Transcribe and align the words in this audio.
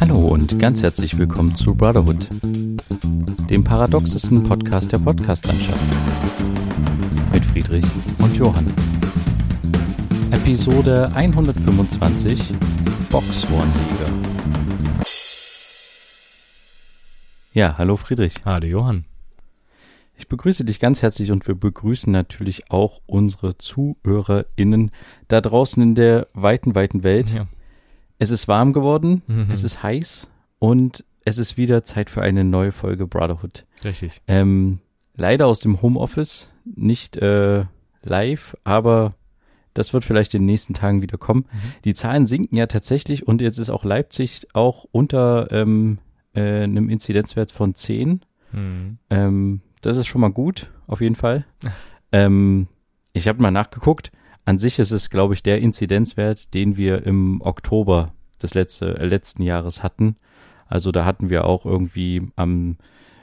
Hallo 0.00 0.28
und 0.28 0.58
ganz 0.58 0.82
herzlich 0.82 1.18
willkommen 1.18 1.54
zu 1.54 1.74
Brotherhood, 1.74 2.26
dem 3.50 3.62
paradoxesten 3.62 4.42
Podcast 4.44 4.92
der 4.92 4.98
Podcastlandschaft. 4.98 5.78
Mit 7.34 7.44
Friedrich 7.44 7.84
und 8.18 8.34
Johann. 8.34 8.64
Episode 10.30 11.12
125 11.14 12.40
Boxhornjäger. 13.10 14.10
Ja, 17.52 17.76
hallo 17.76 17.98
Friedrich. 17.98 18.36
Hallo 18.46 18.66
Johann. 18.66 19.04
Ich 20.16 20.28
begrüße 20.28 20.64
dich 20.64 20.80
ganz 20.80 21.02
herzlich 21.02 21.30
und 21.30 21.46
wir 21.46 21.56
begrüßen 21.56 22.10
natürlich 22.10 22.70
auch 22.70 23.02
unsere 23.04 23.58
ZuhörerInnen 23.58 24.92
da 25.28 25.42
draußen 25.42 25.82
in 25.82 25.94
der 25.94 26.28
weiten, 26.32 26.74
weiten 26.74 27.04
Welt. 27.04 27.32
Ja. 27.34 27.46
Es 28.20 28.30
ist 28.30 28.46
warm 28.48 28.72
geworden, 28.72 29.22
Mhm. 29.26 29.48
es 29.50 29.64
ist 29.64 29.82
heiß 29.82 30.30
und 30.60 31.04
es 31.24 31.38
ist 31.38 31.56
wieder 31.56 31.84
Zeit 31.84 32.08
für 32.10 32.22
eine 32.22 32.44
neue 32.44 32.70
Folge 32.70 33.06
Brotherhood. 33.06 33.66
Richtig. 33.82 34.20
Ähm, 34.28 34.78
leider 35.16 35.46
aus 35.46 35.60
dem 35.60 35.82
Homeoffice, 35.82 36.50
nicht 36.64 37.16
äh, 37.16 37.64
live, 38.02 38.56
aber 38.64 39.14
das 39.74 39.92
wird 39.92 40.04
vielleicht 40.04 40.34
in 40.34 40.42
den 40.42 40.46
nächsten 40.46 40.74
Tagen 40.74 41.00
wieder 41.02 41.16
kommen. 41.18 41.44
Die 41.84 41.94
Zahlen 41.94 42.26
sinken 42.26 42.56
ja 42.56 42.66
tatsächlich 42.66 43.26
und 43.26 43.40
jetzt 43.40 43.58
ist 43.58 43.70
auch 43.70 43.84
Leipzig 43.84 44.46
auch 44.52 44.84
unter 44.92 45.50
ähm, 45.52 45.98
äh, 46.34 46.62
einem 46.64 46.88
Inzidenzwert 46.88 47.50
von 47.52 47.74
10. 47.74 48.20
Mhm. 48.52 48.98
Ähm, 49.10 49.60
das 49.80 49.96
ist 49.96 50.06
schon 50.08 50.20
mal 50.20 50.32
gut, 50.32 50.70
auf 50.86 51.00
jeden 51.00 51.16
Fall. 51.16 51.44
Ähm, 52.12 52.66
ich 53.12 53.28
habe 53.28 53.40
mal 53.40 53.52
nachgeguckt. 53.52 54.10
An 54.44 54.58
sich 54.58 54.78
ist 54.78 54.90
es, 54.90 55.10
glaube 55.10 55.34
ich, 55.34 55.42
der 55.42 55.60
Inzidenzwert, 55.60 56.54
den 56.54 56.76
wir 56.76 57.06
im 57.06 57.40
Oktober 57.42 58.12
des 58.42 58.54
letzte, 58.54 58.98
äh, 58.98 59.06
letzten 59.06 59.42
Jahres 59.42 59.82
hatten. 59.82 60.16
Also 60.66 60.92
da 60.92 61.04
hatten 61.04 61.30
wir 61.30 61.44
auch 61.44 61.66
irgendwie 61.66 62.22
am 62.36 62.76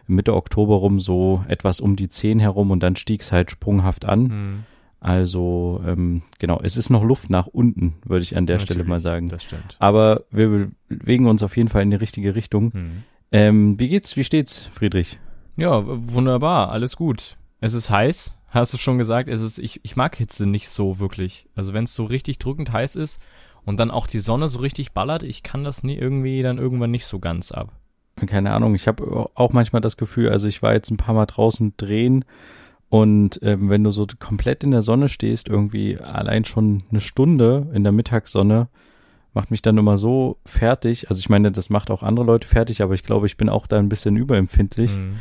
Mitte 0.06 0.36
Oktober 0.36 0.76
rum 0.76 1.00
so 1.00 1.44
etwas 1.48 1.80
um 1.80 1.96
die 1.96 2.10
10 2.10 2.40
herum 2.40 2.72
und 2.72 2.82
dann 2.82 2.96
stieg 2.96 3.22
es 3.22 3.32
halt 3.32 3.52
sprunghaft 3.52 4.06
an. 4.06 4.22
Mhm. 4.22 4.64
Also 5.00 5.82
ähm, 5.86 6.24
genau, 6.40 6.60
es 6.64 6.76
ist 6.76 6.90
noch 6.90 7.04
Luft 7.04 7.30
nach 7.30 7.48
unten, 7.48 7.96
würde 8.04 8.24
ich 8.24 8.36
an 8.36 8.48
der 8.48 8.60
Stelle 8.60 8.80
Natürlich, 8.80 8.90
mal 8.90 9.02
sagen. 9.02 9.30
Das 9.30 9.44
stimmt. 9.44 9.76
Aber 9.80 10.24
wir 10.32 10.72
bewegen 10.88 11.28
uns 11.28 11.44
auf 11.44 11.56
jeden 11.56 11.70
Fall 11.70 11.84
in 11.84 11.92
die 11.92 11.98
richtige 11.98 12.36
Richtung. 12.36 12.72
Mhm. 12.74 13.04
Ähm, 13.32 13.80
wie 13.80 13.90
geht's, 13.90 14.18
wie 14.18 14.24
steht's, 14.24 14.66
Friedrich? 14.74 15.20
Ja, 15.56 15.84
wunderbar, 15.86 16.72
alles 16.72 16.96
gut. 16.96 17.38
Es 17.60 17.74
ist 17.74 17.90
heiß, 17.90 18.37
hast 18.50 18.74
du 18.74 18.78
schon 18.78 18.98
gesagt. 18.98 19.30
Es 19.30 19.42
ist, 19.42 19.60
ich, 19.60 19.80
ich 19.84 19.96
mag 19.96 20.16
Hitze 20.16 20.46
nicht 20.46 20.70
so 20.70 21.00
wirklich. 21.00 21.48
Also 21.56 21.74
wenn 21.74 21.86
es 21.86 21.94
so 21.96 22.06
richtig 22.06 22.40
drückend 22.40 22.72
heiß 22.72 22.96
ist 22.96 23.20
und 23.66 23.80
dann 23.80 23.92
auch 23.92 24.08
die 24.08 24.20
Sonne 24.20 24.48
so 24.48 24.60
richtig 24.60 24.94
ballert, 24.94 25.24
ich 25.24 25.44
kann 25.44 25.64
das 25.64 25.84
nie 25.84 25.96
irgendwie 25.96 26.42
dann 26.42 26.58
irgendwann 26.58 26.92
nicht 26.92 27.06
so 27.06 27.20
ganz 27.20 27.52
ab. 27.52 27.74
keine 28.26 28.54
Ahnung, 28.54 28.74
ich 28.76 28.88
habe 28.88 29.30
auch 29.36 29.54
manchmal 29.54 29.82
das 29.82 29.98
Gefühl, 29.98 30.30
also 30.30 30.48
ich 30.48 30.62
war 30.62 30.74
jetzt 30.74 30.90
ein 30.90 30.98
paar 30.98 31.16
Mal 31.16 31.26
draußen 31.26 31.74
drehen 31.78 32.26
und 32.90 33.40
ähm, 33.44 33.70
wenn 33.70 33.84
du 33.84 33.92
so 33.92 34.08
komplett 34.18 34.64
in 34.64 34.72
der 34.72 34.82
Sonne 34.82 35.10
stehst, 35.10 35.50
irgendwie 35.50 35.98
allein 35.98 36.46
schon 36.46 36.84
eine 36.90 37.02
Stunde 37.02 37.68
in 37.74 37.84
der 37.84 37.92
Mittagssonne, 37.92 38.70
macht 39.34 39.52
mich 39.52 39.62
dann 39.62 39.78
immer 39.78 39.98
so 39.98 40.38
fertig. 40.46 41.10
Also 41.10 41.20
ich 41.20 41.30
meine, 41.30 41.52
das 41.52 41.70
macht 41.70 41.92
auch 41.92 42.02
andere 42.02 42.26
Leute 42.26 42.48
fertig, 42.48 42.82
aber 42.82 42.94
ich 42.94 43.04
glaube, 43.04 43.28
ich 43.28 43.38
bin 43.38 43.50
auch 43.50 43.68
da 43.68 43.78
ein 43.78 43.90
bisschen 43.90 44.16
überempfindlich 44.16 44.98
Mhm. 44.98 45.20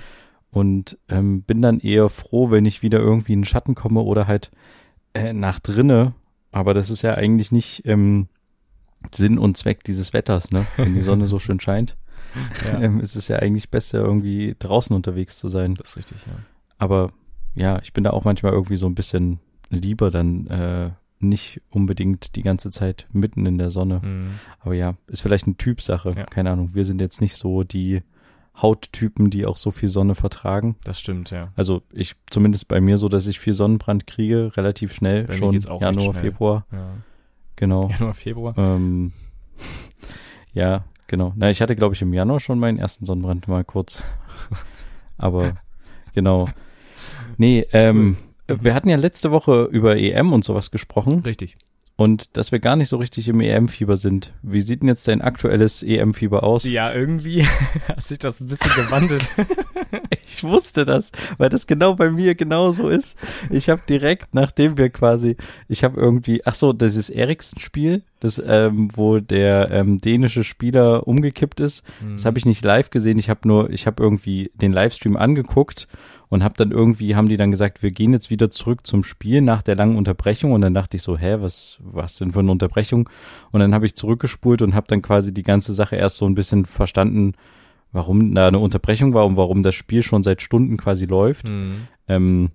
Und 0.50 0.98
ähm, 1.08 1.42
bin 1.42 1.62
dann 1.62 1.80
eher 1.80 2.08
froh, 2.08 2.50
wenn 2.50 2.66
ich 2.66 2.82
wieder 2.82 2.98
irgendwie 2.98 3.32
in 3.32 3.40
den 3.40 3.44
Schatten 3.46 3.74
komme 3.74 4.00
oder 4.00 4.26
halt 4.26 4.50
äh, 5.14 5.32
nach 5.32 5.58
drinne. 5.60 6.14
Aber 6.52 6.72
das 6.72 6.90
ist 6.90 7.02
ja 7.02 7.14
eigentlich 7.14 7.52
nicht 7.52 7.82
ähm, 7.84 8.28
Sinn 9.14 9.38
und 9.38 9.56
Zweck 9.56 9.84
dieses 9.84 10.12
Wetters, 10.12 10.50
ne? 10.50 10.66
Wenn 10.76 10.94
die 10.94 11.02
Sonne 11.02 11.26
so 11.26 11.38
schön 11.38 11.60
scheint 11.60 11.96
Ja, 12.64 12.80
ähm, 12.80 13.00
ist 13.00 13.16
es 13.16 13.28
ja 13.28 13.38
eigentlich 13.38 13.70
besser, 13.70 13.98
irgendwie 13.98 14.56
draußen 14.58 14.94
unterwegs 14.94 15.38
zu 15.38 15.48
sein. 15.48 15.74
das 15.74 15.90
ist 15.90 15.96
richtig, 15.96 16.18
ja. 16.26 16.32
Aber 16.78 17.10
ja, 17.54 17.78
ich 17.82 17.92
bin 17.92 18.04
da 18.04 18.10
auch 18.10 18.24
manchmal 18.24 18.52
irgendwie 18.52 18.76
so 18.76 18.86
ein 18.86 18.94
bisschen 18.94 19.40
lieber 19.70 20.10
dann 20.10 20.46
äh, 20.48 20.90
nicht 21.18 21.62
unbedingt 21.70 22.36
die 22.36 22.42
ganze 22.42 22.70
Zeit 22.70 23.06
mitten 23.12 23.46
in 23.46 23.58
der 23.58 23.70
Sonne. 23.70 24.00
Mhm. 24.04 24.30
Aber 24.60 24.74
ja, 24.74 24.94
ist 25.06 25.22
vielleicht 25.22 25.46
eine 25.46 25.56
Typsache. 25.56 26.12
Ja. 26.14 26.24
Keine 26.24 26.50
Ahnung. 26.50 26.74
Wir 26.74 26.84
sind 26.84 27.00
jetzt 27.00 27.20
nicht 27.20 27.36
so 27.36 27.62
die 27.62 28.02
Hauttypen, 28.56 29.30
die 29.30 29.46
auch 29.46 29.56
so 29.56 29.70
viel 29.70 29.88
Sonne 29.88 30.14
vertragen. 30.14 30.76
Das 30.84 30.98
stimmt, 30.98 31.30
ja. 31.30 31.52
Also 31.56 31.82
ich 31.92 32.14
zumindest 32.30 32.68
bei 32.68 32.80
mir 32.80 32.96
so, 32.98 33.08
dass 33.08 33.26
ich 33.26 33.38
viel 33.38 33.52
Sonnenbrand 33.52 34.06
kriege, 34.06 34.52
relativ 34.56 34.92
schnell, 34.92 35.24
Bei 35.24 35.34
schon 35.34 35.58
Januar, 35.60 35.92
schnell. 35.92 36.14
Februar. 36.14 36.66
ja. 36.72 36.88
Genau. 37.56 37.88
Januar, 37.88 38.14
Februar. 38.14 38.54
Ähm, 38.58 39.12
ja, 40.52 40.84
genau. 41.06 41.32
Na, 41.36 41.50
ich 41.50 41.60
hatte, 41.62 41.74
glaube 41.74 41.94
ich, 41.94 42.02
im 42.02 42.12
Januar 42.12 42.40
schon 42.40 42.58
meinen 42.58 42.78
ersten 42.78 43.06
Sonnenbrand 43.06 43.48
mal 43.48 43.64
kurz. 43.64 44.02
Aber 45.16 45.56
genau. 46.14 46.48
Nee, 47.38 47.66
ähm, 47.72 48.16
wir 48.46 48.74
hatten 48.74 48.88
ja 48.88 48.96
letzte 48.96 49.30
Woche 49.30 49.64
über 49.64 49.96
EM 49.96 50.32
und 50.32 50.44
sowas 50.44 50.70
gesprochen 50.70 51.20
Richtig. 51.20 51.56
Und 51.96 52.36
dass 52.36 52.52
wir 52.52 52.58
gar 52.58 52.76
nicht 52.76 52.90
so 52.90 52.98
richtig 52.98 53.26
im 53.28 53.40
EM-Fieber 53.40 53.96
sind. 53.96 54.34
Wie 54.42 54.60
sieht 54.60 54.82
denn 54.82 54.88
jetzt 54.88 55.08
dein 55.08 55.22
aktuelles 55.22 55.82
EM-Fieber 55.82 56.44
aus? 56.44 56.64
Ja, 56.64 56.92
irgendwie 56.92 57.46
hat 57.88 58.02
sich 58.02 58.18
das 58.18 58.40
ein 58.40 58.48
bisschen 58.48 58.70
gewandelt. 58.70 59.26
Ich 60.28 60.42
wusste 60.42 60.84
das, 60.84 61.12
weil 61.38 61.48
das 61.48 61.66
genau 61.66 61.94
bei 61.94 62.10
mir 62.10 62.34
genauso 62.34 62.88
ist. 62.88 63.16
Ich 63.48 63.68
habe 63.68 63.82
direkt, 63.88 64.34
nachdem 64.34 64.76
wir 64.76 64.90
quasi, 64.90 65.36
ich 65.68 65.84
habe 65.84 65.98
irgendwie, 65.98 66.44
ach 66.44 66.54
so, 66.54 66.72
das 66.72 66.96
ist 66.96 67.10
Eriksen-Spiel, 67.10 68.02
das, 68.20 68.42
ähm, 68.44 68.90
wo 68.94 69.20
der 69.20 69.70
ähm, 69.70 70.00
dänische 70.00 70.42
Spieler 70.42 71.06
umgekippt 71.06 71.60
ist. 71.60 71.84
Das 72.12 72.24
habe 72.24 72.38
ich 72.38 72.44
nicht 72.44 72.64
live 72.64 72.90
gesehen. 72.90 73.18
Ich 73.18 73.30
habe 73.30 73.46
nur, 73.46 73.70
ich 73.70 73.86
habe 73.86 74.02
irgendwie 74.02 74.50
den 74.54 74.72
Livestream 74.72 75.16
angeguckt 75.16 75.86
und 76.28 76.42
habe 76.42 76.54
dann 76.56 76.72
irgendwie, 76.72 77.14
haben 77.14 77.28
die 77.28 77.36
dann 77.36 77.50
gesagt, 77.50 77.82
wir 77.82 77.90
gehen 77.90 78.12
jetzt 78.12 78.30
wieder 78.30 78.50
zurück 78.50 78.86
zum 78.86 79.04
Spiel 79.04 79.40
nach 79.40 79.62
der 79.62 79.76
langen 79.76 79.96
Unterbrechung. 79.96 80.52
Und 80.52 80.60
dann 80.60 80.74
dachte 80.74 80.96
ich 80.96 81.02
so, 81.02 81.16
hä, 81.16 81.36
was, 81.40 81.78
was 81.80 82.16
denn 82.16 82.32
für 82.32 82.40
eine 82.40 82.50
Unterbrechung? 82.50 83.08
Und 83.52 83.60
dann 83.60 83.74
habe 83.74 83.86
ich 83.86 83.94
zurückgespult 83.94 84.62
und 84.62 84.74
habe 84.74 84.86
dann 84.88 85.02
quasi 85.02 85.32
die 85.32 85.44
ganze 85.44 85.72
Sache 85.72 85.96
erst 85.96 86.16
so 86.16 86.26
ein 86.26 86.34
bisschen 86.34 86.66
verstanden, 86.66 87.34
warum 87.92 88.34
da 88.34 88.48
eine 88.48 88.58
Unterbrechung 88.58 89.14
war 89.14 89.24
und 89.24 89.36
warum 89.36 89.62
das 89.62 89.74
Spiel 89.74 90.02
schon 90.02 90.22
seit 90.22 90.42
Stunden 90.42 90.76
quasi 90.76 91.06
läuft. 91.06 91.48
Mhm. 91.48 91.88
Ähm, 92.08 92.50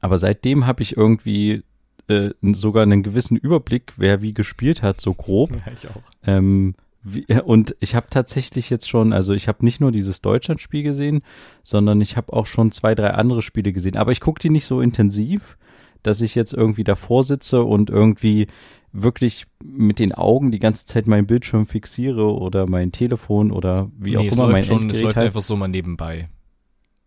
aber 0.00 0.18
seitdem 0.18 0.66
habe 0.66 0.82
ich 0.82 0.96
irgendwie 0.96 1.62
äh, 2.08 2.30
sogar 2.42 2.82
einen 2.82 3.02
gewissen 3.02 3.36
Überblick, 3.36 3.94
wer 3.96 4.20
wie 4.20 4.34
gespielt 4.34 4.82
hat, 4.82 5.00
so 5.00 5.14
grob. 5.14 5.52
Ja, 5.52 5.72
ich 5.72 5.88
auch. 5.88 6.00
Ähm, 6.26 6.74
wie, 7.02 7.24
und 7.44 7.76
ich 7.80 7.94
habe 7.94 8.06
tatsächlich 8.10 8.68
jetzt 8.70 8.88
schon, 8.88 9.12
also 9.12 9.32
ich 9.32 9.48
habe 9.48 9.64
nicht 9.64 9.80
nur 9.80 9.90
dieses 9.92 10.20
Deutschlandspiel 10.20 10.82
gesehen, 10.82 11.22
sondern 11.62 12.00
ich 12.00 12.16
habe 12.16 12.32
auch 12.32 12.46
schon 12.46 12.72
zwei, 12.72 12.94
drei 12.94 13.10
andere 13.10 13.42
Spiele 13.42 13.72
gesehen. 13.72 13.96
Aber 13.96 14.12
ich 14.12 14.20
gucke 14.20 14.40
die 14.40 14.50
nicht 14.50 14.66
so 14.66 14.80
intensiv, 14.80 15.56
dass 16.02 16.20
ich 16.20 16.34
jetzt 16.34 16.52
irgendwie 16.52 16.84
davor 16.84 17.24
sitze 17.24 17.62
und 17.62 17.90
irgendwie 17.90 18.46
wirklich 18.92 19.46
mit 19.62 19.98
den 19.98 20.12
Augen 20.12 20.50
die 20.50 20.58
ganze 20.58 20.84
Zeit 20.84 21.06
meinen 21.06 21.26
Bildschirm 21.26 21.66
fixiere 21.66 22.34
oder 22.34 22.68
mein 22.68 22.90
Telefon 22.92 23.52
oder 23.52 23.90
wie 23.98 24.16
auch 24.16 24.22
nee, 24.22 24.28
es 24.28 24.34
immer 24.34 24.48
mein 24.48 24.64
schon, 24.64 24.78
es 24.78 24.82
Endgerät 24.82 25.04
läuft 25.04 25.16
halt. 25.16 25.26
einfach 25.28 25.42
so 25.42 25.56
mal 25.56 25.68
nebenbei. 25.68 26.28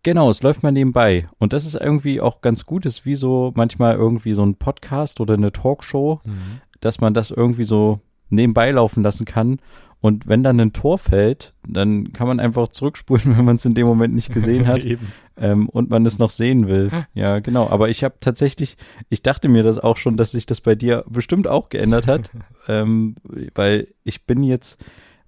Genau, 0.02 0.28
es 0.30 0.42
läuft 0.42 0.62
mal 0.62 0.72
nebenbei. 0.72 1.26
Und 1.38 1.52
das 1.52 1.66
ist 1.66 1.76
irgendwie 1.76 2.20
auch 2.20 2.40
ganz 2.40 2.66
gut, 2.66 2.84
ist 2.84 3.06
wie 3.06 3.14
so 3.14 3.52
manchmal 3.54 3.94
irgendwie 3.96 4.32
so 4.34 4.44
ein 4.44 4.56
Podcast 4.56 5.20
oder 5.20 5.34
eine 5.34 5.52
Talkshow, 5.52 6.20
Mhm. 6.24 6.60
dass 6.80 7.00
man 7.00 7.14
das 7.14 7.30
irgendwie 7.30 7.64
so 7.64 8.00
nebenbei 8.28 8.70
laufen 8.70 9.02
lassen 9.02 9.24
kann. 9.24 9.58
Und 10.00 10.28
wenn 10.28 10.42
dann 10.42 10.60
ein 10.60 10.74
Tor 10.74 10.98
fällt, 10.98 11.54
dann 11.66 12.12
kann 12.12 12.26
man 12.26 12.38
einfach 12.38 12.68
zurückspulen, 12.68 13.24
wenn 13.38 13.44
man 13.46 13.56
es 13.56 13.64
in 13.64 13.74
dem 13.74 13.86
Moment 13.86 14.14
nicht 14.14 14.34
gesehen 14.34 14.66
hat 14.66 14.84
ähm, 15.38 15.68
und 15.70 15.88
man 15.88 16.04
es 16.04 16.18
noch 16.18 16.28
sehen 16.28 16.68
will. 16.68 16.90
Ja, 17.14 17.38
genau. 17.38 17.70
Aber 17.70 17.88
ich 17.88 18.04
habe 18.04 18.16
tatsächlich, 18.20 18.76
ich 19.08 19.22
dachte 19.22 19.48
mir 19.48 19.62
das 19.62 19.78
auch 19.78 19.96
schon, 19.96 20.18
dass 20.18 20.32
sich 20.32 20.44
das 20.44 20.60
bei 20.60 20.74
dir 20.74 21.04
bestimmt 21.08 21.46
auch 21.46 21.70
geändert 21.70 22.06
hat, 22.06 22.30
ähm, 22.68 23.14
weil 23.54 23.88
ich 24.04 24.26
bin 24.26 24.42
jetzt 24.42 24.78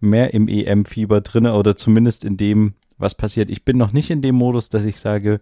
mehr 0.01 0.35
im 0.35 0.47
EM-Fieber 0.47 1.23
drinne 1.23 1.55
oder 1.55 1.75
zumindest 1.75 2.23
in 2.23 2.37
dem, 2.37 2.75
was 2.99 3.15
passiert. 3.15 3.51
Ich 3.51 3.65
bin 3.65 3.79
noch 3.79 3.95
nicht 3.95 4.11
in 4.11 4.21
dem 4.21 4.35
Modus, 4.35 4.69
dass 4.69 4.85
ich 4.85 5.01
sage, 5.01 5.41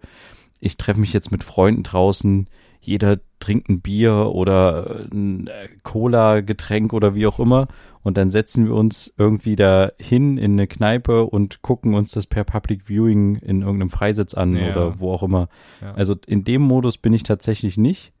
ich 0.61 0.77
treffe 0.77 1.01
mich 1.01 1.11
jetzt 1.11 1.33
mit 1.33 1.43
Freunden 1.43 1.83
draußen, 1.83 2.47
jeder 2.85 3.17
trinkt 3.39 3.69
ein 3.69 3.81
Bier 3.81 4.31
oder 4.33 5.05
ein 5.11 5.47
äh, 5.47 5.67
Cola-Getränk 5.83 6.93
oder 6.93 7.15
wie 7.15 7.27
auch 7.27 7.39
immer 7.39 7.67
und 8.03 8.17
dann 8.17 8.29
setzen 8.29 8.65
wir 8.65 8.75
uns 8.75 9.13
irgendwie 9.17 9.55
da 9.55 9.91
hin 9.99 10.37
in 10.37 10.53
eine 10.53 10.67
Kneipe 10.67 11.25
und 11.25 11.61
gucken 11.61 11.93
uns 11.95 12.11
das 12.11 12.27
per 12.27 12.43
Public 12.43 12.83
Viewing 12.87 13.35
in 13.37 13.61
irgendeinem 13.61 13.89
Freisitz 13.89 14.33
an 14.33 14.55
Ja. 14.55 14.71
oder 14.71 14.99
wo 14.99 15.11
auch 15.11 15.23
immer. 15.23 15.47
Ja. 15.81 15.93
Also 15.93 16.15
in 16.27 16.43
dem 16.43 16.61
Modus 16.61 16.97
bin 16.97 17.13
ich 17.13 17.23
tatsächlich 17.23 17.77
nicht, 17.77 18.13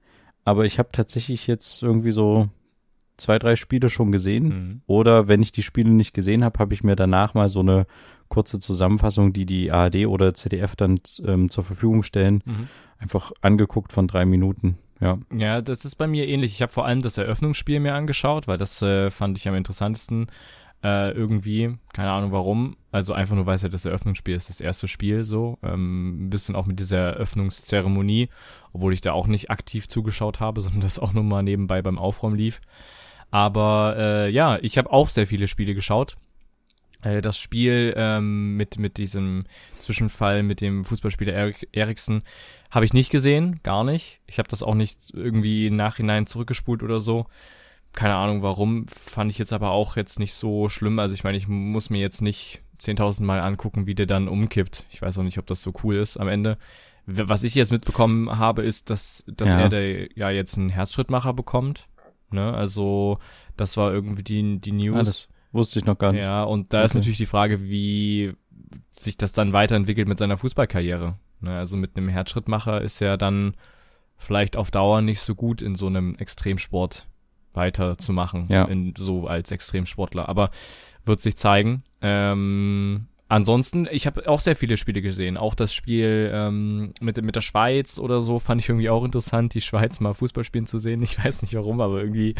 aber 0.43 0.65
ich 0.65 0.79
habe 0.79 0.89
tatsächlich 0.91 1.47
jetzt 1.47 1.81
irgendwie 1.83 2.11
so 2.11 2.49
zwei, 3.17 3.39
drei 3.39 3.55
Spiele 3.55 3.89
schon 3.89 4.11
gesehen. 4.11 4.47
Mhm. 4.47 4.81
Oder 4.87 5.27
wenn 5.27 5.41
ich 5.41 5.51
die 5.53 5.63
Spiele 5.63 5.89
nicht 5.89 6.13
gesehen 6.13 6.43
habe, 6.43 6.59
habe 6.59 6.73
ich 6.73 6.83
mir 6.83 6.95
danach 6.97 7.33
mal 7.33 7.47
so 7.47 7.61
eine 7.61 7.85
kurze 8.27 8.59
Zusammenfassung, 8.59 9.31
die 9.33 9.45
die 9.45 9.71
ARD 9.71 10.07
oder 10.07 10.33
ZDF 10.33 10.75
dann 10.75 10.99
ähm, 11.25 11.49
zur 11.49 11.63
Verfügung 11.63 12.03
stellen, 12.03 12.41
Mhm. 12.45 12.67
Einfach 12.99 13.31
angeguckt 13.41 13.93
von 13.93 14.07
drei 14.07 14.25
Minuten. 14.25 14.77
Ja. 15.01 15.17
Ja, 15.35 15.61
das 15.61 15.85
ist 15.85 15.95
bei 15.95 16.07
mir 16.07 16.27
ähnlich. 16.27 16.53
Ich 16.53 16.61
habe 16.61 16.71
vor 16.71 16.85
allem 16.85 17.01
das 17.01 17.17
Eröffnungsspiel 17.17 17.79
mir 17.79 17.93
angeschaut, 17.95 18.47
weil 18.47 18.57
das 18.57 18.81
äh, 18.81 19.11
fand 19.11 19.37
ich 19.37 19.47
am 19.47 19.55
interessantesten. 19.55 20.27
Äh, 20.83 21.11
irgendwie, 21.11 21.77
keine 21.93 22.11
Ahnung 22.11 22.31
warum. 22.31 22.77
Also 22.91 23.13
einfach 23.13 23.35
nur, 23.35 23.45
weil 23.45 23.55
es 23.55 23.63
ja 23.63 23.69
das 23.69 23.85
Eröffnungsspiel 23.85 24.35
ist, 24.35 24.49
das 24.49 24.61
erste 24.61 24.87
Spiel 24.87 25.23
so. 25.23 25.57
Ähm, 25.63 26.27
ein 26.27 26.29
bisschen 26.29 26.55
auch 26.55 26.65
mit 26.65 26.79
dieser 26.79 26.99
Eröffnungszeremonie, 26.99 28.29
obwohl 28.71 28.93
ich 28.93 29.01
da 29.01 29.11
auch 29.13 29.27
nicht 29.27 29.49
aktiv 29.49 29.87
zugeschaut 29.87 30.39
habe, 30.39 30.61
sondern 30.61 30.81
das 30.81 30.99
auch 30.99 31.13
nur 31.13 31.23
mal 31.23 31.43
nebenbei 31.43 31.81
beim 31.81 31.97
Aufräumen 31.97 32.37
lief. 32.37 32.61
Aber 33.31 33.95
äh, 33.97 34.29
ja, 34.29 34.59
ich 34.61 34.77
habe 34.77 34.91
auch 34.91 35.09
sehr 35.09 35.27
viele 35.27 35.47
Spiele 35.47 35.73
geschaut. 35.73 36.17
Äh, 37.05 37.21
das 37.21 37.37
Spiel 37.37 37.93
ähm, 37.95 38.57
mit, 38.57 38.77
mit 38.77 38.97
diesem 38.97 39.45
Zwischenfall 39.79 40.43
mit 40.43 40.59
dem 40.59 40.83
Fußballspieler 40.83 41.33
Erik 41.33 41.69
Eriksen 41.71 42.23
habe 42.69 42.83
ich 42.83 42.93
nicht 42.93 43.09
gesehen, 43.09 43.61
gar 43.63 43.85
nicht. 43.85 44.19
Ich 44.27 44.39
habe 44.39 44.49
das 44.49 44.61
auch 44.61 44.75
nicht 44.75 45.11
irgendwie 45.13 45.67
im 45.67 45.77
Nachhinein 45.77 46.27
zurückgespult 46.27 46.83
oder 46.83 46.99
so 46.99 47.27
keine 47.95 48.15
Ahnung 48.15 48.43
warum, 48.43 48.87
fand 48.87 49.31
ich 49.31 49.39
jetzt 49.39 49.53
aber 49.53 49.71
auch 49.71 49.95
jetzt 49.95 50.19
nicht 50.19 50.33
so 50.33 50.69
schlimm. 50.69 50.99
Also 50.99 51.15
ich 51.15 51.23
meine, 51.23 51.37
ich 51.37 51.47
muss 51.47 51.89
mir 51.89 51.99
jetzt 51.99 52.21
nicht 52.21 52.61
10.000 52.81 53.23
Mal 53.23 53.39
angucken, 53.39 53.87
wie 53.87 53.95
der 53.95 54.05
dann 54.05 54.27
umkippt. 54.27 54.85
Ich 54.91 55.01
weiß 55.01 55.17
auch 55.17 55.23
nicht, 55.23 55.39
ob 55.39 55.47
das 55.47 55.63
so 55.63 55.73
cool 55.83 55.95
ist 55.95 56.17
am 56.17 56.27
Ende. 56.27 56.57
Was 57.05 57.43
ich 57.43 57.55
jetzt 57.55 57.71
mitbekommen 57.71 58.37
habe, 58.37 58.63
ist, 58.63 58.89
dass, 58.89 59.23
dass 59.27 59.49
ja. 59.49 59.61
er 59.61 59.69
der, 59.69 60.09
ja 60.15 60.29
jetzt 60.29 60.57
einen 60.57 60.69
Herzschrittmacher 60.69 61.33
bekommt. 61.33 61.87
Ne? 62.31 62.53
Also 62.53 63.19
das 63.55 63.77
war 63.77 63.93
irgendwie 63.93 64.23
die, 64.23 64.59
die 64.59 64.71
News. 64.71 64.97
Ah, 64.97 65.03
das 65.03 65.29
wusste 65.55 65.79
ich 65.79 65.85
noch 65.85 65.97
gar 65.97 66.11
nicht. 66.11 66.23
Ja, 66.23 66.43
und 66.43 66.73
da 66.73 66.79
okay. 66.79 66.85
ist 66.85 66.93
natürlich 66.95 67.17
die 67.17 67.25
Frage, 67.25 67.63
wie 67.63 68.33
sich 68.91 69.17
das 69.17 69.31
dann 69.31 69.53
weiterentwickelt 69.53 70.07
mit 70.07 70.17
seiner 70.17 70.37
Fußballkarriere. 70.37 71.15
Ne? 71.41 71.57
Also 71.57 71.77
mit 71.77 71.95
einem 71.95 72.09
Herzschrittmacher 72.09 72.81
ist 72.81 73.01
er 73.01 73.17
dann 73.17 73.55
vielleicht 74.17 74.57
auf 74.57 74.71
Dauer 74.71 75.01
nicht 75.01 75.21
so 75.21 75.35
gut 75.35 75.61
in 75.61 75.75
so 75.75 75.87
einem 75.87 76.15
Extremsport 76.15 77.07
weiterzumachen, 77.53 78.45
ja. 78.49 78.65
in, 78.65 78.93
so 78.97 79.27
als 79.27 79.51
Extremsportler. 79.51 80.29
Aber 80.29 80.51
wird 81.05 81.21
sich 81.21 81.37
zeigen. 81.37 81.83
Ähm, 82.01 83.07
ansonsten, 83.27 83.87
ich 83.91 84.05
habe 84.07 84.27
auch 84.27 84.39
sehr 84.39 84.55
viele 84.55 84.77
Spiele 84.77 85.01
gesehen. 85.01 85.37
Auch 85.37 85.55
das 85.55 85.73
Spiel 85.73 86.31
ähm, 86.33 86.93
mit, 86.99 87.21
mit 87.21 87.35
der 87.35 87.41
Schweiz 87.41 87.99
oder 87.99 88.21
so 88.21 88.39
fand 88.39 88.61
ich 88.61 88.69
irgendwie 88.69 88.89
auch 88.89 89.03
interessant, 89.03 89.53
die 89.53 89.61
Schweiz 89.61 89.99
mal 89.99 90.13
Fußball 90.13 90.43
spielen 90.43 90.67
zu 90.67 90.77
sehen. 90.77 91.01
Ich 91.15 91.23
weiß 91.23 91.41
nicht 91.43 91.55
warum, 91.55 91.81
aber 91.81 91.99
irgendwie 91.99 92.35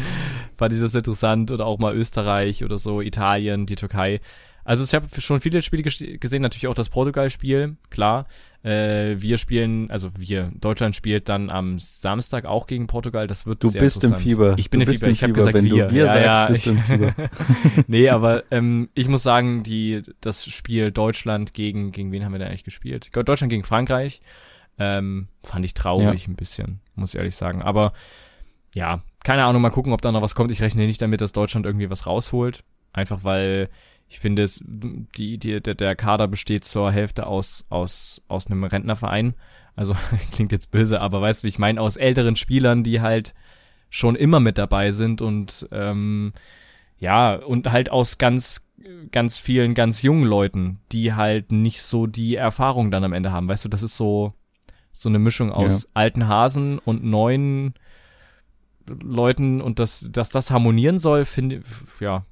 fand 0.56 0.72
ich 0.72 0.80
das 0.80 0.94
interessant. 0.94 1.50
Oder 1.50 1.66
auch 1.66 1.78
mal 1.78 1.94
Österreich 1.94 2.64
oder 2.64 2.78
so, 2.78 3.00
Italien, 3.00 3.66
die 3.66 3.76
Türkei. 3.76 4.20
Also 4.66 4.82
ich 4.82 4.94
habe 4.94 5.06
schon 5.20 5.40
viele 5.40 5.62
Spiele 5.62 5.84
gesehen, 5.84 6.42
natürlich 6.42 6.66
auch 6.66 6.74
das 6.74 6.88
Portugal-Spiel, 6.88 7.76
klar. 7.88 8.26
Äh, 8.64 9.14
wir 9.20 9.38
spielen, 9.38 9.92
also 9.92 10.10
wir, 10.18 10.50
Deutschland 10.60 10.96
spielt 10.96 11.28
dann 11.28 11.50
am 11.50 11.78
Samstag 11.78 12.46
auch 12.46 12.66
gegen 12.66 12.88
Portugal. 12.88 13.28
Das 13.28 13.46
wird 13.46 13.62
Du 13.62 13.70
bist 13.70 14.02
im 14.02 14.16
Fieber. 14.16 14.54
Ich 14.58 14.68
bin 14.68 14.80
du 14.80 14.86
im 14.86 14.92
Fieber. 14.92 15.10
Ich 15.12 15.22
habe 15.22 15.34
gesagt 15.34 15.54
Wenn 15.54 15.66
wir. 15.66 15.86
du 15.86 15.94
wir 15.94 16.06
ja, 16.06 16.12
sagst, 16.12 16.26
ja. 16.26 16.46
bist 16.48 16.66
du 16.66 16.70
im 16.70 16.80
Fieber. 16.80 17.14
nee, 17.86 18.08
aber 18.08 18.42
ähm, 18.50 18.88
ich 18.94 19.06
muss 19.06 19.22
sagen, 19.22 19.62
die 19.62 20.02
das 20.20 20.44
Spiel 20.44 20.90
Deutschland 20.90 21.54
gegen 21.54 21.92
gegen 21.92 22.10
wen 22.10 22.24
haben 22.24 22.32
wir 22.32 22.40
da 22.40 22.46
eigentlich 22.46 22.64
gespielt? 22.64 23.10
Deutschland 23.14 23.50
gegen 23.50 23.62
Frankreich. 23.62 24.20
Ähm, 24.80 25.28
fand 25.44 25.64
ich 25.64 25.74
traurig 25.74 26.22
ja. 26.22 26.28
ein 26.28 26.34
bisschen, 26.34 26.80
muss 26.96 27.14
ich 27.14 27.18
ehrlich 27.18 27.36
sagen. 27.36 27.62
Aber 27.62 27.92
ja, 28.74 29.04
keine 29.22 29.44
Ahnung, 29.44 29.62
mal 29.62 29.70
gucken, 29.70 29.92
ob 29.92 30.02
da 30.02 30.10
noch 30.10 30.22
was 30.22 30.34
kommt. 30.34 30.50
Ich 30.50 30.60
rechne 30.60 30.86
nicht 30.86 31.00
damit, 31.00 31.20
dass 31.20 31.30
Deutschland 31.30 31.66
irgendwie 31.66 31.88
was 31.88 32.08
rausholt. 32.08 32.64
Einfach 32.92 33.22
weil 33.22 33.68
ich 34.08 34.20
finde 34.20 34.42
es, 34.42 34.62
die, 34.64 35.38
die, 35.38 35.60
der, 35.60 35.74
der 35.74 35.96
Kader 35.96 36.28
besteht 36.28 36.64
zur 36.64 36.92
Hälfte 36.92 37.26
aus, 37.26 37.64
aus, 37.68 38.22
aus 38.28 38.46
einem 38.46 38.64
Rentnerverein. 38.64 39.34
Also 39.74 39.96
klingt 40.32 40.52
jetzt 40.52 40.70
böse, 40.70 41.00
aber 41.00 41.20
weißt 41.20 41.42
du, 41.42 41.48
ich 41.48 41.58
meine, 41.58 41.80
aus 41.80 41.96
älteren 41.96 42.36
Spielern, 42.36 42.84
die 42.84 43.00
halt 43.00 43.34
schon 43.90 44.16
immer 44.16 44.40
mit 44.40 44.58
dabei 44.58 44.90
sind 44.90 45.22
und 45.22 45.68
ähm, 45.72 46.32
ja, 46.98 47.34
und 47.34 47.70
halt 47.70 47.90
aus 47.90 48.18
ganz, 48.18 48.64
ganz 49.12 49.38
vielen 49.38 49.74
ganz 49.74 50.02
jungen 50.02 50.24
Leuten, 50.24 50.80
die 50.92 51.14
halt 51.14 51.52
nicht 51.52 51.82
so 51.82 52.06
die 52.06 52.36
Erfahrung 52.36 52.90
dann 52.90 53.04
am 53.04 53.12
Ende 53.12 53.32
haben. 53.32 53.48
Weißt 53.48 53.64
du, 53.64 53.68
das 53.68 53.82
ist 53.82 53.96
so, 53.96 54.32
so 54.92 55.08
eine 55.08 55.18
Mischung 55.18 55.52
aus 55.52 55.84
ja. 55.84 55.88
alten 55.94 56.26
Hasen 56.26 56.78
und 56.78 57.04
neuen 57.04 57.74
Leuten 58.86 59.60
und 59.60 59.78
dass, 59.78 60.06
dass 60.10 60.30
das 60.30 60.50
harmonieren 60.50 60.98
soll, 60.98 61.24
finde 61.24 61.62
ja, 62.00 62.24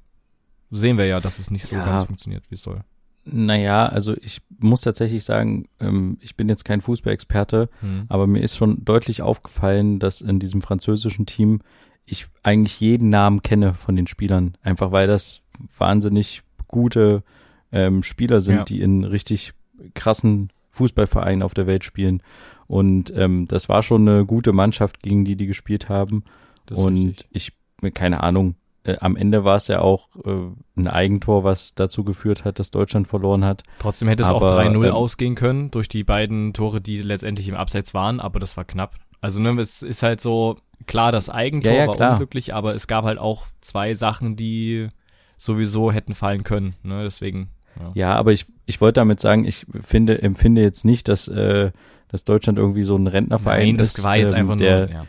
sehen 0.71 0.97
wir 0.97 1.05
ja, 1.05 1.19
dass 1.19 1.39
es 1.39 1.51
nicht 1.51 1.65
so 1.65 1.75
ja. 1.75 1.85
ganz 1.85 2.03
funktioniert, 2.03 2.43
wie 2.49 2.55
es 2.55 2.61
soll. 2.61 2.81
Naja, 3.27 3.87
also 3.87 4.15
ich 4.21 4.41
muss 4.59 4.81
tatsächlich 4.81 5.23
sagen, 5.23 5.67
ähm, 5.79 6.17
ich 6.21 6.35
bin 6.35 6.47
jetzt 6.47 6.63
kein 6.63 6.81
Fußballexperte, 6.81 7.69
hm. 7.79 8.05
aber 8.07 8.27
mir 8.27 8.41
ist 8.41 8.55
schon 8.55 8.85
deutlich 8.85 9.23
aufgefallen, 9.23 9.97
dass 9.97 10.21
in 10.21 10.37
diesem 10.37 10.61
französischen 10.61 11.25
Team 11.25 11.61
ich 12.05 12.27
eigentlich 12.43 12.79
jeden 12.79 13.09
Namen 13.09 13.41
kenne 13.41 13.73
von 13.73 13.95
den 13.95 14.05
Spielern. 14.05 14.57
Einfach 14.61 14.91
weil 14.91 15.07
das 15.07 15.41
wahnsinnig 15.75 16.43
gute 16.67 17.23
ähm, 17.71 18.03
Spieler 18.03 18.41
sind, 18.41 18.57
ja. 18.57 18.63
die 18.63 18.81
in 18.81 19.03
richtig 19.03 19.53
krassen 19.95 20.51
Fußballvereinen 20.71 21.41
auf 21.41 21.55
der 21.55 21.67
Welt 21.67 21.83
spielen. 21.83 22.21
Und 22.67 23.11
ähm, 23.15 23.47
das 23.47 23.69
war 23.69 23.81
schon 23.81 24.07
eine 24.07 24.25
gute 24.25 24.53
Mannschaft, 24.53 25.01
gegen 25.01 25.25
die 25.25 25.35
die 25.35 25.47
gespielt 25.47 25.89
haben. 25.89 26.23
Und 26.71 27.25
ich, 27.31 27.53
keine 27.93 28.21
Ahnung, 28.21 28.55
äh, 28.85 28.97
am 28.99 29.15
Ende 29.15 29.43
war 29.43 29.55
es 29.55 29.67
ja 29.67 29.81
auch 29.81 30.09
äh, 30.23 30.31
ein 30.77 30.87
Eigentor, 30.87 31.43
was 31.43 31.75
dazu 31.75 32.03
geführt 32.03 32.45
hat, 32.45 32.59
dass 32.59 32.71
Deutschland 32.71 33.07
verloren 33.07 33.43
hat. 33.43 33.63
Trotzdem 33.79 34.07
hätte 34.07 34.23
es 34.23 34.29
aber, 34.29 34.37
auch 34.37 34.59
3-0 34.59 34.87
ähm, 34.87 34.93
ausgehen 34.93 35.35
können 35.35 35.71
durch 35.71 35.89
die 35.89 36.03
beiden 36.03 36.53
Tore, 36.53 36.81
die 36.81 37.01
letztendlich 37.01 37.47
im 37.47 37.55
Abseits 37.55 37.93
waren, 37.93 38.19
aber 38.19 38.39
das 38.39 38.57
war 38.57 38.63
knapp. 38.63 38.95
Also 39.21 39.41
ne, 39.41 39.59
es 39.59 39.81
ist 39.81 40.03
halt 40.03 40.21
so, 40.21 40.57
klar, 40.85 41.11
das 41.11 41.29
Eigentor 41.29 41.73
ja, 41.73 41.79
ja, 41.79 41.87
war 41.87 41.95
klar. 41.95 42.11
unglücklich, 42.13 42.53
aber 42.53 42.75
es 42.75 42.87
gab 42.87 43.05
halt 43.05 43.17
auch 43.17 43.47
zwei 43.61 43.95
Sachen, 43.95 44.35
die 44.35 44.89
sowieso 45.37 45.91
hätten 45.91 46.13
fallen 46.13 46.43
können. 46.43 46.75
Ne? 46.83 47.03
Deswegen. 47.03 47.49
Ja. 47.77 47.91
ja, 47.95 48.15
aber 48.15 48.31
ich, 48.31 48.45
ich 48.65 48.79
wollte 48.79 49.01
damit 49.01 49.19
sagen, 49.19 49.45
ich 49.45 49.65
finde, 49.81 50.21
empfinde 50.21 50.61
jetzt 50.61 50.85
nicht, 50.85 51.09
dass, 51.09 51.27
äh, 51.27 51.71
dass 52.07 52.23
Deutschland 52.23 52.57
irgendwie 52.57 52.83
so 52.83 52.95
ein 52.95 53.07
Rentnerverein 53.07 53.67
Nein, 53.67 53.77
das 53.77 53.97
ist, 53.97 54.03
war 54.03 54.15
jetzt 54.15 54.29
ähm, 54.29 54.35
einfach 54.35 54.57
der, 54.57 54.79
nur, 54.85 54.89
ja 54.91 55.01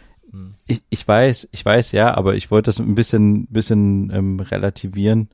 ich, 0.66 0.82
ich 0.88 1.06
weiß, 1.06 1.48
ich 1.52 1.64
weiß 1.64 1.92
ja, 1.92 2.14
aber 2.14 2.34
ich 2.34 2.50
wollte 2.50 2.68
das 2.68 2.78
ein 2.78 2.94
bisschen, 2.94 3.46
bisschen 3.46 4.10
ähm, 4.12 4.40
relativieren, 4.40 5.28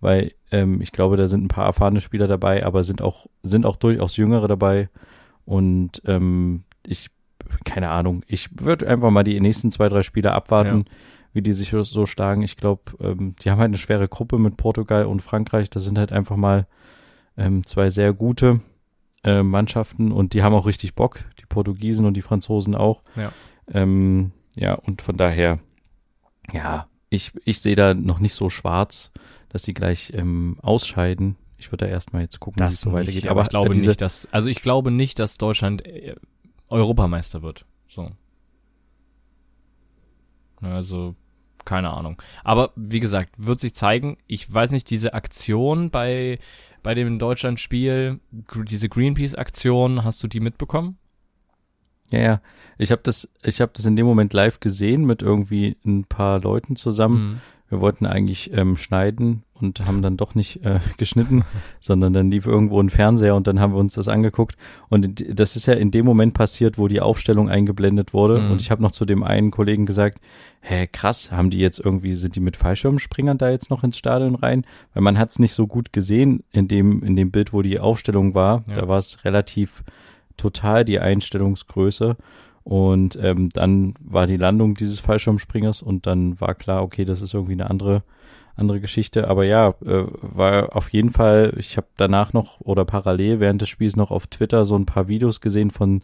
weil 0.00 0.32
ähm, 0.50 0.80
ich 0.80 0.92
glaube, 0.92 1.16
da 1.16 1.28
sind 1.28 1.44
ein 1.44 1.48
paar 1.48 1.66
erfahrene 1.66 2.00
Spieler 2.00 2.26
dabei, 2.26 2.64
aber 2.64 2.84
sind 2.84 3.02
auch, 3.02 3.26
sind 3.42 3.66
auch 3.66 3.76
durchaus 3.76 4.16
jüngere 4.16 4.48
dabei. 4.48 4.88
Und 5.44 6.02
ähm, 6.06 6.64
ich, 6.86 7.10
keine 7.64 7.90
Ahnung, 7.90 8.22
ich 8.26 8.48
würde 8.52 8.88
einfach 8.88 9.10
mal 9.10 9.24
die 9.24 9.40
nächsten 9.40 9.70
zwei, 9.70 9.88
drei 9.88 10.02
Spiele 10.02 10.32
abwarten, 10.32 10.84
ja. 10.86 10.92
wie 11.32 11.42
die 11.42 11.52
sich 11.52 11.70
so 11.70 12.06
schlagen. 12.06 12.42
Ich 12.42 12.56
glaube, 12.56 12.82
ähm, 13.00 13.34
die 13.42 13.50
haben 13.50 13.58
halt 13.58 13.70
eine 13.70 13.78
schwere 13.78 14.08
Gruppe 14.08 14.38
mit 14.38 14.56
Portugal 14.56 15.06
und 15.06 15.22
Frankreich. 15.22 15.70
Das 15.70 15.84
sind 15.84 15.98
halt 15.98 16.12
einfach 16.12 16.36
mal 16.36 16.66
ähm, 17.36 17.66
zwei 17.66 17.90
sehr 17.90 18.12
gute 18.12 18.60
äh, 19.24 19.42
Mannschaften 19.42 20.12
und 20.12 20.34
die 20.34 20.42
haben 20.42 20.54
auch 20.54 20.66
richtig 20.66 20.94
Bock, 20.94 21.20
die 21.40 21.46
Portugiesen 21.46 22.06
und 22.06 22.14
die 22.14 22.22
Franzosen 22.22 22.74
auch. 22.74 23.02
Ja. 23.16 23.32
Ähm, 23.72 24.32
ja, 24.56 24.74
und 24.74 25.02
von 25.02 25.16
daher, 25.16 25.58
ja, 26.52 26.88
ich, 27.10 27.32
ich 27.44 27.60
sehe 27.60 27.76
da 27.76 27.94
noch 27.94 28.18
nicht 28.18 28.34
so 28.34 28.50
schwarz, 28.50 29.12
dass 29.48 29.62
sie 29.62 29.74
gleich 29.74 30.12
ähm, 30.14 30.58
ausscheiden. 30.62 31.36
Ich 31.58 31.70
würde 31.70 31.86
da 31.86 31.90
erstmal 31.90 32.22
jetzt 32.22 32.40
gucken, 32.40 32.62
wie 32.62 32.68
es 32.68 32.80
so 32.80 32.92
weitergeht. 32.92 33.26
Aber, 33.26 33.40
aber 33.40 33.42
ich 33.42 33.48
glaube 33.50 33.72
diese, 33.72 33.88
nicht, 33.90 34.00
dass, 34.00 34.26
also 34.32 34.48
ich 34.48 34.62
glaube 34.62 34.90
nicht, 34.90 35.18
dass 35.18 35.38
Deutschland 35.38 35.86
äh, 35.86 36.16
Europameister 36.68 37.42
wird. 37.42 37.64
So. 37.88 38.10
Also, 40.60 41.14
keine 41.64 41.90
Ahnung. 41.90 42.20
Aber 42.42 42.72
wie 42.76 43.00
gesagt, 43.00 43.34
wird 43.38 43.60
sich 43.60 43.74
zeigen. 43.74 44.16
Ich 44.26 44.52
weiß 44.52 44.72
nicht, 44.72 44.90
diese 44.90 45.14
Aktion 45.14 45.90
bei, 45.90 46.38
bei 46.82 46.94
dem 46.94 47.18
Deutschland-Spiel, 47.18 48.20
diese 48.66 48.88
Greenpeace-Aktion, 48.88 50.04
hast 50.04 50.22
du 50.22 50.28
die 50.28 50.40
mitbekommen? 50.40 50.98
Ja, 52.14 52.20
ja. 52.20 52.40
Ich 52.78 52.90
habe 52.90 53.02
das, 53.04 53.28
ich 53.42 53.60
habe 53.60 53.72
das 53.74 53.86
in 53.86 53.96
dem 53.96 54.06
Moment 54.06 54.32
live 54.32 54.60
gesehen 54.60 55.04
mit 55.04 55.22
irgendwie 55.22 55.76
ein 55.84 56.04
paar 56.04 56.40
Leuten 56.40 56.76
zusammen. 56.76 57.28
Mhm. 57.28 57.40
Wir 57.70 57.80
wollten 57.80 58.06
eigentlich 58.06 58.52
ähm, 58.52 58.76
schneiden 58.76 59.42
und 59.54 59.86
haben 59.86 60.02
dann 60.02 60.16
doch 60.16 60.34
nicht 60.34 60.64
äh, 60.64 60.80
geschnitten, 60.96 61.44
sondern 61.80 62.12
dann 62.12 62.30
lief 62.30 62.46
irgendwo 62.46 62.80
ein 62.80 62.90
Fernseher 62.90 63.34
und 63.34 63.46
dann 63.46 63.58
haben 63.58 63.72
wir 63.72 63.80
uns 63.80 63.94
das 63.94 64.06
angeguckt. 64.06 64.56
Und 64.90 65.24
das 65.28 65.56
ist 65.56 65.66
ja 65.66 65.74
in 65.74 65.90
dem 65.90 66.04
Moment 66.04 66.34
passiert, 66.34 66.78
wo 66.78 66.88
die 66.88 67.00
Aufstellung 67.00 67.48
eingeblendet 67.48 68.12
wurde. 68.12 68.40
Mhm. 68.40 68.50
Und 68.52 68.60
ich 68.60 68.70
habe 68.70 68.82
noch 68.82 68.92
zu 68.92 69.04
dem 69.04 69.22
einen 69.22 69.50
Kollegen 69.50 69.86
gesagt, 69.86 70.20
hä, 70.60 70.86
krass, 70.86 71.32
haben 71.32 71.50
die 71.50 71.58
jetzt 71.58 71.80
irgendwie, 71.80 72.14
sind 72.14 72.36
die 72.36 72.40
mit 72.40 72.56
Fallschirmspringern 72.56 73.38
da 73.38 73.50
jetzt 73.50 73.70
noch 73.70 73.82
ins 73.82 73.98
Stadion 73.98 74.34
rein? 74.34 74.64
Weil 74.92 75.02
man 75.02 75.18
hat 75.18 75.30
es 75.30 75.38
nicht 75.38 75.54
so 75.54 75.66
gut 75.66 75.92
gesehen 75.92 76.44
in 76.52 76.68
dem, 76.68 77.02
in 77.02 77.16
dem 77.16 77.30
Bild, 77.30 77.52
wo 77.52 77.62
die 77.62 77.80
Aufstellung 77.80 78.34
war. 78.34 78.62
Ja. 78.68 78.74
Da 78.74 78.88
war 78.88 78.98
es 78.98 79.24
relativ 79.24 79.82
total 80.36 80.84
die 80.84 81.00
Einstellungsgröße. 81.00 82.16
Und 82.62 83.18
ähm, 83.22 83.50
dann 83.50 83.94
war 84.00 84.26
die 84.26 84.38
Landung 84.38 84.74
dieses 84.74 84.98
Fallschirmspringers 84.98 85.82
und 85.82 86.06
dann 86.06 86.40
war 86.40 86.54
klar, 86.54 86.82
okay, 86.82 87.04
das 87.04 87.20
ist 87.20 87.34
irgendwie 87.34 87.52
eine 87.52 87.68
andere 87.68 88.02
andere 88.56 88.80
Geschichte. 88.80 89.28
Aber 89.28 89.44
ja, 89.44 89.74
äh, 89.84 90.04
war 90.20 90.76
auf 90.76 90.90
jeden 90.90 91.10
Fall, 91.10 91.54
ich 91.56 91.76
habe 91.76 91.88
danach 91.96 92.32
noch 92.32 92.60
oder 92.60 92.84
parallel 92.84 93.40
während 93.40 93.60
des 93.60 93.68
Spiels 93.68 93.96
noch 93.96 94.10
auf 94.10 94.26
Twitter 94.26 94.64
so 94.64 94.76
ein 94.76 94.86
paar 94.86 95.08
Videos 95.08 95.40
gesehen 95.40 95.70
von 95.70 96.00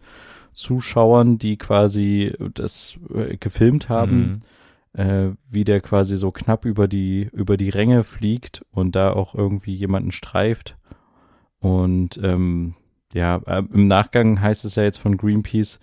Zuschauern, 0.53 1.37
die 1.37 1.57
quasi 1.57 2.33
das 2.53 2.97
äh, 3.13 3.37
gefilmt 3.37 3.89
haben. 3.89 4.41
Mhm. 4.93 5.01
äh, 5.01 5.31
wie 5.49 5.63
der 5.63 5.79
quasi 5.79 6.17
so 6.17 6.31
knapp 6.31 6.65
über 6.65 6.87
die, 6.87 7.29
über 7.31 7.55
die 7.55 7.69
Ränge 7.69 8.03
fliegt 8.03 8.65
und 8.71 8.95
da 8.95 9.13
auch 9.13 9.33
irgendwie 9.33 9.73
jemanden 9.73 10.11
streift. 10.11 10.77
Und 11.59 12.19
ähm, 12.21 12.75
ja, 13.13 13.37
äh, 13.45 13.63
im 13.73 13.87
Nachgang 13.87 14.41
heißt 14.41 14.65
es 14.65 14.75
ja 14.75 14.83
jetzt 14.83 14.97
von 14.97 15.17
Greenpeace, 15.17 15.79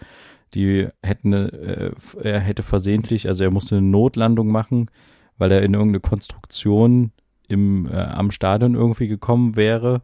die 0.54 0.88
hätten, 1.02 1.32
äh, 1.32 1.90
er 2.22 2.40
hätte 2.40 2.62
versehentlich, 2.62 3.28
also 3.28 3.44
er 3.44 3.50
musste 3.50 3.76
eine 3.76 3.86
Notlandung 3.86 4.48
machen, 4.48 4.90
weil 5.36 5.52
er 5.52 5.62
in 5.62 5.74
irgendeine 5.74 6.00
Konstruktion 6.00 7.12
im, 7.48 7.86
äh, 7.86 7.96
am 7.96 8.30
Stadion 8.30 8.74
irgendwie 8.74 9.08
gekommen 9.08 9.56
wäre. 9.56 10.02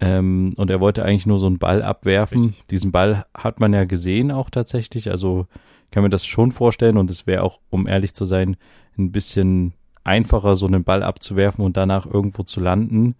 Ähm, 0.00 0.54
und 0.56 0.70
er 0.70 0.80
wollte 0.80 1.04
eigentlich 1.04 1.26
nur 1.26 1.38
so 1.38 1.46
einen 1.46 1.58
Ball 1.58 1.82
abwerfen. 1.82 2.46
Richtig. 2.46 2.66
Diesen 2.66 2.92
Ball 2.92 3.24
hat 3.34 3.60
man 3.60 3.72
ja 3.72 3.84
gesehen 3.84 4.30
auch 4.32 4.50
tatsächlich. 4.50 5.10
Also 5.10 5.46
kann 5.90 6.02
mir 6.02 6.10
das 6.10 6.26
schon 6.26 6.50
vorstellen 6.50 6.98
und 6.98 7.10
es 7.10 7.26
wäre 7.26 7.42
auch, 7.42 7.60
um 7.70 7.86
ehrlich 7.86 8.14
zu 8.14 8.24
sein, 8.24 8.56
ein 8.98 9.12
bisschen 9.12 9.74
einfacher, 10.02 10.56
so 10.56 10.66
einen 10.66 10.84
Ball 10.84 11.02
abzuwerfen 11.02 11.64
und 11.64 11.76
danach 11.76 12.06
irgendwo 12.06 12.42
zu 12.42 12.60
landen 12.60 13.14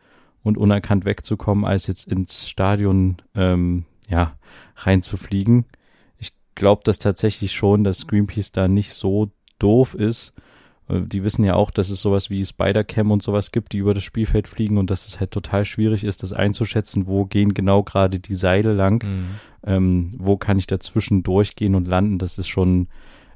und 0.45 0.57
unerkannt 0.57 1.05
wegzukommen, 1.05 1.65
als 1.65 1.89
jetzt 1.89 2.07
ins 2.07 2.49
Stadion 2.49 3.17
ähm, 3.35 3.85
ja 4.09 4.37
reinzufliegen 4.77 5.67
glaube 6.55 6.83
das 6.85 6.99
tatsächlich 6.99 7.53
schon, 7.53 7.85
dass 7.85 8.07
Greenpeace 8.07 8.53
da 8.53 8.69
nicht 8.69 8.95
so 8.95 9.31
doof 9.59 9.95
ist. 9.95 10.33
Äh, 10.89 11.03
die 11.03 11.25
wissen 11.25 11.45
ja 11.45 11.55
auch, 11.55 11.71
dass 11.71 11.91
es 11.91 12.01
sowas 12.01 12.31
wie 12.31 12.45
Spider-Cam 12.45 13.11
und 13.11 13.23
sowas 13.23 13.53
gibt, 13.53 13.73
die 13.73 13.79
über 13.79 13.95
das 13.95 14.05
Spielfeld 14.05 14.49
fliegen 14.49 14.79
und 14.79 14.91
dass 14.91 15.07
es 15.07 15.21
halt 15.21 15.31
total 15.31 15.65
schwierig 15.65 16.05
ist, 16.05 16.23
das 16.23 16.33
einzuschätzen, 16.33 17.07
wo 17.07 17.25
gehen 17.25 17.55
genau 17.55 17.83
gerade 17.83 18.19
die 18.19 18.35
Seile 18.35 18.73
lang, 18.73 19.05
mhm. 19.05 19.27
ähm, 19.65 20.11
wo 20.17 20.37
kann 20.37 20.59
ich 20.59 20.67
dazwischen 20.67 21.23
durchgehen 21.23 21.75
und 21.75 21.89
landen. 21.89 22.19
Das 22.19 22.39
ist 22.39 22.49
schon, 22.49 22.89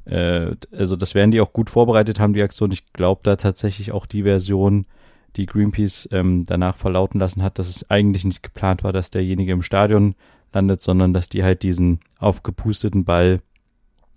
äh, 0.05 0.53
also 0.73 0.97
das 0.97 1.15
werden 1.15 1.31
die 1.31 1.41
auch 1.41 1.53
gut 1.53 1.71
vorbereitet 1.71 2.21
haben, 2.21 2.35
die 2.35 2.43
Aktion. 2.43 2.73
Ich 2.73 2.93
glaube 2.93 3.21
da 3.25 3.37
tatsächlich 3.37 3.93
auch 3.93 4.07
die 4.07 4.23
Version, 4.23 4.87
die 5.37 5.47
Greenpeace 5.47 6.09
ähm, 6.13 6.45
danach 6.45 6.77
verlauten 6.77 7.19
lassen 7.19 7.43
hat, 7.43 7.59
dass 7.59 7.69
es 7.69 7.91
eigentlich 7.91 8.25
nicht 8.25 8.43
geplant 8.43 8.85
war, 8.85 8.93
dass 8.93 9.11
derjenige 9.11 9.53
im 9.53 9.63
Stadion 9.63 10.15
landet, 10.53 10.83
sondern 10.83 11.13
dass 11.13 11.29
die 11.29 11.45
halt 11.45 11.63
diesen 11.63 12.01
aufgepusteten 12.19 13.05
Ball 13.05 13.41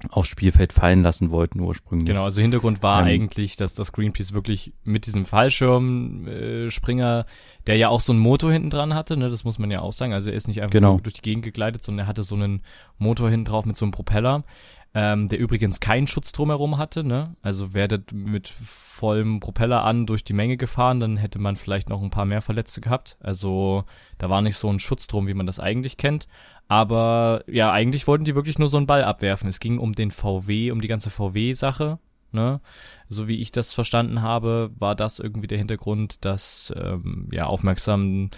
aufs 0.10 0.30
Spielfeld 0.30 0.74
fallen 0.74 1.04
lassen 1.04 1.30
wollten 1.30 1.60
ursprünglich. 1.60 2.08
Genau, 2.08 2.24
also 2.24 2.42
Hintergrund 2.42 2.82
war 2.82 3.02
ähm, 3.02 3.08
eigentlich, 3.08 3.56
dass 3.56 3.74
das 3.74 3.92
Greenpeace 3.92 4.34
wirklich 4.34 4.74
mit 4.84 5.06
diesem 5.06 5.26
Fallschirmspringer, 5.26 7.20
äh, 7.20 7.64
der 7.68 7.78
ja 7.78 7.90
auch 7.90 8.02
so 8.02 8.12
einen 8.12 8.22
Motor 8.22 8.52
hinten 8.52 8.70
dran 8.70 8.96
hatte, 8.96 9.18
ne, 9.18 9.30
das 9.30 9.44
muss 9.44 9.60
man 9.60 9.70
ja 9.70 9.80
auch 9.80 9.94
sagen, 9.94 10.14
also 10.14 10.30
er 10.30 10.36
ist 10.36 10.48
nicht 10.48 10.62
einfach 10.62 10.72
genau. 10.72 11.00
durch 11.00 11.14
die 11.14 11.22
Gegend 11.22 11.44
gegleitet, 11.44 11.84
sondern 11.84 12.06
er 12.06 12.08
hatte 12.08 12.24
so 12.24 12.36
einen 12.36 12.64
Motor 12.98 13.30
hinten 13.30 13.46
drauf 13.46 13.66
mit 13.66 13.78
so 13.78 13.86
einem 13.86 13.92
Propeller 13.92 14.44
ähm, 14.94 15.30
der 15.30 15.40
übrigens 15.40 15.80
keinen 15.80 16.08
Schutz 16.08 16.32
drumherum 16.32 16.78
hatte. 16.78 17.04
Ne? 17.04 17.36
Also 17.42 17.74
wäre 17.74 18.04
mit 18.12 18.50
vollem 18.50 19.40
Propeller 19.40 19.86
an 19.86 20.06
durch 20.06 20.24
die 20.24 20.34
Menge 20.34 20.58
gefahren, 20.58 21.00
dann 21.00 21.18
hätte 21.18 21.40
man 21.40 21.56
vielleicht 21.56 21.90
noch 21.90 22.02
ein 22.02 22.10
paar 22.10 22.26
mehr 22.26 22.42
Verletzte 22.42 22.82
gehabt. 22.82 23.18
Also 23.22 23.86
da 24.18 24.30
war 24.30 24.42
nicht 24.42 24.58
so 24.58 24.70
ein 24.70 24.80
Schutz 24.80 25.08
drum, 25.08 25.28
wie 25.28 25.34
man 25.34 25.46
das 25.46 25.60
eigentlich 25.60 25.98
kennt. 25.98 26.28
Aber 26.68 27.44
ja, 27.48 27.72
eigentlich 27.72 28.08
wollten 28.08 28.26
die 28.26 28.36
wirklich 28.36 28.60
nur 28.60 28.68
so 28.68 28.78
einen 28.78 28.88
Ball 28.88 29.04
abwerfen. 29.04 29.50
Es 29.50 29.60
ging 29.60 29.78
um 29.78 29.94
den 29.94 30.12
VW, 30.12 30.72
um 30.72 30.82
die 30.82 30.88
ganze 30.88 31.10
VW-Sache. 31.10 32.00
Ne? 32.32 32.62
So 33.10 33.28
wie 33.28 33.42
ich 33.42 33.52
das 33.52 33.74
verstanden 33.74 34.22
habe, 34.22 34.72
war 34.78 34.96
das 34.96 35.20
irgendwie 35.20 35.48
der 35.48 35.58
Hintergrund, 35.58 36.24
dass 36.24 36.74
ähm, 36.78 37.28
ja 37.32 37.46
aufmerksam 37.46 38.30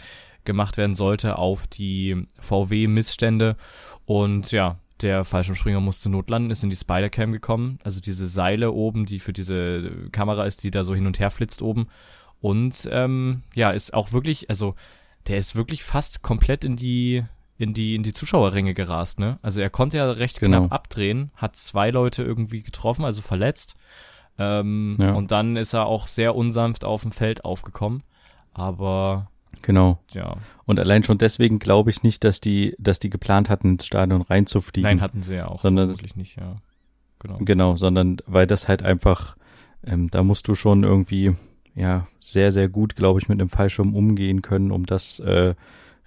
gemacht 0.45 0.77
werden 0.77 0.95
sollte 0.95 1.38
auf 1.38 1.67
die 1.67 2.27
VW-Missstände. 2.39 3.55
Und 4.05 4.51
ja, 4.51 4.79
der 5.01 5.23
Fallschirmspringer 5.23 5.79
musste 5.79 6.09
notlanden, 6.09 6.51
ist 6.51 6.63
in 6.63 6.69
die 6.69 6.75
Spider-Cam 6.75 7.31
gekommen. 7.31 7.79
Also 7.83 8.00
diese 8.00 8.27
Seile 8.27 8.71
oben, 8.71 9.05
die 9.05 9.19
für 9.19 9.33
diese 9.33 10.09
Kamera 10.12 10.45
ist, 10.45 10.63
die 10.63 10.71
da 10.71 10.83
so 10.83 10.95
hin 10.95 11.07
und 11.07 11.19
her 11.19 11.31
flitzt 11.31 11.62
oben. 11.62 11.88
Und 12.41 12.88
ähm, 12.91 13.43
ja, 13.53 13.71
ist 13.71 13.93
auch 13.93 14.12
wirklich, 14.12 14.50
also 14.50 14.75
der 15.27 15.38
ist 15.38 15.55
wirklich 15.55 15.83
fast 15.83 16.21
komplett 16.21 16.63
in 16.63 16.75
die 16.75 17.23
in 17.57 17.73
die 17.73 17.95
in 17.95 18.03
die 18.03 18.13
Zuschauerränge 18.13 18.73
gerast, 18.73 19.19
ne? 19.19 19.38
Also 19.41 19.62
er 19.62 19.69
konnte 19.69 19.97
ja 19.97 20.12
recht 20.12 20.39
genau. 20.39 20.62
knapp 20.62 20.73
abdrehen, 20.73 21.31
hat 21.35 21.55
zwei 21.55 21.91
Leute 21.91 22.23
irgendwie 22.23 22.63
getroffen, 22.63 23.05
also 23.05 23.21
verletzt. 23.21 23.75
Ähm, 24.38 24.95
ja. 25.00 25.13
Und 25.13 25.31
dann 25.31 25.55
ist 25.55 25.73
er 25.73 25.85
auch 25.85 26.07
sehr 26.07 26.35
unsanft 26.35 26.83
auf 26.83 27.03
dem 27.03 27.12
Feld 27.12 27.45
aufgekommen. 27.45 28.03
Aber 28.53 29.29
Genau. 29.62 30.00
Ja. 30.12 30.38
Und 30.65 30.79
allein 30.79 31.03
schon 31.03 31.17
deswegen 31.17 31.60
glaube 31.60 31.89
ich 31.89 32.03
nicht, 32.03 32.24
dass 32.24 32.41
die, 32.41 32.75
dass 32.79 33.00
die 33.00 33.10
geplant 33.10 33.50
hatten, 33.50 33.72
ins 33.72 33.86
Stadion 33.86 34.22
reinzufliegen. 34.22 34.89
Nein, 34.89 35.01
hatten 35.01 35.24
sie 35.24 35.36
ja 35.36 35.48
auch. 35.48 35.62
Sondern 35.62 35.89
wirklich 35.89 36.15
nicht, 36.15 36.38
ja. 36.38 36.57
Genau. 37.19 37.38
Genau, 37.39 37.75
sondern 37.75 38.17
weil 38.25 38.48
das 38.48 38.67
halt 38.67 38.83
einfach, 38.83 39.38
ähm, 39.86 40.10
da 40.10 40.24
musst 40.24 40.48
du 40.48 40.55
schon 40.55 40.83
irgendwie, 40.83 41.36
ja, 41.74 42.07
sehr, 42.19 42.51
sehr 42.51 42.67
gut, 42.67 42.95
glaube 42.95 43.19
ich, 43.19 43.29
mit 43.29 43.39
einem 43.39 43.50
Fallschirm 43.50 43.95
umgehen 43.95 44.41
können, 44.41 44.72
um 44.72 44.86
das 44.86 45.19
äh, 45.19 45.55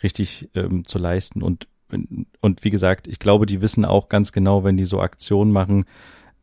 richtig 0.02 0.50
ähm, 0.54 0.84
zu 0.84 0.98
leisten. 0.98 1.42
Und, 1.42 1.68
und 2.40 2.64
wie 2.64 2.70
gesagt, 2.70 3.08
ich 3.08 3.18
glaube, 3.18 3.46
die 3.46 3.62
wissen 3.62 3.84
auch 3.86 4.08
ganz 4.10 4.32
genau, 4.32 4.62
wenn 4.62 4.76
die 4.76 4.84
so 4.84 5.00
Aktionen 5.00 5.52
machen, 5.52 5.86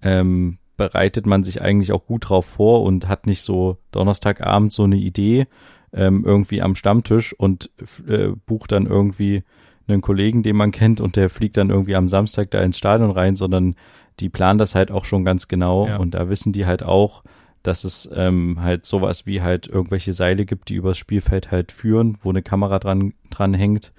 ähm, 0.01 0.57
bereitet 0.75 1.27
man 1.27 1.43
sich 1.43 1.61
eigentlich 1.61 1.91
auch 1.91 2.05
gut 2.05 2.29
drauf 2.29 2.45
vor 2.45 2.81
und 2.81 3.07
hat 3.07 3.27
nicht 3.27 3.43
so 3.43 3.77
Donnerstagabend 3.91 4.73
so 4.73 4.83
eine 4.83 4.97
Idee, 4.97 5.45
ähm, 5.93 6.23
irgendwie 6.25 6.61
am 6.61 6.75
Stammtisch 6.75 7.33
und 7.33 7.69
äh, 8.07 8.29
bucht 8.45 8.71
dann 8.71 8.85
irgendwie 8.87 9.43
einen 9.87 10.01
Kollegen, 10.01 10.43
den 10.43 10.55
man 10.55 10.71
kennt 10.71 11.01
und 11.01 11.15
der 11.15 11.29
fliegt 11.29 11.57
dann 11.57 11.69
irgendwie 11.69 11.95
am 11.95 12.07
Samstag 12.07 12.51
da 12.51 12.61
ins 12.61 12.77
Stadion 12.77 13.11
rein, 13.11 13.35
sondern 13.35 13.75
die 14.19 14.29
planen 14.29 14.59
das 14.59 14.75
halt 14.75 14.91
auch 14.91 15.05
schon 15.05 15.25
ganz 15.25 15.47
genau 15.47 15.87
ja. 15.87 15.97
und 15.97 16.13
da 16.13 16.29
wissen 16.29 16.53
die 16.53 16.65
halt 16.65 16.83
auch, 16.83 17.23
dass 17.63 17.83
es 17.83 18.09
ähm, 18.13 18.57
halt 18.61 18.85
sowas 18.85 19.25
wie 19.25 19.41
halt 19.41 19.67
irgendwelche 19.67 20.13
Seile 20.13 20.45
gibt, 20.45 20.69
die 20.69 20.75
übers 20.75 20.97
Spielfeld 20.97 21.51
halt 21.51 21.71
führen, 21.71 22.17
wo 22.21 22.29
eine 22.29 22.41
Kamera 22.41 22.79
dran, 22.79 23.13
dran 23.29 23.53
hängt. 23.53 23.93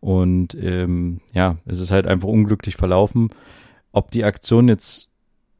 Und 0.00 0.54
ähm, 0.54 1.20
ja, 1.32 1.56
es 1.64 1.80
ist 1.80 1.90
halt 1.90 2.06
einfach 2.06 2.28
unglücklich 2.28 2.76
verlaufen. 2.76 3.30
Ob 3.92 4.10
die 4.10 4.24
Aktion 4.24 4.68
jetzt, 4.68 5.08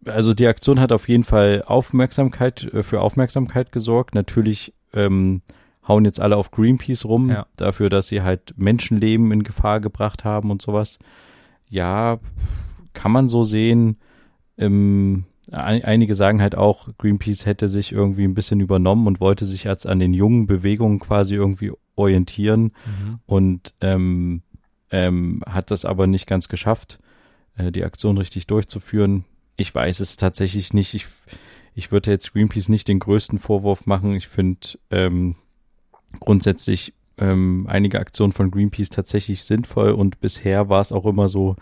also 0.04 0.34
die 0.34 0.46
Aktion 0.46 0.80
hat 0.80 0.92
auf 0.92 1.08
jeden 1.08 1.24
Fall 1.24 1.64
Aufmerksamkeit, 1.66 2.64
äh, 2.74 2.82
für 2.82 3.00
Aufmerksamkeit 3.00 3.72
gesorgt. 3.72 4.14
Natürlich 4.14 4.74
ähm, 4.92 5.40
hauen 5.86 6.04
jetzt 6.04 6.20
alle 6.20 6.36
auf 6.36 6.50
Greenpeace 6.50 7.04
rum, 7.04 7.30
ja. 7.30 7.46
dafür, 7.56 7.88
dass 7.88 8.08
sie 8.08 8.22
halt 8.22 8.54
Menschenleben 8.56 9.32
in 9.32 9.42
Gefahr 9.44 9.80
gebracht 9.80 10.24
haben 10.24 10.50
und 10.50 10.62
sowas. 10.62 10.98
Ja, 11.68 12.18
kann 12.92 13.12
man 13.12 13.28
so 13.28 13.44
sehen. 13.44 13.98
Ähm, 14.58 15.24
einige 15.52 16.14
sagen 16.14 16.42
halt 16.42 16.56
auch, 16.56 16.88
Greenpeace 16.98 17.46
hätte 17.46 17.68
sich 17.68 17.92
irgendwie 17.92 18.24
ein 18.24 18.34
bisschen 18.34 18.60
übernommen 18.60 19.06
und 19.06 19.20
wollte 19.20 19.44
sich 19.44 19.64
jetzt 19.64 19.86
an 19.86 19.98
den 19.98 20.12
jungen 20.12 20.46
Bewegungen 20.46 20.98
quasi 20.98 21.34
irgendwie 21.34 21.72
orientieren 21.94 22.72
mhm. 22.84 23.20
und 23.26 23.74
ähm, 23.80 24.42
ähm, 24.90 25.42
hat 25.46 25.70
das 25.70 25.84
aber 25.84 26.06
nicht 26.06 26.26
ganz 26.26 26.48
geschafft, 26.48 26.98
äh, 27.56 27.70
die 27.70 27.84
Aktion 27.84 28.18
richtig 28.18 28.46
durchzuführen. 28.46 29.24
Ich 29.56 29.74
weiß 29.74 30.00
es 30.00 30.16
tatsächlich 30.16 30.72
nicht. 30.72 30.94
Ich, 30.94 31.06
ich 31.74 31.92
würde 31.92 32.10
jetzt 32.10 32.32
Greenpeace 32.32 32.68
nicht 32.68 32.88
den 32.88 32.98
größten 32.98 33.38
Vorwurf 33.38 33.86
machen. 33.86 34.14
Ich 34.14 34.28
finde, 34.28 34.78
ähm, 34.90 35.36
grundsätzlich 36.20 36.94
ähm, 37.18 37.66
einige 37.68 38.00
Aktionen 38.00 38.32
von 38.32 38.50
Greenpeace 38.50 38.90
tatsächlich 38.90 39.44
sinnvoll 39.44 39.90
und 39.90 40.20
bisher 40.20 40.68
war 40.68 40.80
es 40.80 40.92
auch 40.92 41.06
immer 41.06 41.28
so, 41.28 41.56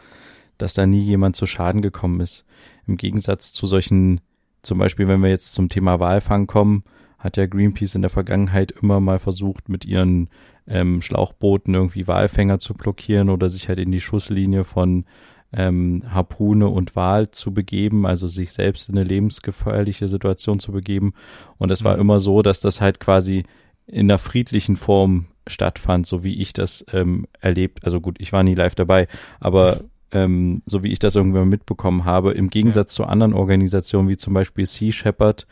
dass 0.59 0.75
da 0.75 0.87
nie 0.87 1.01
jemand 1.01 1.37
zu 1.37 1.47
Schaden 1.47 1.83
gekommen 1.83 2.21
ist. 2.21 2.45
Im 2.87 2.97
Gegensatz 2.97 3.53
zu 3.53 3.67
solchen, 3.67 4.21
zum 4.63 4.79
Beispiel, 4.79 5.09
wenn 5.09 5.23
wir 5.23 5.31
jetzt 5.31 5.53
zum 5.55 5.69
Thema 5.69 6.01
Walfang 6.01 6.47
kommen, 6.47 6.85
hat 7.19 7.37
ja 7.37 7.47
Greenpeace 7.47 7.95
in 7.95 8.03
der 8.03 8.11
Vergangenheit 8.11 8.73
immer 8.83 9.01
mal 9.01 9.19
versucht, 9.19 9.69
mit 9.69 9.85
ihren 9.85 10.29
ähm, 10.67 11.01
Schlauchbooten 11.01 11.75
irgendwie 11.75 12.07
Walfänger 12.07 12.59
zu 12.59 12.75
blockieren 12.75 13.31
oder 13.31 13.49
sich 13.49 13.69
halt 13.69 13.79
in 13.79 13.93
die 13.93 14.01
Schusslinie 14.01 14.65
von 14.65 15.05
ähm, 15.53 16.03
Harpune 16.09 16.69
und 16.69 16.97
Wal 16.97 17.31
zu 17.31 17.55
begeben, 17.55 18.07
also 18.07 18.27
sich 18.27 18.53
selbst 18.53 18.89
in 18.89 18.99
eine 18.99 19.09
lebensgefährliche 19.09 20.09
Situation 20.09 20.59
zu 20.59 20.73
begeben. 20.73 21.15
Und 21.59 21.71
es 21.71 21.85
war 21.85 21.95
mhm. 21.95 22.03
immer 22.03 22.21
so, 22.21 22.43
dass 22.43 22.61
das 22.61 22.81
halt 22.81 23.01
quasi 23.01 23.45
in 23.87 24.11
einer 24.11 24.19
friedlichen 24.19 24.77
Form 24.77 25.27
stattfand, 25.47 26.07
so 26.07 26.25
wie 26.25 26.41
ich 26.41 26.53
das 26.53 26.85
ähm, 26.93 27.27
erlebt. 27.41 27.85
Also 27.85 28.01
gut, 28.01 28.17
ich 28.19 28.33
war 28.33 28.43
nie 28.43 28.55
live 28.55 28.75
dabei, 28.75 29.09
aber 29.41 29.81
ähm, 30.13 30.63
so 30.67 30.83
wie 30.83 30.93
ich 30.93 30.99
das 30.99 31.17
irgendwann 31.17 31.49
mitbekommen 31.49 32.05
habe, 32.05 32.33
im 32.33 32.51
Gegensatz 32.51 32.93
ja. 32.93 33.05
zu 33.05 33.05
anderen 33.05 33.35
Organisationen 33.35 34.09
wie 34.09 34.17
zum 34.17 34.33
Beispiel 34.33 34.65
Sea 34.65 34.93
Shepherd, 34.93 35.47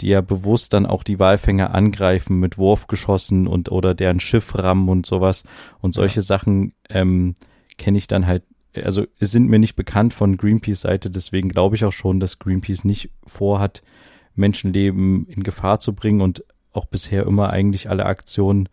die 0.00 0.08
ja 0.08 0.20
bewusst 0.20 0.72
dann 0.72 0.86
auch 0.86 1.04
die 1.04 1.18
Walfänger 1.18 1.74
angreifen 1.74 2.40
mit 2.40 2.58
Wurfgeschossen 2.58 3.46
und 3.46 3.70
oder 3.70 3.94
deren 3.94 4.20
Schiff 4.20 4.58
rammen 4.58 4.88
und 4.88 5.06
sowas 5.06 5.44
und 5.80 5.94
solche 5.94 6.16
ja. 6.16 6.22
Sachen 6.22 6.72
ähm, 6.88 7.34
kenne 7.78 7.98
ich 7.98 8.06
dann 8.06 8.26
halt 8.26 8.42
also 8.84 9.04
sind 9.18 9.48
mir 9.48 9.58
nicht 9.58 9.74
bekannt 9.74 10.14
von 10.14 10.36
Greenpeace 10.36 10.82
Seite, 10.82 11.10
deswegen 11.10 11.48
glaube 11.48 11.74
ich 11.74 11.84
auch 11.84 11.92
schon, 11.92 12.20
dass 12.20 12.38
Greenpeace 12.38 12.84
nicht 12.84 13.10
vorhat, 13.26 13.82
Menschenleben 14.36 15.26
in 15.26 15.42
Gefahr 15.42 15.80
zu 15.80 15.92
bringen 15.92 16.20
und 16.20 16.44
auch 16.72 16.86
bisher 16.86 17.26
immer 17.26 17.50
eigentlich 17.50 17.90
alle 17.90 18.06
Aktionen 18.06 18.68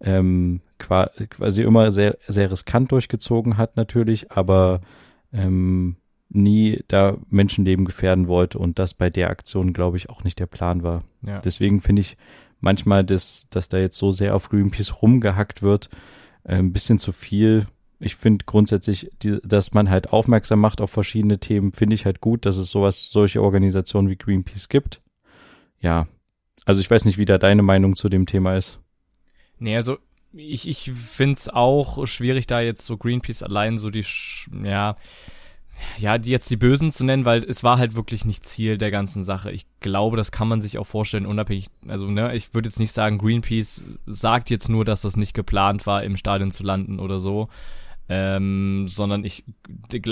ähm, 0.00 0.60
quasi 0.78 1.62
immer 1.62 1.90
sehr, 1.90 2.16
sehr 2.28 2.50
riskant 2.50 2.92
durchgezogen 2.92 3.56
hat 3.56 3.76
natürlich, 3.76 4.30
aber 4.30 4.80
ähm, 5.32 5.96
nie 6.30 6.84
da 6.88 7.16
Menschenleben 7.30 7.84
gefährden 7.84 8.28
wollte 8.28 8.58
und 8.58 8.78
das 8.78 8.94
bei 8.94 9.10
der 9.10 9.30
Aktion, 9.30 9.72
glaube 9.72 9.96
ich, 9.96 10.10
auch 10.10 10.24
nicht 10.24 10.38
der 10.38 10.46
Plan 10.46 10.82
war. 10.82 11.02
Ja. 11.22 11.40
Deswegen 11.40 11.80
finde 11.80 12.00
ich 12.00 12.16
manchmal, 12.60 13.04
dass, 13.04 13.48
dass 13.50 13.68
da 13.68 13.78
jetzt 13.78 13.96
so 13.96 14.10
sehr 14.10 14.34
auf 14.34 14.50
Greenpeace 14.50 15.02
rumgehackt 15.02 15.62
wird, 15.62 15.88
äh, 16.44 16.56
ein 16.56 16.72
bisschen 16.72 16.98
zu 16.98 17.12
viel. 17.12 17.66
Ich 17.98 18.14
finde 18.16 18.44
grundsätzlich, 18.44 19.10
die, 19.22 19.38
dass 19.42 19.72
man 19.74 19.90
halt 19.90 20.12
aufmerksam 20.12 20.60
macht 20.60 20.80
auf 20.80 20.90
verschiedene 20.90 21.38
Themen, 21.38 21.72
finde 21.72 21.94
ich 21.94 22.04
halt 22.04 22.20
gut, 22.20 22.46
dass 22.46 22.56
es 22.56 22.70
sowas, 22.70 23.10
solche 23.10 23.42
Organisationen 23.42 24.08
wie 24.08 24.16
Greenpeace 24.16 24.68
gibt. 24.68 25.00
Ja. 25.80 26.06
Also 26.68 26.82
ich 26.82 26.90
weiß 26.90 27.06
nicht, 27.06 27.16
wie 27.16 27.24
da 27.24 27.38
deine 27.38 27.62
Meinung 27.62 27.96
zu 27.96 28.10
dem 28.10 28.26
Thema 28.26 28.54
ist. 28.54 28.78
Nee, 29.58 29.74
also 29.74 29.96
ich, 30.34 30.68
ich 30.68 30.92
finde 30.92 31.32
es 31.32 31.48
auch 31.48 32.06
schwierig, 32.06 32.46
da 32.46 32.60
jetzt 32.60 32.84
so 32.84 32.98
Greenpeace 32.98 33.42
allein 33.42 33.78
so 33.78 33.88
die, 33.88 34.04
ja, 34.62 34.98
ja, 35.96 36.18
die 36.18 36.30
jetzt 36.30 36.50
die 36.50 36.58
Bösen 36.58 36.92
zu 36.92 37.06
nennen, 37.06 37.24
weil 37.24 37.42
es 37.42 37.64
war 37.64 37.78
halt 37.78 37.96
wirklich 37.96 38.26
nicht 38.26 38.44
Ziel 38.44 38.76
der 38.76 38.90
ganzen 38.90 39.24
Sache. 39.24 39.50
Ich 39.50 39.64
glaube, 39.80 40.18
das 40.18 40.30
kann 40.30 40.46
man 40.46 40.60
sich 40.60 40.76
auch 40.76 40.86
vorstellen, 40.86 41.24
unabhängig, 41.24 41.68
also 41.86 42.06
ne, 42.06 42.36
ich 42.36 42.52
würde 42.52 42.68
jetzt 42.68 42.78
nicht 42.78 42.92
sagen, 42.92 43.16
Greenpeace 43.16 43.80
sagt 44.04 44.50
jetzt 44.50 44.68
nur, 44.68 44.84
dass 44.84 45.00
das 45.00 45.16
nicht 45.16 45.32
geplant 45.32 45.86
war, 45.86 46.02
im 46.02 46.18
Stadion 46.18 46.50
zu 46.50 46.64
landen 46.64 47.00
oder 47.00 47.18
so. 47.18 47.48
Ähm, 48.10 48.86
sondern 48.88 49.22
ich, 49.24 49.44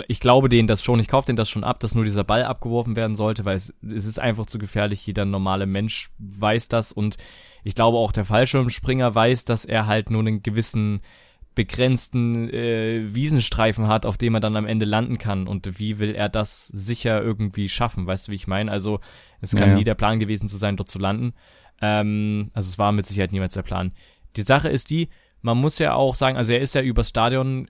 ich 0.09 0.21
glaube 0.21 0.50
denen 0.50 0.69
das 0.69 0.83
schon, 0.83 1.00
ich 1.00 1.09
kaufe 1.09 1.26
denen 1.26 1.37
das 1.38 1.49
schon 1.49 1.65
ab, 1.65 1.81
dass 1.81 1.95
nur 1.95 2.05
dieser 2.05 2.25
Ball 2.25 2.45
abgeworfen 2.45 2.95
werden 2.95 3.17
sollte, 3.17 3.47
weil 3.47 3.57
es, 3.57 3.73
es 3.83 4.05
ist 4.05 4.21
einfach 4.21 4.45
zu 4.45 4.59
gefährlich, 4.59 5.07
jeder 5.07 5.25
normale 5.25 5.65
Mensch 5.65 6.11
weiß 6.19 6.69
das 6.69 6.93
und 6.93 7.17
ich 7.65 7.75
glaube 7.75 7.97
auch 7.97 8.12
der 8.12 8.26
Fallschirmspringer 8.26 9.15
weiß, 9.15 9.47
dass 9.47 9.65
er 9.65 9.87
halt 9.87 10.11
nur 10.11 10.21
einen 10.21 10.43
gewissen 10.43 11.00
begrenzten 11.57 12.50
äh, 12.50 13.15
Wiesenstreifen 13.15 13.88
hat, 13.88 14.05
auf 14.05 14.19
dem 14.19 14.35
er 14.35 14.41
dann 14.41 14.57
am 14.57 14.67
Ende 14.67 14.85
landen 14.85 15.17
kann. 15.17 15.49
Und 15.49 15.79
wie 15.79 15.99
will 15.99 16.15
er 16.15 16.29
das 16.29 16.67
sicher 16.67 17.23
irgendwie 17.23 17.71
schaffen? 17.71 18.07
Weißt 18.07 18.29
du, 18.29 18.33
wie 18.33 18.37
ich 18.37 18.47
meine? 18.47 18.71
Also 18.71 19.00
es 19.41 19.53
kann 19.53 19.61
ja, 19.62 19.69
ja. 19.69 19.75
nie 19.75 19.85
der 19.85 19.95
Plan 19.95 20.21
gewesen 20.21 20.49
zu 20.49 20.59
sein, 20.59 20.76
dort 20.76 20.91
zu 20.91 20.99
landen. 20.99 21.33
Ähm, 21.81 22.50
also 22.53 22.69
es 22.69 22.79
war 22.79 22.93
mit 22.93 23.07
Sicherheit 23.07 23.33
niemals 23.33 23.55
der 23.55 23.62
Plan. 23.62 23.93
Die 24.37 24.43
Sache 24.43 24.69
ist 24.69 24.91
die, 24.91 25.09
man 25.41 25.57
muss 25.57 25.79
ja 25.79 25.95
auch 25.95 26.15
sagen, 26.15 26.37
also 26.37 26.53
er 26.53 26.61
ist 26.61 26.75
ja 26.75 26.83
übers 26.83 27.09
Stadion 27.09 27.69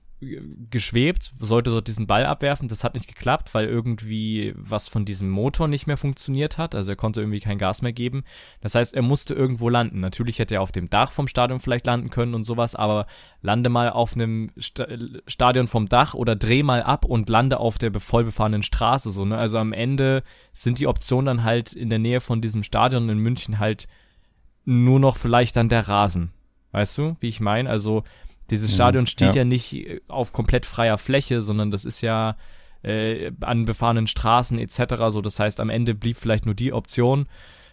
geschwebt, 0.71 1.33
sollte 1.39 1.71
so 1.71 1.81
diesen 1.81 2.07
Ball 2.07 2.27
abwerfen. 2.27 2.69
Das 2.69 2.85
hat 2.85 2.95
nicht 2.95 3.09
geklappt, 3.09 3.55
weil 3.55 3.67
irgendwie 3.67 4.55
was 4.57 4.89
von 4.89 5.05
diesem 5.05 5.31
Motor 5.31 5.69
nicht 5.69 5.87
mehr 5.87 5.97
funktioniert 5.97 6.59
hat. 6.59 6.75
Also 6.75 6.93
er 6.93 6.97
konnte 6.97 7.21
irgendwie 7.21 7.41
kein 7.41 7.59
Gas 7.59 7.83
mehr 7.83 7.93
geben. 7.93 8.25
Das 8.61 8.75
heißt, 8.75 8.95
er 8.95 9.03
musste 9.03 9.35
irgendwo 9.35 9.69
landen. 9.69 10.01
Natürlich 10.01 10.39
hätte 10.39 10.55
er 10.55 10.63
auf 10.63 10.73
dem 10.73 10.91
Dach 10.91 11.13
vom 11.13 11.29
Stadion 11.29 11.61
vielleicht 11.61 11.87
landen 11.87 12.11
können 12.11 12.35
und 12.35 12.45
sowas, 12.45 12.75
aber 12.75 13.07
lande 13.43 13.71
mal 13.71 13.91
auf 13.91 14.15
einem 14.15 14.51
St 14.61 14.83
Stadion 15.27 15.69
vom 15.69 15.89
Dach 15.89 16.15
oder 16.15 16.37
dreh 16.37 16.63
mal 16.63 16.83
ab 16.83 17.05
und 17.05 17.29
lande 17.29 17.59
auf 17.59 17.79
der 17.79 17.93
vollbefahrenen 17.93 18.63
Straße. 18.63 19.11
So, 19.11 19.25
ne? 19.25 19.37
Also 19.39 19.59
am 19.59 19.73
Ende 19.73 20.23
sind 20.53 20.79
die 20.79 20.87
Optionen 20.87 21.27
dann 21.27 21.45
halt 21.45 21.73
in 21.73 21.91
der 21.91 21.99
Nähe 21.99 22.21
von 22.21 22.41
diesem 22.41 22.63
Stadion 22.63 23.09
in 23.09 23.19
München 23.19 23.59
halt 23.59 23.87
nur 24.65 25.01
noch 25.01 25.17
vielleicht 25.17 25.57
dann 25.57 25.69
der 25.69 25.89
Rasen. 25.89 26.33
Weißt 26.73 26.99
du, 26.99 27.17
wie 27.21 27.29
ich 27.29 27.41
meine? 27.41 27.71
Also 27.71 28.03
dieses 28.51 28.71
mhm. 28.71 28.75
Stadion 28.75 29.07
steht 29.07 29.35
ja. 29.35 29.43
ja 29.43 29.45
nicht 29.45 29.75
äh, 29.75 30.01
auf 30.09 30.33
komplett 30.33 30.67
freier 30.67 30.99
Fläche, 30.99 31.43
sondern 31.43 31.71
das 31.71 31.85
ist 31.85 32.01
ja 32.01 32.37
äh, 32.83 33.33
an 33.41 33.65
befahrenen 33.65 34.07
Straßen 34.07 34.59
etc. 34.59 34.95
So, 35.09 35.21
das 35.21 35.39
heißt, 35.39 35.61
am 35.61 35.71
Ende 35.71 35.95
blieb 35.95 36.17
vielleicht 36.17 36.47
nur 36.47 36.55
die 36.55 36.73
Option. 36.73 37.27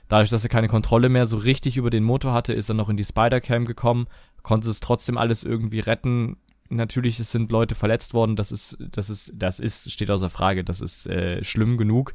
Dadurch, 0.07 0.29
dass 0.29 0.43
er 0.43 0.49
keine 0.49 0.67
Kontrolle 0.67 1.09
mehr 1.09 1.27
so 1.27 1.37
richtig 1.37 1.77
über 1.77 1.89
den 1.89 2.03
Motor 2.03 2.33
hatte, 2.33 2.53
ist 2.53 2.69
er 2.69 2.75
noch 2.75 2.89
in 2.89 2.97
die 2.97 3.05
Spider-Cam 3.05 3.65
gekommen, 3.65 4.07
konnte 4.41 4.69
es 4.69 4.79
trotzdem 4.79 5.17
alles 5.17 5.43
irgendwie 5.43 5.79
retten. 5.79 6.37
Natürlich 6.69 7.17
sind 7.17 7.51
Leute 7.51 7.75
verletzt 7.75 8.13
worden, 8.13 8.35
das 8.35 8.51
ist, 8.51 8.77
das 8.79 9.09
ist, 9.09 9.31
das 9.35 9.59
ist, 9.59 9.91
steht 9.91 10.11
außer 10.11 10.29
Frage, 10.29 10.63
das 10.63 10.81
ist 10.81 11.07
äh, 11.07 11.43
schlimm 11.43 11.77
genug. 11.77 12.13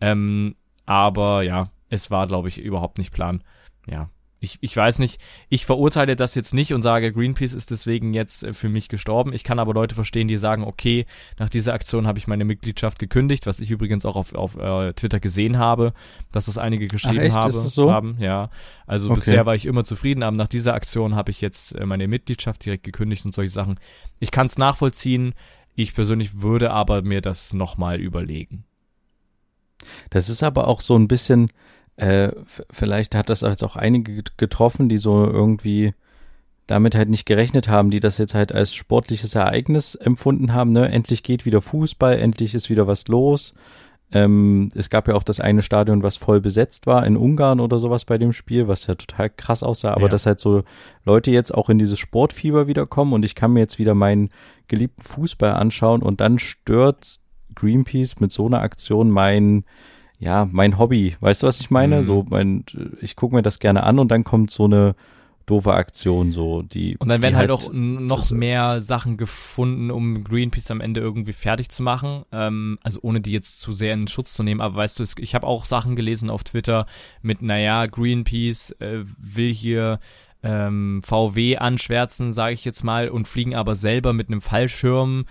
Ähm, 0.00 0.54
aber 0.86 1.42
ja, 1.42 1.70
es 1.88 2.10
war, 2.10 2.26
glaube 2.26 2.48
ich, 2.48 2.60
überhaupt 2.60 2.98
nicht 2.98 3.12
Plan. 3.12 3.42
Ja, 3.86 4.10
ich, 4.44 4.58
ich 4.60 4.76
weiß 4.76 5.00
nicht, 5.00 5.20
ich 5.48 5.66
verurteile 5.66 6.14
das 6.14 6.34
jetzt 6.34 6.54
nicht 6.54 6.72
und 6.72 6.82
sage, 6.82 7.12
Greenpeace 7.12 7.54
ist 7.54 7.70
deswegen 7.70 8.14
jetzt 8.14 8.44
äh, 8.44 8.54
für 8.54 8.68
mich 8.68 8.88
gestorben. 8.88 9.32
Ich 9.32 9.42
kann 9.42 9.58
aber 9.58 9.74
Leute 9.74 9.94
verstehen, 9.94 10.28
die 10.28 10.36
sagen, 10.36 10.62
okay, 10.64 11.06
nach 11.38 11.48
dieser 11.48 11.74
Aktion 11.74 12.06
habe 12.06 12.18
ich 12.18 12.26
meine 12.26 12.44
Mitgliedschaft 12.44 12.98
gekündigt, 12.98 13.46
was 13.46 13.58
ich 13.58 13.70
übrigens 13.70 14.04
auch 14.04 14.16
auf, 14.16 14.34
auf 14.34 14.56
äh, 14.56 14.92
Twitter 14.92 15.18
gesehen 15.18 15.58
habe, 15.58 15.92
dass 16.30 16.46
das 16.46 16.58
einige 16.58 16.86
geschrieben 16.86 17.18
Ach 17.18 17.24
echt? 17.24 17.36
habe, 17.36 17.50
so? 17.50 17.92
haben. 17.92 18.16
Ja, 18.20 18.50
also 18.86 19.08
okay. 19.08 19.16
bisher 19.16 19.46
war 19.46 19.54
ich 19.54 19.66
immer 19.66 19.84
zufrieden, 19.84 20.22
aber 20.22 20.36
nach 20.36 20.48
dieser 20.48 20.74
Aktion 20.74 21.16
habe 21.16 21.30
ich 21.30 21.40
jetzt 21.40 21.74
äh, 21.74 21.86
meine 21.86 22.06
Mitgliedschaft 22.06 22.64
direkt 22.64 22.84
gekündigt 22.84 23.24
und 23.24 23.34
solche 23.34 23.52
Sachen. 23.52 23.80
Ich 24.20 24.30
kann 24.30 24.46
es 24.46 24.58
nachvollziehen. 24.58 25.34
Ich 25.74 25.94
persönlich 25.94 26.40
würde 26.40 26.70
aber 26.70 27.02
mir 27.02 27.20
das 27.20 27.52
nochmal 27.52 28.00
überlegen. 28.00 28.64
Das 30.10 30.28
ist 30.28 30.42
aber 30.42 30.68
auch 30.68 30.80
so 30.80 30.96
ein 30.96 31.08
bisschen, 31.08 31.50
äh, 31.96 32.32
vielleicht 32.70 33.14
hat 33.14 33.30
das 33.30 33.42
jetzt 33.42 33.62
auch 33.62 33.76
einige 33.76 34.22
getroffen, 34.36 34.88
die 34.88 34.98
so 34.98 35.26
irgendwie 35.26 35.94
damit 36.66 36.94
halt 36.94 37.10
nicht 37.10 37.26
gerechnet 37.26 37.68
haben, 37.68 37.90
die 37.90 38.00
das 38.00 38.18
jetzt 38.18 38.34
halt 38.34 38.52
als 38.52 38.74
sportliches 38.74 39.34
Ereignis 39.34 39.94
empfunden 39.94 40.54
haben. 40.54 40.72
Ne? 40.72 40.88
Endlich 40.88 41.22
geht 41.22 41.44
wieder 41.44 41.60
Fußball, 41.60 42.18
endlich 42.18 42.54
ist 42.54 42.70
wieder 42.70 42.86
was 42.86 43.06
los. 43.08 43.54
Ähm, 44.12 44.70
es 44.74 44.90
gab 44.90 45.08
ja 45.08 45.14
auch 45.14 45.22
das 45.22 45.40
eine 45.40 45.62
Stadion, 45.62 46.02
was 46.02 46.16
voll 46.16 46.40
besetzt 46.40 46.86
war 46.86 47.04
in 47.04 47.16
Ungarn 47.16 47.60
oder 47.60 47.78
sowas 47.78 48.04
bei 48.04 48.16
dem 48.16 48.32
Spiel, 48.32 48.68
was 48.68 48.86
ja 48.86 48.94
total 48.94 49.28
krass 49.28 49.62
aussah. 49.62 49.92
Aber 49.92 50.02
ja. 50.02 50.08
dass 50.08 50.26
halt 50.26 50.40
so 50.40 50.62
Leute 51.04 51.30
jetzt 51.30 51.52
auch 51.52 51.68
in 51.68 51.78
dieses 51.78 51.98
Sportfieber 51.98 52.66
wiederkommen 52.66 53.12
und 53.12 53.24
ich 53.24 53.34
kann 53.34 53.52
mir 53.52 53.60
jetzt 53.60 53.78
wieder 53.78 53.94
meinen 53.94 54.30
geliebten 54.68 55.02
Fußball 55.02 55.52
anschauen 55.52 56.02
und 56.02 56.20
dann 56.20 56.38
stört 56.38 57.18
Greenpeace 57.54 58.20
mit 58.20 58.32
so 58.32 58.46
einer 58.46 58.62
Aktion 58.62 59.10
mein 59.10 59.64
ja, 60.18 60.48
mein 60.50 60.78
Hobby. 60.78 61.16
Weißt 61.20 61.42
du, 61.42 61.46
was 61.46 61.60
ich 61.60 61.70
meine? 61.70 61.98
Mhm. 61.98 62.02
So, 62.02 62.26
mein, 62.28 62.64
ich 63.00 63.16
gucke 63.16 63.34
mir 63.34 63.42
das 63.42 63.58
gerne 63.58 63.84
an 63.84 63.98
und 63.98 64.10
dann 64.10 64.24
kommt 64.24 64.50
so 64.50 64.64
eine 64.64 64.94
doofe 65.46 65.74
Aktion, 65.74 66.32
so 66.32 66.62
die. 66.62 66.96
Und 66.96 67.08
dann 67.08 67.22
werden 67.22 67.36
halt, 67.36 67.50
halt, 67.50 67.60
auch 67.60 67.70
noch 67.72 68.30
mehr 68.30 68.80
Sachen 68.80 69.16
gefunden, 69.16 69.90
um 69.90 70.24
Greenpeace 70.24 70.70
am 70.70 70.80
Ende 70.80 71.00
irgendwie 71.00 71.32
fertig 71.32 71.68
zu 71.68 71.82
machen. 71.82 72.24
Ähm, 72.32 72.78
also 72.82 73.00
ohne 73.02 73.20
die 73.20 73.32
jetzt 73.32 73.60
zu 73.60 73.72
sehr 73.72 73.94
in 73.94 74.08
Schutz 74.08 74.32
zu 74.34 74.42
nehmen. 74.42 74.60
Aber 74.60 74.76
weißt 74.76 75.00
du, 75.00 75.04
ich 75.18 75.34
habe 75.34 75.46
auch 75.46 75.64
Sachen 75.64 75.96
gelesen 75.96 76.30
auf 76.30 76.44
Twitter 76.44 76.86
mit, 77.22 77.42
naja, 77.42 77.86
Greenpeace 77.86 78.70
äh, 78.80 79.04
will 79.18 79.52
hier 79.52 80.00
ähm, 80.42 81.02
VW 81.02 81.56
anschwärzen, 81.56 82.32
sage 82.32 82.54
ich 82.54 82.64
jetzt 82.64 82.84
mal, 82.84 83.08
und 83.08 83.28
fliegen 83.28 83.54
aber 83.54 83.76
selber 83.76 84.12
mit 84.12 84.28
einem 84.28 84.40
Fallschirm 84.40 85.24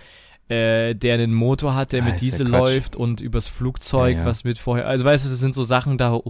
äh, 0.48 0.94
der 0.94 1.14
einen 1.14 1.32
Motor 1.32 1.74
hat, 1.74 1.92
der 1.92 2.02
ah, 2.02 2.06
mit 2.06 2.20
Diesel 2.20 2.50
ja 2.50 2.58
läuft 2.58 2.96
und 2.96 3.20
übers 3.20 3.48
Flugzeug, 3.48 4.14
ja, 4.14 4.20
ja. 4.20 4.26
was 4.26 4.44
mit 4.44 4.58
vorher. 4.58 4.86
Also 4.86 5.04
weißt 5.04 5.24
du, 5.24 5.30
das 5.30 5.38
sind 5.38 5.54
so 5.54 5.62
Sachen, 5.62 5.96
da 5.96 6.20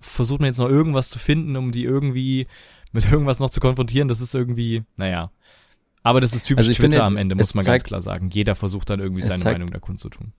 versucht 0.00 0.40
man 0.40 0.48
jetzt 0.48 0.58
noch 0.58 0.68
irgendwas 0.68 1.08
zu 1.10 1.18
finden, 1.18 1.56
um 1.56 1.72
die 1.72 1.84
irgendwie 1.84 2.46
mit 2.92 3.10
irgendwas 3.10 3.40
noch 3.40 3.50
zu 3.50 3.60
konfrontieren. 3.60 4.08
Das 4.08 4.20
ist 4.20 4.34
irgendwie, 4.34 4.84
naja. 4.96 5.30
Aber 6.02 6.20
das 6.20 6.32
ist 6.32 6.46
typisch 6.46 6.68
also 6.68 6.76
Twitter 6.76 6.92
finde, 6.92 7.02
am 7.02 7.16
Ende, 7.16 7.34
muss 7.34 7.54
man 7.54 7.64
zeigt, 7.64 7.84
ganz 7.84 7.88
klar 7.88 8.00
sagen. 8.00 8.30
Jeder 8.30 8.54
versucht 8.54 8.88
dann 8.90 9.00
irgendwie 9.00 9.22
seine 9.22 9.42
zeigt, 9.42 9.58
Meinung 9.58 9.70
da 9.70 9.80
kundzutun. 9.80 10.32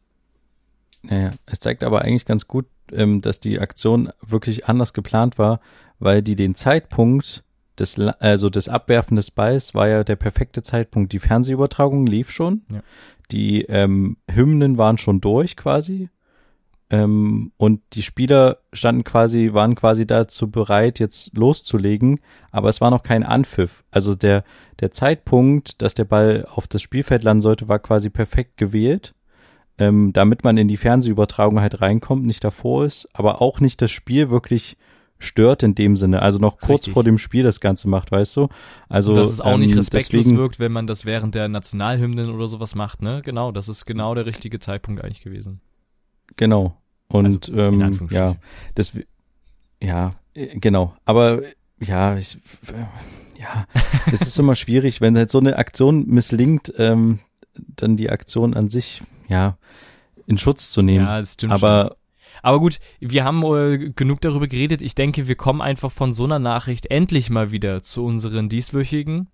Naja, 1.02 1.34
es 1.46 1.60
zeigt 1.60 1.84
aber 1.84 2.04
eigentlich 2.04 2.26
ganz 2.26 2.48
gut, 2.48 2.66
ähm, 2.94 3.20
dass 3.20 3.42
die 3.42 3.60
Aktion 3.60 4.10
wirklich 4.22 4.68
anders 4.68 4.94
geplant 4.94 5.38
war, 5.38 5.60
weil 6.00 6.22
die 6.22 6.38
den 6.38 6.56
Zeitpunkt 6.56 7.44
des, 7.80 8.00
also 8.00 8.50
des 8.50 8.70
Abwerfen 8.70 9.16
des 9.16 9.32
Balls 9.32 9.76
war 9.76 9.88
ja 9.88 10.04
der 10.04 10.16
perfekte 10.16 10.64
Zeitpunkt. 10.64 11.12
Die 11.14 11.20
Fernsehübertragung 11.20 12.06
lief 12.06 12.32
schon. 12.32 12.64
Ja. 12.72 12.82
Die 13.32 13.64
ähm, 13.64 14.18
Hymnen 14.30 14.78
waren 14.78 14.98
schon 14.98 15.22
durch 15.22 15.58
quasi. 15.58 16.10
Ähm, 16.90 17.52
und 17.58 17.82
die 17.94 18.02
Spieler 18.02 18.60
standen 18.72 19.04
quasi, 19.04 19.52
waren 19.54 19.76
quasi 19.76 20.08
dazu 20.08 20.50
bereit, 20.50 21.00
jetzt 21.00 21.38
loszulegen, 21.38 22.22
aber 22.52 22.70
es 22.70 22.80
war 22.80 22.92
noch 22.92 23.04
kein 23.04 23.24
Anpfiff. 23.24 23.84
Also 23.92 24.16
der, 24.16 24.46
der 24.80 24.92
Zeitpunkt, 24.92 25.82
dass 25.82 25.96
der 25.96 26.06
Ball 26.06 26.48
auf 26.50 26.68
das 26.68 26.82
Spielfeld 26.82 27.24
landen 27.24 27.42
sollte, 27.42 27.68
war 27.68 27.80
quasi 27.80 28.10
perfekt 28.10 28.56
gewählt, 28.56 29.14
ähm, 29.78 30.14
damit 30.14 30.46
man 30.46 30.56
in 30.56 30.70
die 30.70 30.78
Fernsehübertragung 30.78 31.60
halt 31.60 31.82
reinkommt, 31.82 32.26
nicht 32.26 32.44
davor 32.44 32.86
ist, 32.86 33.10
aber 33.14 33.42
auch 33.42 33.60
nicht 33.60 33.82
das 33.82 33.92
Spiel 33.92 34.30
wirklich 34.30 34.78
stört 35.20 35.64
in 35.64 35.76
dem 35.76 35.96
Sinne. 35.96 36.22
Also 36.22 36.40
noch 36.40 36.58
kurz 36.60 36.82
Richtig. 36.82 36.94
vor 36.94 37.04
dem 37.04 37.18
Spiel 37.18 37.44
das 37.44 37.60
Ganze 37.60 37.88
macht, 37.88 38.12
weißt 38.12 38.36
du? 38.38 38.50
Also 38.90 39.12
und 39.12 39.18
dass 39.18 39.30
es 39.30 39.42
auch 39.42 39.54
ähm, 39.54 39.62
nicht 39.62 39.78
respektlos 39.78 40.24
deswegen, 40.24 40.38
wirkt, 40.38 40.60
wenn 40.60 40.72
man 40.72 40.88
das 40.88 41.06
während 41.06 41.36
der 41.36 41.48
Nationalhymnen 41.48 42.30
oder 42.30 42.48
sowas 42.48 42.76
macht, 42.76 43.02
ne? 43.02 43.22
Genau, 43.24 43.52
das 43.52 43.68
ist 43.68 43.86
genau 43.86 44.16
der 44.16 44.26
richtige 44.26 44.60
Zeitpunkt 44.60 45.04
eigentlich 45.04 45.22
gewesen. 45.22 45.62
Genau. 46.36 46.78
Und 47.10 47.50
also, 47.50 47.54
ähm, 47.54 48.10
ja, 48.12 48.36
das 48.76 48.94
ja, 49.82 50.14
äh, 50.34 50.58
genau. 50.60 50.96
Aber 51.06 51.42
ja, 51.80 52.16
ich, 52.16 52.38
ja, 53.40 53.66
es 54.12 54.22
ist 54.22 54.40
immer 54.40 54.56
schwierig, 54.56 55.02
wenn 55.02 55.18
halt 55.18 55.32
so 55.32 55.40
eine 55.40 55.58
Aktion 55.58 56.08
misslingt, 56.08 56.74
ähm, 56.78 57.20
dann 57.56 57.98
die 57.98 58.10
Aktion 58.10 58.54
an 58.54 58.70
sich, 58.70 59.04
ja, 59.30 59.58
in 60.26 60.38
Schutz 60.38 60.70
zu 60.70 60.82
nehmen. 60.82 61.06
Ja, 61.06 61.20
das 61.20 61.34
stimmt. 61.34 61.54
Aber 61.54 61.84
schon 61.90 61.98
aber 62.48 62.62
gut, 62.62 62.80
wir 63.02 63.26
haben 63.26 63.44
äh, 63.44 63.92
genug 63.94 64.22
darüber 64.22 64.48
geredet. 64.48 64.82
Ich 64.82 64.96
denke, 64.96 65.28
wir 65.28 65.36
kommen 65.36 65.62
einfach 65.62 65.92
von 65.92 66.14
so 66.14 66.24
einer 66.24 66.40
Nachricht 66.40 66.86
endlich 66.86 67.30
mal 67.30 67.52
wieder 67.52 67.84
zu 67.84 68.06
unseren 68.06 68.48
dieswöchigen. 68.48 69.28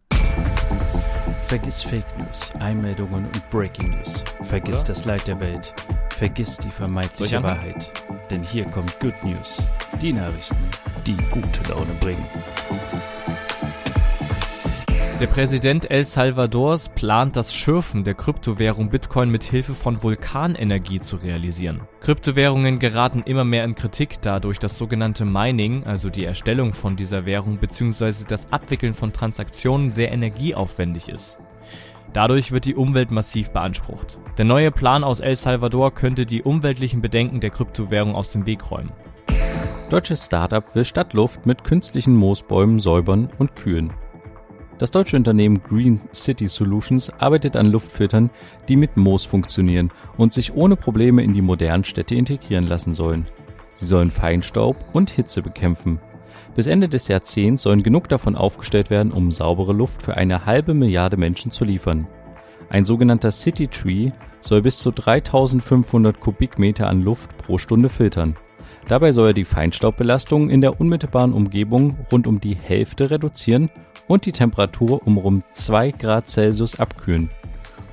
Vergiss 1.45 1.83
Fake 1.83 2.07
News, 2.17 2.51
Einmeldungen 2.59 3.25
und 3.25 3.49
Breaking 3.51 3.91
News. 3.91 4.23
Vergiss 4.41 4.77
Oder? 4.77 4.87
das 4.87 5.05
Leid 5.05 5.27
der 5.27 5.39
Welt. 5.39 5.75
Vergiss 6.17 6.57
die 6.57 6.71
vermeintliche 6.71 7.43
Wahrheit, 7.43 7.91
denn 8.31 8.41
hier 8.41 8.65
kommt 8.65 8.99
Good 8.99 9.23
News. 9.23 9.61
Die 10.01 10.11
Nachrichten, 10.11 10.57
die 11.05 11.17
gute 11.29 11.61
Laune 11.69 11.93
bringen. 11.99 12.25
Der 15.23 15.29
Präsident 15.29 15.89
El 15.89 16.03
Salvadors 16.03 16.89
plant 16.89 17.37
das 17.37 17.53
Schürfen 17.53 18.03
der 18.03 18.13
Kryptowährung 18.13 18.89
Bitcoin 18.89 19.29
mit 19.29 19.45
Hilfe 19.45 19.73
von 19.73 20.03
Vulkanenergie 20.03 20.99
zu 20.99 21.15
realisieren. 21.15 21.79
Kryptowährungen 22.01 22.77
geraten 22.77 23.23
immer 23.25 23.45
mehr 23.45 23.63
in 23.63 23.73
Kritik, 23.73 24.21
da 24.21 24.41
durch 24.41 24.59
das 24.59 24.77
sogenannte 24.77 25.23
Mining, 25.23 25.85
also 25.85 26.09
die 26.09 26.25
Erstellung 26.25 26.73
von 26.73 26.97
dieser 26.97 27.25
Währung 27.25 27.57
bzw. 27.57 28.25
das 28.27 28.51
Abwickeln 28.51 28.93
von 28.93 29.13
Transaktionen 29.13 29.93
sehr 29.93 30.11
energieaufwendig 30.11 31.07
ist. 31.07 31.37
Dadurch 32.11 32.51
wird 32.51 32.65
die 32.65 32.75
Umwelt 32.75 33.09
massiv 33.09 33.51
beansprucht. 33.51 34.17
Der 34.37 34.43
neue 34.43 34.71
Plan 34.71 35.05
aus 35.05 35.21
El 35.21 35.37
Salvador 35.37 35.93
könnte 35.93 36.25
die 36.25 36.43
umweltlichen 36.43 37.01
Bedenken 37.01 37.39
der 37.39 37.51
Kryptowährung 37.51 38.13
aus 38.13 38.33
dem 38.33 38.45
Weg 38.45 38.69
räumen. 38.69 38.91
Deutsches 39.89 40.25
Startup 40.25 40.75
will 40.75 40.83
Stadtluft 40.83 41.45
mit 41.45 41.63
künstlichen 41.63 42.13
Moosbäumen 42.13 42.81
säubern 42.81 43.29
und 43.37 43.55
kühlen. 43.55 43.93
Das 44.79 44.89
deutsche 44.89 45.17
Unternehmen 45.17 45.61
Green 45.61 45.99
City 46.13 46.47
Solutions 46.47 47.11
arbeitet 47.19 47.55
an 47.55 47.67
Luftfiltern, 47.67 48.31
die 48.67 48.75
mit 48.75 48.97
Moos 48.97 49.23
funktionieren 49.23 49.91
und 50.17 50.33
sich 50.33 50.55
ohne 50.55 50.75
Probleme 50.75 51.23
in 51.23 51.33
die 51.33 51.43
modernen 51.43 51.83
Städte 51.83 52.15
integrieren 52.15 52.65
lassen 52.65 52.93
sollen. 52.93 53.27
Sie 53.75 53.85
sollen 53.85 54.09
Feinstaub 54.09 54.77
und 54.93 55.11
Hitze 55.11 55.41
bekämpfen. 55.41 55.99
Bis 56.55 56.67
Ende 56.67 56.89
des 56.89 57.07
Jahrzehnts 57.07 57.63
sollen 57.63 57.83
genug 57.83 58.09
davon 58.09 58.35
aufgestellt 58.35 58.89
werden, 58.89 59.11
um 59.11 59.31
saubere 59.31 59.73
Luft 59.73 60.01
für 60.01 60.17
eine 60.17 60.45
halbe 60.45 60.73
Milliarde 60.73 61.17
Menschen 61.17 61.51
zu 61.51 61.65
liefern. 61.65 62.07
Ein 62.69 62.85
sogenannter 62.85 63.31
City 63.31 63.67
Tree 63.67 64.11
soll 64.41 64.63
bis 64.63 64.79
zu 64.79 64.91
3500 64.91 66.19
Kubikmeter 66.19 66.87
an 66.87 67.03
Luft 67.03 67.37
pro 67.37 67.59
Stunde 67.59 67.89
filtern. 67.89 68.35
Dabei 68.87 69.11
soll 69.11 69.29
er 69.29 69.33
die 69.33 69.45
Feinstaubbelastung 69.45 70.49
in 70.49 70.61
der 70.61 70.79
unmittelbaren 70.79 71.33
Umgebung 71.33 71.97
rund 72.11 72.27
um 72.27 72.39
die 72.39 72.55
Hälfte 72.55 73.11
reduzieren 73.11 73.69
und 74.07 74.25
die 74.25 74.31
Temperatur 74.31 75.05
um 75.05 75.17
rund 75.17 75.43
2 75.51 75.91
Grad 75.91 76.29
Celsius 76.29 76.79
abkühlen. 76.79 77.29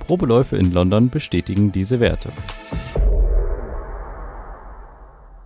Probeläufe 0.07 0.57
in 0.57 0.73
London 0.73 1.09
bestätigen 1.11 1.73
diese 1.73 2.01
Werte. 2.01 2.31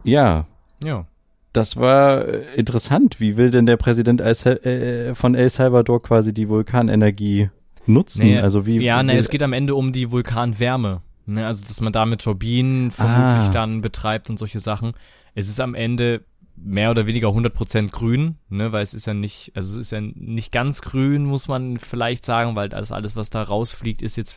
Ja. 0.04 0.46
Ja. 0.82 1.06
Das 1.52 1.76
war 1.76 2.26
äh, 2.26 2.42
interessant. 2.56 3.20
Wie 3.20 3.36
will 3.36 3.50
denn 3.50 3.66
der 3.66 3.76
Präsident 3.76 4.20
äh, 4.20 5.14
von 5.14 5.34
El 5.34 5.48
Salvador 5.50 6.02
quasi 6.02 6.32
die 6.32 6.48
Vulkanenergie 6.48 7.50
nutzen? 7.86 8.26
Nee, 8.26 8.38
also 8.38 8.66
wie? 8.66 8.80
Ja, 8.80 9.00
wie 9.02 9.06
ne, 9.06 9.16
es 9.18 9.28
geht 9.28 9.42
am 9.42 9.52
Ende 9.52 9.74
um 9.74 9.92
die 9.92 10.10
Vulkanwärme. 10.10 11.02
Ne, 11.26 11.46
also 11.46 11.64
dass 11.66 11.80
man 11.80 11.92
da 11.92 12.06
mit 12.06 12.22
Turbinen 12.22 12.90
vermutlich 12.90 13.48
Ah. 13.48 13.52
dann 13.52 13.80
betreibt 13.80 14.28
und 14.30 14.38
solche 14.38 14.60
Sachen. 14.60 14.92
Es 15.34 15.48
ist 15.48 15.60
am 15.60 15.74
Ende 15.74 16.22
mehr 16.56 16.90
oder 16.90 17.06
weniger 17.06 17.28
100% 17.28 17.90
grün, 17.90 18.36
ne, 18.48 18.72
weil 18.72 18.82
es 18.82 18.94
ist 18.94 19.06
ja 19.06 19.14
nicht, 19.14 19.52
also 19.54 19.72
es 19.72 19.86
ist 19.86 19.92
ja 19.92 20.00
nicht 20.00 20.52
ganz 20.52 20.82
grün, 20.82 21.24
muss 21.24 21.48
man 21.48 21.78
vielleicht 21.78 22.24
sagen, 22.24 22.54
weil 22.56 22.68
das 22.68 22.92
alles, 22.92 23.16
was 23.16 23.30
da 23.30 23.42
rausfliegt, 23.42 24.02
ist 24.02 24.16
jetzt 24.16 24.36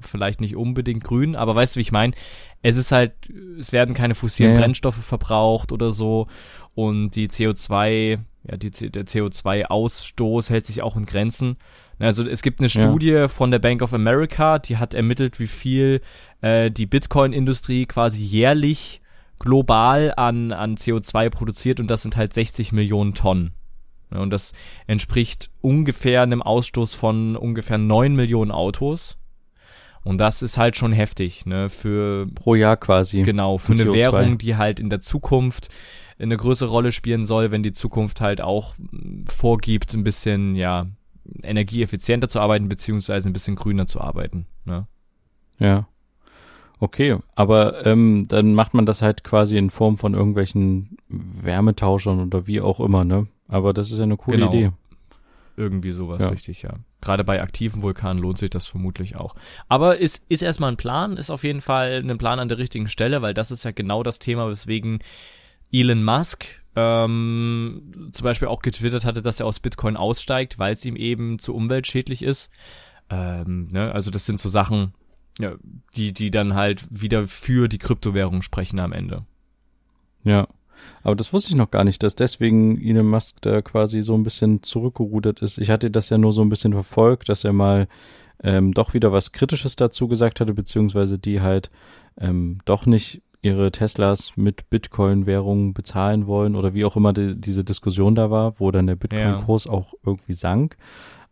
vielleicht 0.00 0.40
nicht 0.40 0.56
unbedingt 0.56 1.04
grün, 1.04 1.36
aber 1.36 1.54
weißt 1.54 1.74
du, 1.76 1.78
wie 1.78 1.82
ich 1.82 1.92
meine? 1.92 2.14
Es 2.62 2.76
ist 2.76 2.92
halt, 2.92 3.12
es 3.58 3.72
werden 3.72 3.94
keine 3.94 4.14
fossilen 4.14 4.54
Ja. 4.54 4.60
Brennstoffe 4.60 5.04
verbraucht 5.04 5.70
oder 5.70 5.90
so 5.90 6.28
und 6.74 7.10
die 7.10 7.28
CO2, 7.28 8.18
ja, 8.50 8.56
die, 8.56 8.70
der 8.90 9.04
CO2-Ausstoß 9.06 10.50
hält 10.50 10.66
sich 10.66 10.82
auch 10.82 10.96
in 10.96 11.06
Grenzen. 11.06 11.56
Also 11.98 12.26
es 12.26 12.42
gibt 12.42 12.58
eine 12.60 12.68
Ja. 12.68 12.82
Studie 12.82 13.26
von 13.28 13.50
der 13.50 13.58
Bank 13.58 13.82
of 13.82 13.92
America, 13.94 14.58
die 14.58 14.78
hat 14.78 14.94
ermittelt, 14.94 15.38
wie 15.38 15.46
viel 15.46 16.00
äh, 16.40 16.70
die 16.70 16.86
Bitcoin-Industrie 16.86 17.86
quasi 17.86 18.22
jährlich 18.24 19.01
global 19.42 20.14
an, 20.16 20.52
an 20.52 20.76
CO2 20.76 21.28
produziert 21.30 21.80
und 21.80 21.88
das 21.88 22.02
sind 22.02 22.16
halt 22.16 22.32
60 22.32 22.72
Millionen 22.72 23.14
Tonnen. 23.14 23.52
Und 24.10 24.30
das 24.30 24.52
entspricht 24.86 25.50
ungefähr 25.60 26.22
einem 26.22 26.42
Ausstoß 26.42 26.94
von 26.94 27.36
ungefähr 27.36 27.78
9 27.78 28.14
Millionen 28.14 28.50
Autos. 28.50 29.18
Und 30.04 30.18
das 30.18 30.42
ist 30.42 30.58
halt 30.58 30.76
schon 30.76 30.92
heftig, 30.92 31.46
ne, 31.46 31.68
für 31.68 32.26
pro 32.34 32.54
Jahr 32.54 32.76
quasi. 32.76 33.22
Genau, 33.22 33.58
für 33.58 33.72
eine 33.72 33.82
CO2. 33.82 33.94
Währung, 33.94 34.38
die 34.38 34.56
halt 34.56 34.80
in 34.80 34.90
der 34.90 35.00
Zukunft 35.00 35.68
eine 36.18 36.36
größere 36.36 36.70
Rolle 36.70 36.92
spielen 36.92 37.24
soll, 37.24 37.50
wenn 37.50 37.62
die 37.62 37.72
Zukunft 37.72 38.20
halt 38.20 38.40
auch 38.40 38.74
vorgibt, 39.26 39.94
ein 39.94 40.04
bisschen, 40.04 40.56
ja, 40.56 40.86
energieeffizienter 41.42 42.28
zu 42.28 42.40
arbeiten, 42.40 42.68
beziehungsweise 42.68 43.28
ein 43.28 43.32
bisschen 43.32 43.56
grüner 43.56 43.86
zu 43.86 44.00
arbeiten. 44.00 44.46
Ne? 44.64 44.86
Ja. 45.58 45.86
Okay, 46.82 47.16
aber 47.36 47.86
ähm, 47.86 48.26
dann 48.26 48.54
macht 48.54 48.74
man 48.74 48.86
das 48.86 49.02
halt 49.02 49.22
quasi 49.22 49.56
in 49.56 49.70
Form 49.70 49.96
von 49.98 50.14
irgendwelchen 50.14 50.96
Wärmetauschern 51.08 52.20
oder 52.20 52.48
wie 52.48 52.60
auch 52.60 52.80
immer, 52.80 53.04
ne? 53.04 53.28
Aber 53.46 53.72
das 53.72 53.92
ist 53.92 53.98
ja 53.98 54.02
eine 54.02 54.16
coole 54.16 54.38
Genau. 54.38 54.48
Idee. 54.48 54.70
Irgendwie 55.56 55.92
sowas, 55.92 56.22
Ja. 56.22 56.30
richtig, 56.30 56.62
ja. 56.62 56.70
Gerade 57.00 57.22
bei 57.22 57.40
aktiven 57.40 57.82
Vulkanen 57.82 58.20
lohnt 58.20 58.38
sich 58.38 58.50
das 58.50 58.66
vermutlich 58.66 59.14
auch. 59.14 59.36
Aber 59.68 59.98
ist, 60.00 60.24
ist 60.28 60.42
erstmal 60.42 60.72
ein 60.72 60.76
Plan, 60.76 61.16
ist 61.18 61.30
auf 61.30 61.44
jeden 61.44 61.60
Fall 61.60 62.02
ein 62.04 62.18
Plan 62.18 62.40
an 62.40 62.48
der 62.48 62.58
richtigen 62.58 62.88
Stelle, 62.88 63.22
weil 63.22 63.32
das 63.32 63.52
ist 63.52 63.64
ja 63.64 63.70
genau 63.70 64.02
das 64.02 64.18
Thema, 64.18 64.48
weswegen 64.48 64.98
Elon 65.70 66.02
Musk 66.02 66.46
ähm, 66.74 68.10
zum 68.10 68.24
Beispiel 68.24 68.48
auch 68.48 68.60
getwittert 68.60 69.04
hatte, 69.04 69.22
dass 69.22 69.38
er 69.38 69.46
aus 69.46 69.60
Bitcoin 69.60 69.96
aussteigt, 69.96 70.58
weil 70.58 70.72
es 70.72 70.84
ihm 70.84 70.96
eben 70.96 71.38
zu 71.38 71.54
umweltschädlich 71.54 72.22
ist. 72.24 72.50
Ähm, 73.08 73.68
ne? 73.70 73.92
Also 73.92 74.10
das 74.10 74.26
sind 74.26 74.40
so 74.40 74.48
Sachen, 74.48 74.94
ja, 75.38 75.54
die, 75.96 76.12
die 76.12 76.30
dann 76.30 76.54
halt 76.54 76.86
wieder 76.90 77.26
für 77.26 77.68
die 77.68 77.78
Kryptowährung 77.78 78.42
sprechen 78.42 78.78
am 78.78 78.92
Ende. 78.92 79.24
Ja. 80.24 80.46
Aber 81.02 81.14
das 81.14 81.32
wusste 81.32 81.50
ich 81.50 81.56
noch 81.56 81.70
gar 81.70 81.84
nicht, 81.84 82.02
dass 82.02 82.16
deswegen 82.16 82.80
Elon 82.80 83.06
Musk 83.06 83.36
da 83.40 83.62
quasi 83.62 84.02
so 84.02 84.14
ein 84.14 84.24
bisschen 84.24 84.62
zurückgerudert 84.62 85.40
ist. 85.40 85.58
Ich 85.58 85.70
hatte 85.70 85.90
das 85.90 86.08
ja 86.08 86.18
nur 86.18 86.32
so 86.32 86.42
ein 86.42 86.48
bisschen 86.48 86.72
verfolgt, 86.72 87.28
dass 87.28 87.44
er 87.44 87.52
mal 87.52 87.86
ähm, 88.42 88.74
doch 88.74 88.92
wieder 88.92 89.12
was 89.12 89.32
Kritisches 89.32 89.76
dazu 89.76 90.08
gesagt 90.08 90.40
hatte, 90.40 90.54
beziehungsweise 90.54 91.18
die 91.18 91.40
halt 91.40 91.70
ähm, 92.18 92.58
doch 92.64 92.86
nicht 92.86 93.22
ihre 93.42 93.72
Teslas 93.72 94.36
mit 94.36 94.70
Bitcoin-Währungen 94.70 95.74
bezahlen 95.74 96.26
wollen 96.26 96.54
oder 96.54 96.74
wie 96.74 96.84
auch 96.84 96.96
immer 96.96 97.12
die, 97.12 97.34
diese 97.34 97.64
Diskussion 97.64 98.14
da 98.14 98.30
war, 98.30 98.58
wo 98.60 98.70
dann 98.70 98.86
der 98.86 98.96
Bitcoin-Kurs 98.96 99.66
auch 99.66 99.94
irgendwie 100.04 100.32
sank. 100.32 100.76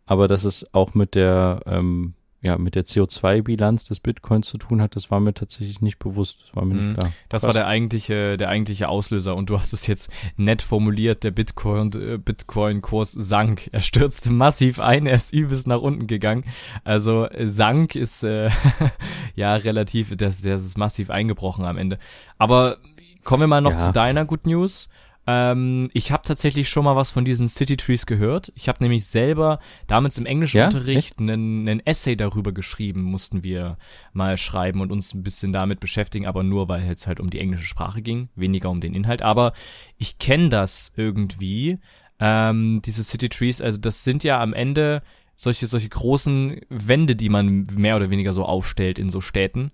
Aber 0.05 0.27
dass 0.27 0.43
es 0.43 0.73
auch 0.73 0.93
mit 0.93 1.15
der 1.15 1.61
ähm, 1.65 2.15
ja 2.43 2.57
mit 2.57 2.73
der 2.73 2.85
CO2-Bilanz 2.85 3.83
des 3.85 3.99
Bitcoins 3.99 4.47
zu 4.47 4.57
tun 4.57 4.81
hat, 4.81 4.95
das 4.95 5.11
war 5.11 5.19
mir 5.19 5.33
tatsächlich 5.33 5.79
nicht 5.81 5.99
bewusst. 5.99 6.45
Das 6.47 6.55
war 6.55 6.65
mir 6.65 6.73
Mhm. 6.73 6.79
nicht 6.87 6.97
klar. 6.99 7.11
Das 7.29 7.41
Krass. 7.41 7.47
war 7.47 7.53
der 7.53 7.67
eigentliche, 7.67 8.35
der 8.37 8.49
eigentliche 8.49 8.89
Auslöser 8.89 9.35
und 9.35 9.49
du 9.51 9.59
hast 9.59 9.73
es 9.73 9.85
jetzt 9.85 10.09
nett 10.37 10.61
formuliert, 10.63 11.23
der 11.23 11.29
Bitcoin, 11.31 11.91
äh, 11.93 12.17
Bitcoin-Kurs 12.17 13.11
sank. 13.11 13.69
Er 13.71 13.81
stürzte 13.81 14.31
massiv 14.31 14.79
ein, 14.79 15.05
er 15.05 15.15
ist 15.15 15.31
übelst 15.33 15.67
nach 15.67 15.81
unten 15.81 16.07
gegangen. 16.07 16.43
Also 16.83 17.25
äh, 17.29 17.45
sank 17.47 17.95
ist 17.95 18.23
äh, 18.23 18.49
ja 19.35 19.53
relativ, 19.55 20.15
das, 20.17 20.41
das 20.41 20.63
ist 20.65 20.77
massiv 20.77 21.09
eingebrochen 21.09 21.63
am 21.65 21.77
Ende. 21.77 21.99
Aber 22.37 22.77
kommen 23.23 23.41
wir 23.43 23.47
mal 23.47 23.61
noch 23.61 23.71
Ja. 23.73 23.85
zu 23.87 23.91
deiner 23.91 24.25
Good 24.25 24.47
News. 24.47 24.89
Ähm, 25.27 25.89
ich 25.93 26.11
habe 26.11 26.23
tatsächlich 26.23 26.69
schon 26.69 26.83
mal 26.83 26.95
was 26.95 27.11
von 27.11 27.25
diesen 27.25 27.47
City 27.47 27.77
Trees 27.77 28.05
gehört. 28.05 28.51
Ich 28.55 28.67
habe 28.67 28.83
nämlich 28.83 29.05
selber 29.05 29.59
damals 29.87 30.17
im 30.17 30.25
Ja? 30.25 30.31
Englischunterricht 30.31 31.19
einen, 31.19 31.67
einen 31.67 31.79
Essay 31.85 32.15
darüber 32.15 32.51
geschrieben, 32.51 33.03
mussten 33.03 33.43
wir 33.43 33.77
mal 34.13 34.37
schreiben 34.37 34.81
und 34.81 34.91
uns 34.91 35.13
ein 35.13 35.23
bisschen 35.23 35.53
damit 35.53 35.79
beschäftigen, 35.79 36.25
aber 36.25 36.43
nur 36.43 36.67
weil 36.69 36.89
es 36.89 37.07
halt 37.07 37.19
um 37.19 37.29
die 37.29 37.39
englische 37.39 37.65
Sprache 37.65 38.01
ging, 38.01 38.29
weniger 38.35 38.69
um 38.69 38.81
den 38.81 38.95
Inhalt. 38.95 39.21
Aber 39.21 39.53
ich 39.97 40.17
kenne 40.17 40.49
das 40.49 40.91
irgendwie, 40.95 41.77
ähm, 42.19 42.81
diese 42.85 43.03
City 43.03 43.29
Trees. 43.29 43.61
Also 43.61 43.79
das 43.79 44.03
sind 44.03 44.23
ja 44.23 44.41
am 44.41 44.53
Ende 44.53 45.01
solche 45.35 45.65
solche 45.67 45.89
großen 45.89 46.61
Wände, 46.69 47.15
die 47.15 47.29
man 47.29 47.67
mehr 47.75 47.95
oder 47.95 48.09
weniger 48.09 48.33
so 48.33 48.45
aufstellt 48.45 48.99
in 48.99 49.09
so 49.09 49.21
Städten, 49.21 49.71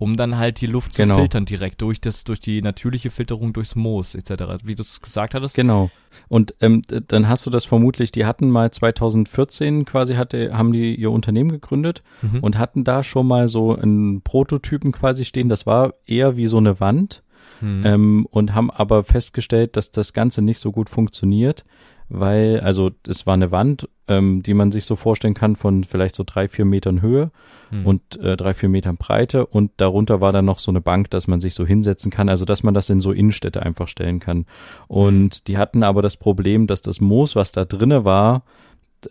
um 0.00 0.16
dann 0.16 0.36
halt 0.38 0.60
die 0.62 0.66
Luft 0.66 0.94
zu 0.94 1.02
Genau. 1.02 1.18
filtern 1.18 1.44
direkt 1.44 1.80
durch 1.82 2.00
das 2.00 2.24
durch 2.24 2.40
die 2.40 2.62
natürliche 2.62 3.10
Filterung 3.10 3.52
durchs 3.52 3.76
Moos 3.76 4.14
etc. 4.16 4.64
Wie 4.64 4.74
du 4.74 4.82
es 4.82 5.00
gesagt 5.00 5.34
hattest. 5.34 5.54
Genau. 5.54 5.90
Und 6.28 6.54
ähm, 6.60 6.82
dann 7.08 7.28
hast 7.28 7.44
du 7.46 7.50
das 7.50 7.64
vermutlich, 7.66 8.10
die 8.10 8.24
hatten 8.24 8.50
mal 8.50 8.70
2014 8.72 9.84
quasi, 9.84 10.14
hatte, 10.14 10.56
haben 10.56 10.72
die 10.72 10.94
ihr 10.96 11.10
Unternehmen 11.10 11.50
gegründet 11.50 12.02
Mhm. 12.22 12.38
und 12.40 12.58
hatten 12.58 12.82
da 12.82 13.04
schon 13.04 13.26
mal 13.26 13.46
so 13.46 13.76
einen 13.76 14.22
Prototypen 14.22 14.90
quasi 14.92 15.24
stehen. 15.24 15.48
Das 15.48 15.66
war 15.66 15.94
eher 16.06 16.36
wie 16.36 16.46
so 16.46 16.56
eine 16.56 16.80
Wand 16.80 17.22
Hm. 17.60 17.82
ähm, 17.84 18.26
und 18.30 18.54
haben 18.54 18.70
aber 18.70 19.04
festgestellt, 19.04 19.76
dass 19.76 19.90
das 19.90 20.14
Ganze 20.14 20.40
nicht 20.40 20.58
so 20.58 20.72
gut 20.72 20.88
funktioniert, 20.88 21.64
weil, 22.10 22.60
also 22.60 22.90
es 23.08 23.26
war 23.26 23.34
eine 23.34 23.50
Wand, 23.50 23.88
ähm, 24.08 24.42
die 24.42 24.54
man 24.54 24.70
sich 24.70 24.84
so 24.84 24.96
vorstellen 24.96 25.34
kann 25.34 25.56
von 25.56 25.84
vielleicht 25.84 26.14
so 26.14 26.24
drei, 26.26 26.48
vier 26.48 26.66
Metern 26.66 27.00
Höhe 27.00 27.30
Hm. 27.70 27.86
und 27.86 28.20
äh, 28.20 28.36
drei, 28.36 28.52
vier 28.52 28.68
Metern 28.68 28.96
Breite 28.96 29.46
und 29.46 29.70
darunter 29.76 30.20
war 30.20 30.32
dann 30.32 30.44
noch 30.44 30.58
so 30.58 30.70
eine 30.70 30.80
Bank, 30.80 31.10
dass 31.10 31.28
man 31.28 31.40
sich 31.40 31.54
so 31.54 31.64
hinsetzen 31.64 32.10
kann, 32.10 32.28
also 32.28 32.44
dass 32.44 32.62
man 32.62 32.74
das 32.74 32.90
in 32.90 33.00
so 33.00 33.12
Innenstädte 33.12 33.62
einfach 33.62 33.88
stellen 33.88 34.18
kann. 34.18 34.46
Und 34.88 35.46
die 35.46 35.56
hatten 35.56 35.82
aber 35.82 36.02
das 36.02 36.16
Problem, 36.16 36.66
dass 36.66 36.82
das 36.82 37.00
Moos, 37.00 37.36
was 37.36 37.52
da 37.52 37.64
drinne 37.64 38.04
war, 38.04 38.42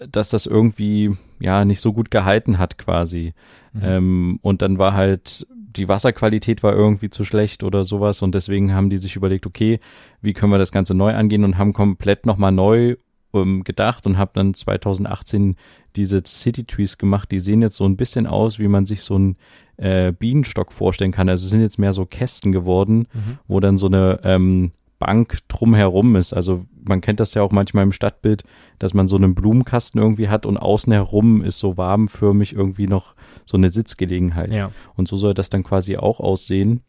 dass 0.07 0.29
das 0.29 0.45
irgendwie 0.45 1.15
ja 1.39 1.65
nicht 1.65 1.79
so 1.79 1.93
gut 1.93 2.11
gehalten 2.11 2.59
hat 2.59 2.77
quasi. 2.77 3.33
Mhm. 3.73 3.81
Ähm, 3.83 4.39
und 4.41 4.61
dann 4.61 4.77
war 4.77 4.93
halt 4.93 5.47
die 5.75 5.87
Wasserqualität 5.87 6.63
war 6.63 6.73
irgendwie 6.73 7.09
zu 7.09 7.23
schlecht 7.23 7.63
oder 7.63 7.83
sowas 7.83 8.21
und 8.21 8.33
deswegen 8.33 8.73
haben 8.73 8.89
die 8.89 8.97
sich 8.97 9.15
überlegt, 9.15 9.45
okay, 9.45 9.79
wie 10.21 10.33
können 10.33 10.51
wir 10.51 10.57
das 10.57 10.71
Ganze 10.71 10.95
neu 10.95 11.13
angehen 11.13 11.43
und 11.43 11.57
haben 11.57 11.73
komplett 11.73 12.25
nochmal 12.25 12.51
neu 12.51 12.95
ähm, 13.33 13.63
gedacht 13.63 14.05
und 14.07 14.17
habe 14.17 14.31
dann 14.33 14.53
2018 14.53 15.55
diese 15.95 16.21
City 16.25 16.65
Trees 16.65 16.97
gemacht. 16.97 17.31
Die 17.31 17.39
sehen 17.39 17.61
jetzt 17.61 17.75
so 17.75 17.85
ein 17.85 17.97
bisschen 17.97 18.25
aus, 18.25 18.59
wie 18.59 18.67
man 18.67 18.85
sich 18.85 19.01
so 19.01 19.15
einen 19.15 19.37
äh, 19.77 20.11
Bienenstock 20.11 20.73
vorstellen 20.73 21.11
kann. 21.11 21.29
Also 21.29 21.47
sind 21.47 21.61
jetzt 21.61 21.79
mehr 21.79 21.93
so 21.93 22.05
Kästen 22.05 22.51
geworden, 22.51 23.07
mhm. 23.13 23.39
wo 23.47 23.59
dann 23.59 23.77
so 23.77 23.87
eine 23.87 24.19
ähm, 24.23 24.71
Bank 24.99 25.39
drumherum 25.47 26.15
ist. 26.15 26.33
Also 26.33 26.65
man 26.83 27.01
kennt 27.01 27.19
das 27.19 27.33
ja 27.33 27.41
auch 27.41 27.51
manchmal 27.51 27.83
im 27.83 27.91
Stadtbild, 27.91 28.43
dass 28.77 28.93
man 28.93 29.07
so 29.07 29.15
einen 29.15 29.33
Blumenkasten 29.33 29.99
irgendwie 29.99 30.29
hat 30.29 30.45
und 30.45 30.57
außen 30.57 30.91
herum 30.93 31.41
ist 31.41 31.59
so 31.59 31.77
warmförmig 31.77 32.53
irgendwie 32.53 32.87
noch 32.87 33.15
so 33.45 33.57
eine 33.57 33.69
Sitzgelegenheit. 33.69 34.53
Ja. 34.53 34.71
Und 34.95 35.07
so 35.07 35.17
soll 35.17 35.33
das 35.33 35.49
dann 35.49 35.63
quasi 35.63 35.97
auch 35.97 36.19
aussehen. 36.19 36.83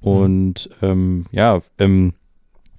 Mhm. 0.00 0.08
Und 0.08 0.70
mhm. 0.80 0.88
ähm, 0.88 1.26
ja, 1.32 1.60
ähm, 1.78 2.12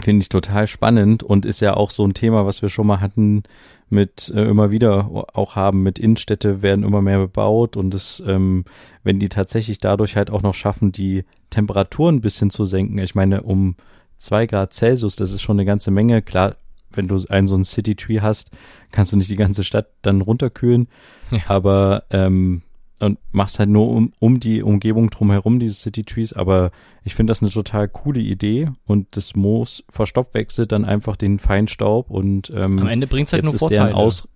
finde 0.01 0.23
ich 0.23 0.29
total 0.29 0.67
spannend 0.67 1.23
und 1.23 1.45
ist 1.45 1.61
ja 1.61 1.75
auch 1.75 1.89
so 1.89 2.05
ein 2.05 2.13
Thema, 2.13 2.45
was 2.45 2.61
wir 2.61 2.69
schon 2.69 2.87
mal 2.87 2.99
hatten 2.99 3.43
mit 3.89 4.31
äh, 4.35 4.43
immer 4.43 4.71
wieder 4.71 5.09
auch 5.33 5.55
haben 5.55 5.83
mit 5.83 5.99
Innenstädte 5.99 6.61
werden 6.61 6.83
immer 6.83 7.01
mehr 7.01 7.19
bebaut 7.19 7.77
und 7.77 7.93
es, 7.93 8.21
ähm, 8.27 8.65
wenn 9.03 9.19
die 9.19 9.29
tatsächlich 9.29 9.77
dadurch 9.77 10.15
halt 10.17 10.31
auch 10.31 10.41
noch 10.41 10.53
schaffen, 10.53 10.91
die 10.91 11.23
Temperaturen 11.49 12.15
ein 12.15 12.21
bisschen 12.21 12.49
zu 12.49 12.65
senken. 12.65 12.97
Ich 12.97 13.15
meine, 13.15 13.43
um 13.43 13.75
zwei 14.17 14.45
Grad 14.45 14.73
Celsius, 14.73 15.15
das 15.15 15.31
ist 15.31 15.41
schon 15.41 15.57
eine 15.57 15.65
ganze 15.65 15.91
Menge. 15.91 16.21
Klar, 16.21 16.55
wenn 16.91 17.07
du 17.07 17.21
einen 17.29 17.47
so 17.47 17.55
einen 17.55 17.63
City 17.63 17.95
Tree 17.95 18.21
hast, 18.21 18.51
kannst 18.91 19.11
du 19.11 19.17
nicht 19.17 19.29
die 19.29 19.35
ganze 19.35 19.63
Stadt 19.63 19.87
dann 20.01 20.21
runterkühlen. 20.21 20.87
Ja. 21.31 21.39
Aber 21.47 22.03
ähm, 22.09 22.61
und 22.99 23.19
machst 23.31 23.59
halt 23.59 23.69
nur 23.69 23.89
um, 23.89 24.13
um 24.19 24.39
die 24.39 24.63
Umgebung 24.63 25.09
drumherum, 25.09 25.59
diese 25.59 25.73
City 25.73 26.03
Trees. 26.03 26.33
Aber 26.33 26.71
ich 27.03 27.15
finde 27.15 27.31
das 27.31 27.41
eine 27.41 27.51
total 27.51 27.87
coole 27.89 28.21
Idee 28.21 28.69
und 28.85 29.17
das 29.17 29.35
Moos 29.35 29.83
verstoppwechselt 29.89 30.71
dann 30.71 30.85
einfach 30.85 31.17
den 31.17 31.39
Feinstaub 31.39 32.09
und 32.09 32.51
ähm, 32.55 32.79
am 32.79 32.87
Ende 32.87 33.07
bringt's 33.07 33.33
halt 33.33 33.43
nur 33.43 33.53
Vorteile. 33.53 33.95
Aus 33.95 34.27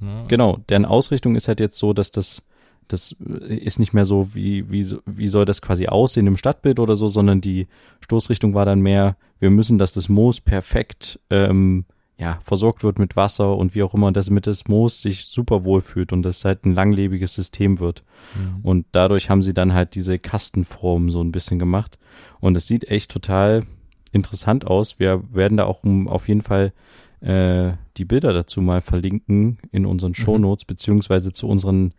ja. 0.00 0.24
Genau, 0.26 0.58
deren 0.68 0.84
Ausrichtung 0.84 1.36
ist 1.36 1.46
halt 1.48 1.60
jetzt 1.60 1.78
so, 1.78 1.92
dass 1.92 2.10
das 2.10 2.42
das 2.88 3.12
ist 3.12 3.78
nicht 3.78 3.92
mehr 3.94 4.04
so, 4.04 4.34
wie, 4.34 4.70
wie, 4.70 4.86
wie 5.06 5.26
soll 5.26 5.44
das 5.44 5.62
quasi 5.62 5.86
aussehen 5.86 6.26
im 6.26 6.36
Stadtbild 6.36 6.78
oder 6.80 6.96
so, 6.96 7.08
sondern 7.08 7.40
die 7.40 7.66
Stoßrichtung 8.00 8.54
war 8.54 8.64
dann 8.64 8.80
mehr, 8.80 9.16
wir 9.40 9.50
müssen, 9.50 9.78
dass 9.78 9.92
das 9.92 10.08
Moos 10.08 10.40
perfekt 10.40 11.20
ähm, 11.30 11.84
ja, 12.16 12.38
versorgt 12.42 12.84
wird 12.84 12.98
mit 12.98 13.16
Wasser 13.16 13.56
und 13.56 13.74
wie 13.74 13.82
auch 13.82 13.94
immer, 13.94 14.12
dass 14.12 14.30
mit 14.30 14.46
das 14.46 14.68
Moos 14.68 15.02
sich 15.02 15.26
super 15.26 15.64
wohl 15.64 15.80
fühlt 15.80 16.12
und 16.12 16.22
das 16.22 16.44
halt 16.44 16.64
ein 16.64 16.74
langlebiges 16.74 17.34
System 17.34 17.80
wird. 17.80 18.04
Mhm. 18.36 18.60
Und 18.62 18.86
dadurch 18.92 19.30
haben 19.30 19.42
sie 19.42 19.54
dann 19.54 19.74
halt 19.74 19.94
diese 19.94 20.18
Kastenform 20.18 21.10
so 21.10 21.20
ein 21.22 21.32
bisschen 21.32 21.58
gemacht. 21.58 21.98
Und 22.40 22.56
es 22.56 22.68
sieht 22.68 22.88
echt 22.88 23.10
total 23.10 23.64
interessant 24.12 24.66
aus. 24.66 25.00
Wir 25.00 25.24
werden 25.32 25.56
da 25.56 25.64
auch 25.64 25.82
auf 26.06 26.28
jeden 26.28 26.42
Fall 26.42 26.72
äh, 27.20 27.72
die 27.96 28.04
Bilder 28.04 28.32
dazu 28.32 28.60
mal 28.60 28.80
verlinken 28.80 29.58
in 29.72 29.84
unseren 29.84 30.10
mhm. 30.10 30.16
Shownotes, 30.16 30.64
mhm. 30.64 30.68
beziehungsweise 30.68 31.32
zu 31.32 31.48
unseren 31.48 31.94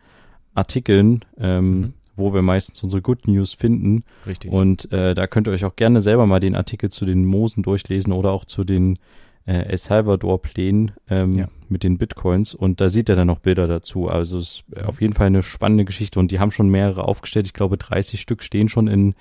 Artikeln, 0.56 1.24
ähm, 1.38 1.80
mhm. 1.80 1.92
wo 2.16 2.34
wir 2.34 2.42
meistens 2.42 2.82
unsere 2.82 3.02
Good 3.02 3.28
News 3.28 3.52
finden. 3.52 4.04
Richtig. 4.26 4.50
Und 4.50 4.90
äh, 4.92 5.14
da 5.14 5.26
könnt 5.26 5.48
ihr 5.48 5.52
euch 5.52 5.64
auch 5.64 5.76
gerne 5.76 6.00
selber 6.00 6.26
mal 6.26 6.40
den 6.40 6.54
Artikel 6.54 6.90
zu 6.90 7.04
den 7.04 7.24
Moosen 7.24 7.62
durchlesen 7.62 8.12
oder 8.12 8.32
auch 8.32 8.44
zu 8.44 8.64
den 8.64 8.98
äh, 9.46 9.58
El 9.58 9.78
Salvador-Plänen 9.78 10.92
ähm, 11.08 11.32
ja. 11.32 11.48
mit 11.68 11.84
den 11.84 11.98
Bitcoins 11.98 12.54
und 12.54 12.80
da 12.80 12.88
sieht 12.88 13.08
er 13.08 13.16
dann 13.16 13.28
noch 13.28 13.38
Bilder 13.38 13.68
dazu. 13.68 14.08
Also 14.08 14.38
es 14.38 14.64
ist 14.66 14.84
auf 14.84 15.00
jeden 15.00 15.14
Fall 15.14 15.28
eine 15.28 15.42
spannende 15.42 15.84
Geschichte 15.84 16.18
und 16.18 16.32
die 16.32 16.40
haben 16.40 16.50
schon 16.50 16.68
mehrere 16.68 17.04
aufgestellt. 17.04 17.46
Ich 17.46 17.52
glaube, 17.52 17.76
30 17.76 18.20
Stück 18.20 18.42
stehen 18.42 18.68
schon 18.68 18.88
in 18.88 19.14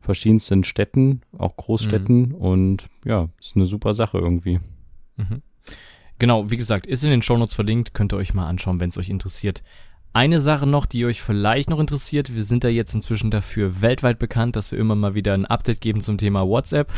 verschiedensten 0.00 0.64
Städten, 0.64 1.22
auch 1.36 1.56
Großstädten 1.56 2.30
mhm. 2.30 2.34
und 2.34 2.86
ja, 3.04 3.28
ist 3.40 3.56
eine 3.56 3.66
super 3.66 3.94
Sache 3.94 4.18
irgendwie. 4.18 4.58
Mhm. 5.16 5.42
Genau, 6.18 6.50
wie 6.50 6.56
gesagt, 6.56 6.86
ist 6.86 7.04
in 7.04 7.10
den 7.10 7.22
Shownotes 7.22 7.54
verlinkt, 7.54 7.94
könnt 7.94 8.12
ihr 8.12 8.16
euch 8.16 8.34
mal 8.34 8.48
anschauen, 8.48 8.80
wenn 8.80 8.90
es 8.90 8.98
euch 8.98 9.08
interessiert. 9.08 9.62
Eine 10.12 10.40
Sache 10.40 10.66
noch, 10.66 10.86
die 10.86 11.04
euch 11.04 11.22
vielleicht 11.22 11.70
noch 11.70 11.78
interessiert, 11.78 12.34
wir 12.34 12.42
sind 12.42 12.64
da 12.64 12.68
jetzt 12.68 12.94
inzwischen 12.94 13.30
dafür 13.30 13.82
weltweit 13.82 14.18
bekannt, 14.18 14.56
dass 14.56 14.72
wir 14.72 14.78
immer 14.78 14.94
mal 14.94 15.14
wieder 15.14 15.34
ein 15.34 15.46
Update 15.46 15.80
geben 15.80 16.00
zum 16.00 16.18
Thema 16.18 16.46
WhatsApp. 16.48 16.90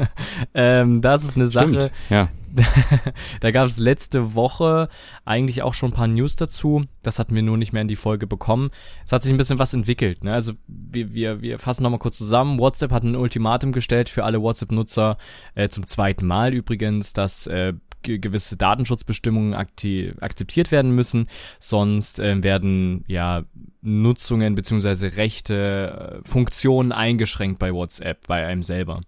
ähm, 0.54 1.00
das 1.00 1.24
ist 1.24 1.36
eine 1.36 1.50
Stimmt, 1.50 1.74
Sache. 1.74 1.90
Ja. 2.08 2.28
da 3.40 3.50
gab 3.50 3.68
es 3.68 3.78
letzte 3.78 4.34
Woche 4.34 4.88
eigentlich 5.24 5.62
auch 5.62 5.74
schon 5.74 5.90
ein 5.90 5.94
paar 5.94 6.06
News 6.06 6.36
dazu. 6.36 6.84
Das 7.02 7.18
hatten 7.18 7.34
wir 7.34 7.42
nur 7.42 7.56
nicht 7.58 7.72
mehr 7.72 7.82
in 7.82 7.88
die 7.88 7.96
Folge 7.96 8.26
bekommen. 8.26 8.70
Es 9.04 9.12
hat 9.12 9.22
sich 9.22 9.32
ein 9.32 9.36
bisschen 9.38 9.58
was 9.58 9.74
entwickelt. 9.74 10.24
Ne? 10.24 10.32
Also 10.32 10.52
wir, 10.66 11.12
wir, 11.12 11.42
wir 11.42 11.58
fassen 11.58 11.82
nochmal 11.82 11.98
kurz 11.98 12.16
zusammen. 12.16 12.58
WhatsApp 12.58 12.92
hat 12.92 13.02
ein 13.02 13.16
Ultimatum 13.16 13.72
gestellt 13.72 14.08
für 14.08 14.24
alle 14.24 14.40
WhatsApp-Nutzer, 14.40 15.18
äh, 15.54 15.68
zum 15.68 15.86
zweiten 15.86 16.26
Mal 16.26 16.54
übrigens, 16.54 17.12
dass 17.12 17.46
äh, 17.46 17.74
gewisse 18.04 18.56
Datenschutzbestimmungen 18.56 19.54
akzeptiert 19.54 20.70
werden 20.70 20.92
müssen, 20.92 21.28
sonst 21.58 22.20
äh, 22.20 22.42
werden 22.42 23.04
ja 23.08 23.44
Nutzungen 23.82 24.54
beziehungsweise 24.54 25.16
Rechte, 25.16 26.22
äh, 26.24 26.28
Funktionen 26.28 26.92
eingeschränkt 26.92 27.58
bei 27.58 27.72
WhatsApp, 27.72 28.26
bei 28.26 28.46
einem 28.46 28.62
selber. 28.62 29.00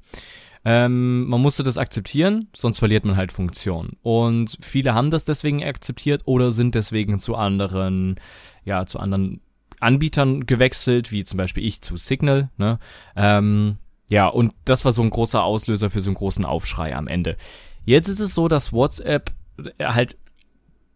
Ähm, 0.65 1.29
man 1.29 1.41
musste 1.41 1.63
das 1.63 1.79
akzeptieren, 1.79 2.49
sonst 2.53 2.81
verliert 2.81 3.05
man 3.05 3.17
halt 3.17 3.31
Funktionen. 3.31 3.97
Und 4.03 4.59
viele 4.61 4.95
haben 4.95 5.13
das 5.13 5.25
deswegen 5.25 5.63
akzeptiert 5.63 6.23
oder 6.25 6.51
sind 6.51 6.75
deswegen 6.75 7.21
zu 7.21 7.37
anderen, 7.37 8.17
ja, 8.65 8.85
zu 8.85 8.99
anderen 8.99 9.41
Anbietern 9.79 10.45
gewechselt, 10.47 11.13
wie 11.13 11.23
zum 11.23 11.37
Beispiel 11.37 11.65
ich 11.65 11.83
zu 11.83 11.97
Signal. 11.97 12.51
Ne? 12.57 12.81
Ähm, 13.15 13.77
ja, 14.09 14.27
und 14.27 14.55
das 14.65 14.85
war 14.85 14.93
so 14.93 15.03
ein 15.03 15.11
großer 15.11 15.43
Auslöser 15.43 15.91
für 15.91 16.01
so 16.01 16.11
einen 16.11 16.17
großen 16.17 16.45
Aufschrei 16.45 16.97
am 16.97 17.09
Ende. 17.09 17.37
Jetzt 17.87 18.09
ist 18.09 18.21
es 18.21 18.35
so, 18.35 18.49
dass 18.49 18.73
WhatsApp 18.73 19.31
halt 19.81 20.19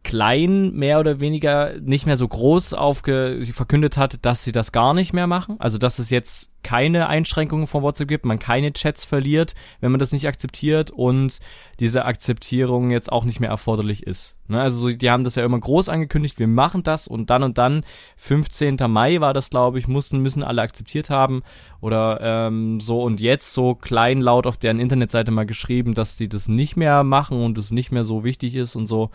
klein 0.02 0.72
mehr 0.72 0.98
oder 0.98 1.20
weniger 1.20 1.74
nicht 1.80 2.06
mehr 2.06 2.16
so 2.16 2.26
groß 2.26 2.74
aufge 2.74 3.44
verkündet 3.52 3.96
hat, 3.96 4.18
dass 4.22 4.44
sie 4.44 4.52
das 4.52 4.72
gar 4.72 4.94
nicht 4.94 5.12
mehr 5.12 5.26
machen. 5.26 5.56
Also 5.58 5.78
dass 5.78 5.98
es 5.98 6.10
jetzt 6.10 6.50
keine 6.62 7.08
Einschränkungen 7.08 7.66
von 7.66 7.82
WhatsApp 7.82 8.08
gibt, 8.08 8.24
man 8.24 8.38
keine 8.38 8.72
Chats 8.72 9.04
verliert, 9.04 9.54
wenn 9.80 9.90
man 9.90 9.98
das 9.98 10.12
nicht 10.12 10.26
akzeptiert 10.26 10.90
und 10.90 11.40
diese 11.80 12.04
Akzeptierung 12.04 12.90
jetzt 12.90 13.10
auch 13.10 13.24
nicht 13.24 13.40
mehr 13.40 13.48
erforderlich 13.50 14.06
ist. 14.06 14.36
Ne? 14.48 14.60
Also 14.60 14.90
die 14.90 15.10
haben 15.10 15.24
das 15.24 15.36
ja 15.36 15.44
immer 15.44 15.58
groß 15.58 15.88
angekündigt, 15.88 16.38
wir 16.38 16.48
machen 16.48 16.82
das 16.82 17.08
und 17.08 17.30
dann 17.30 17.42
und 17.42 17.56
dann, 17.56 17.84
15. 18.16 18.76
Mai 18.88 19.20
war 19.20 19.32
das, 19.32 19.48
glaube 19.50 19.78
ich, 19.78 19.88
mussten, 19.88 20.18
müssen 20.20 20.42
alle 20.42 20.62
akzeptiert 20.62 21.08
haben 21.08 21.42
oder 21.80 22.20
ähm, 22.22 22.80
so 22.80 23.02
und 23.02 23.20
jetzt 23.20 23.54
so 23.54 23.74
kleinlaut 23.74 24.46
auf 24.46 24.58
deren 24.58 24.80
Internetseite 24.80 25.30
mal 25.30 25.46
geschrieben, 25.46 25.94
dass 25.94 26.18
sie 26.18 26.28
das 26.28 26.48
nicht 26.48 26.76
mehr 26.76 27.04
machen 27.04 27.42
und 27.42 27.56
es 27.56 27.70
nicht 27.70 27.90
mehr 27.90 28.04
so 28.04 28.22
wichtig 28.24 28.54
ist 28.54 28.76
und 28.76 28.86
so 28.86 29.10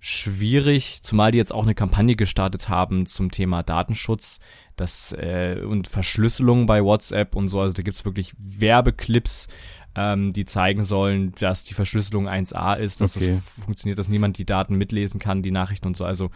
schwierig, 0.00 1.00
zumal 1.02 1.30
die 1.30 1.38
jetzt 1.38 1.52
auch 1.52 1.62
eine 1.62 1.74
Kampagne 1.74 2.16
gestartet 2.16 2.68
haben 2.68 3.06
zum 3.06 3.30
Thema 3.30 3.62
Datenschutz 3.62 4.40
das, 4.76 5.12
äh, 5.12 5.60
und 5.62 5.88
Verschlüsselung 5.88 6.66
bei 6.66 6.82
WhatsApp 6.82 7.36
und 7.36 7.48
so. 7.48 7.60
Also 7.60 7.74
da 7.74 7.82
gibt's 7.82 8.06
wirklich 8.06 8.32
Werbeclips, 8.38 9.46
ähm, 9.94 10.32
die 10.32 10.46
zeigen 10.46 10.84
sollen, 10.84 11.32
dass 11.38 11.64
die 11.64 11.74
Verschlüsselung 11.74 12.28
1A 12.28 12.74
ist, 12.78 13.02
dass 13.02 13.16
okay. 13.16 13.36
das 13.36 13.64
funktioniert, 13.64 13.98
dass 13.98 14.08
niemand 14.08 14.38
die 14.38 14.46
Daten 14.46 14.76
mitlesen 14.76 15.20
kann, 15.20 15.42
die 15.42 15.50
Nachrichten 15.50 15.86
und 15.86 15.96
so. 15.96 16.04
Also 16.04 16.30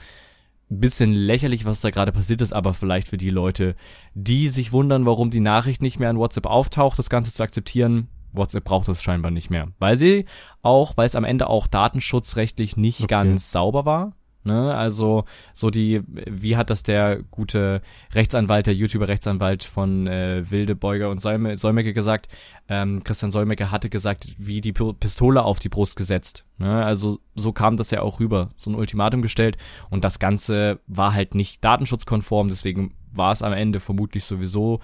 ein 0.70 0.81
bisschen 0.81 1.12
lächerlich, 1.12 1.64
was 1.64 1.81
da 1.81 1.90
gerade 1.90 2.12
passiert 2.12 2.42
ist, 2.42 2.53
aber 2.53 2.74
vielleicht 2.74 3.09
für 3.09 3.16
die 3.16 3.31
Leute, 3.31 3.77
die 4.14 4.48
sich 4.48 4.72
wundern, 4.72 5.07
warum 5.07 5.31
die 5.31 5.40
Nachricht 5.40 5.81
nicht 5.81 5.98
mehr 5.98 6.11
an 6.11 6.18
WhatsApp 6.18 6.46
auftaucht, 6.46 6.98
das 6.98 7.11
Ganze 7.11 7.33
zu 7.33 7.42
akzeptieren, 7.42 8.09
WhatsApp 8.35 8.64
braucht 8.64 8.88
es 8.88 9.03
scheinbar 9.03 9.31
nicht 9.31 9.51
mehr. 9.51 9.68
Weil 9.79 9.97
sie 9.97 10.27
auch, 10.62 10.97
weil 10.97 11.07
es 11.07 11.16
am 11.16 11.25
Ende 11.25 11.49
auch 11.49 11.66
datenschutzrechtlich 11.66 12.77
nicht 12.77 13.01
okay. 13.01 13.09
ganz 13.09 13.51
sauber 13.51 13.85
war. 13.85 14.12
Ne? 14.44 14.75
Also 14.75 15.25
so 15.55 15.70
die, 15.70 16.03
wie 16.07 16.57
hat 16.57 16.68
das 16.68 16.83
der 16.83 17.23
gute 17.31 17.81
Rechtsanwalt, 18.12 18.66
der 18.66 18.75
YouTuber-Rechtsanwalt 18.75 19.64
von 19.64 20.07
äh, 20.07 20.44
Wilde 20.51 20.75
Beuger 20.77 21.11
und 21.11 21.20
Solme, 21.20 21.57
Solmecke 21.57 21.94
gesagt? 21.94 22.29
Ähm, 22.68 23.03
Christian 23.03 23.31
Solmecke 23.31 23.70
hatte 23.70 23.88
gesagt, 23.88 24.29
wie 24.37 24.61
die 24.61 24.73
Pistole 24.73 25.42
auf 25.42 25.59
die 25.61 25.70
Brust 25.70 25.97
gesetzt. 25.97 26.44
Ne? 26.59 26.85
Also 26.85 27.18
so 27.35 27.53
kam 27.53 27.79
das 27.79 27.90
ja 27.90 28.03
auch 28.03 28.20
rüber, 28.20 28.51
so 28.57 28.70
ein 28.70 28.75
Ultimatum 28.75 29.23
gestellt 29.23 29.57
und 29.88 30.05
das 30.05 30.18
Ganze 30.18 30.81
war 30.87 31.14
halt 31.14 31.35
nicht 31.35 31.64
datenschutzkonform, 31.64 32.49
deswegen 32.49 32.94
war 33.16 33.33
es 33.33 33.42
am 33.42 33.53
Ende 33.53 33.81
vermutlich 33.81 34.24
sowieso 34.24 34.81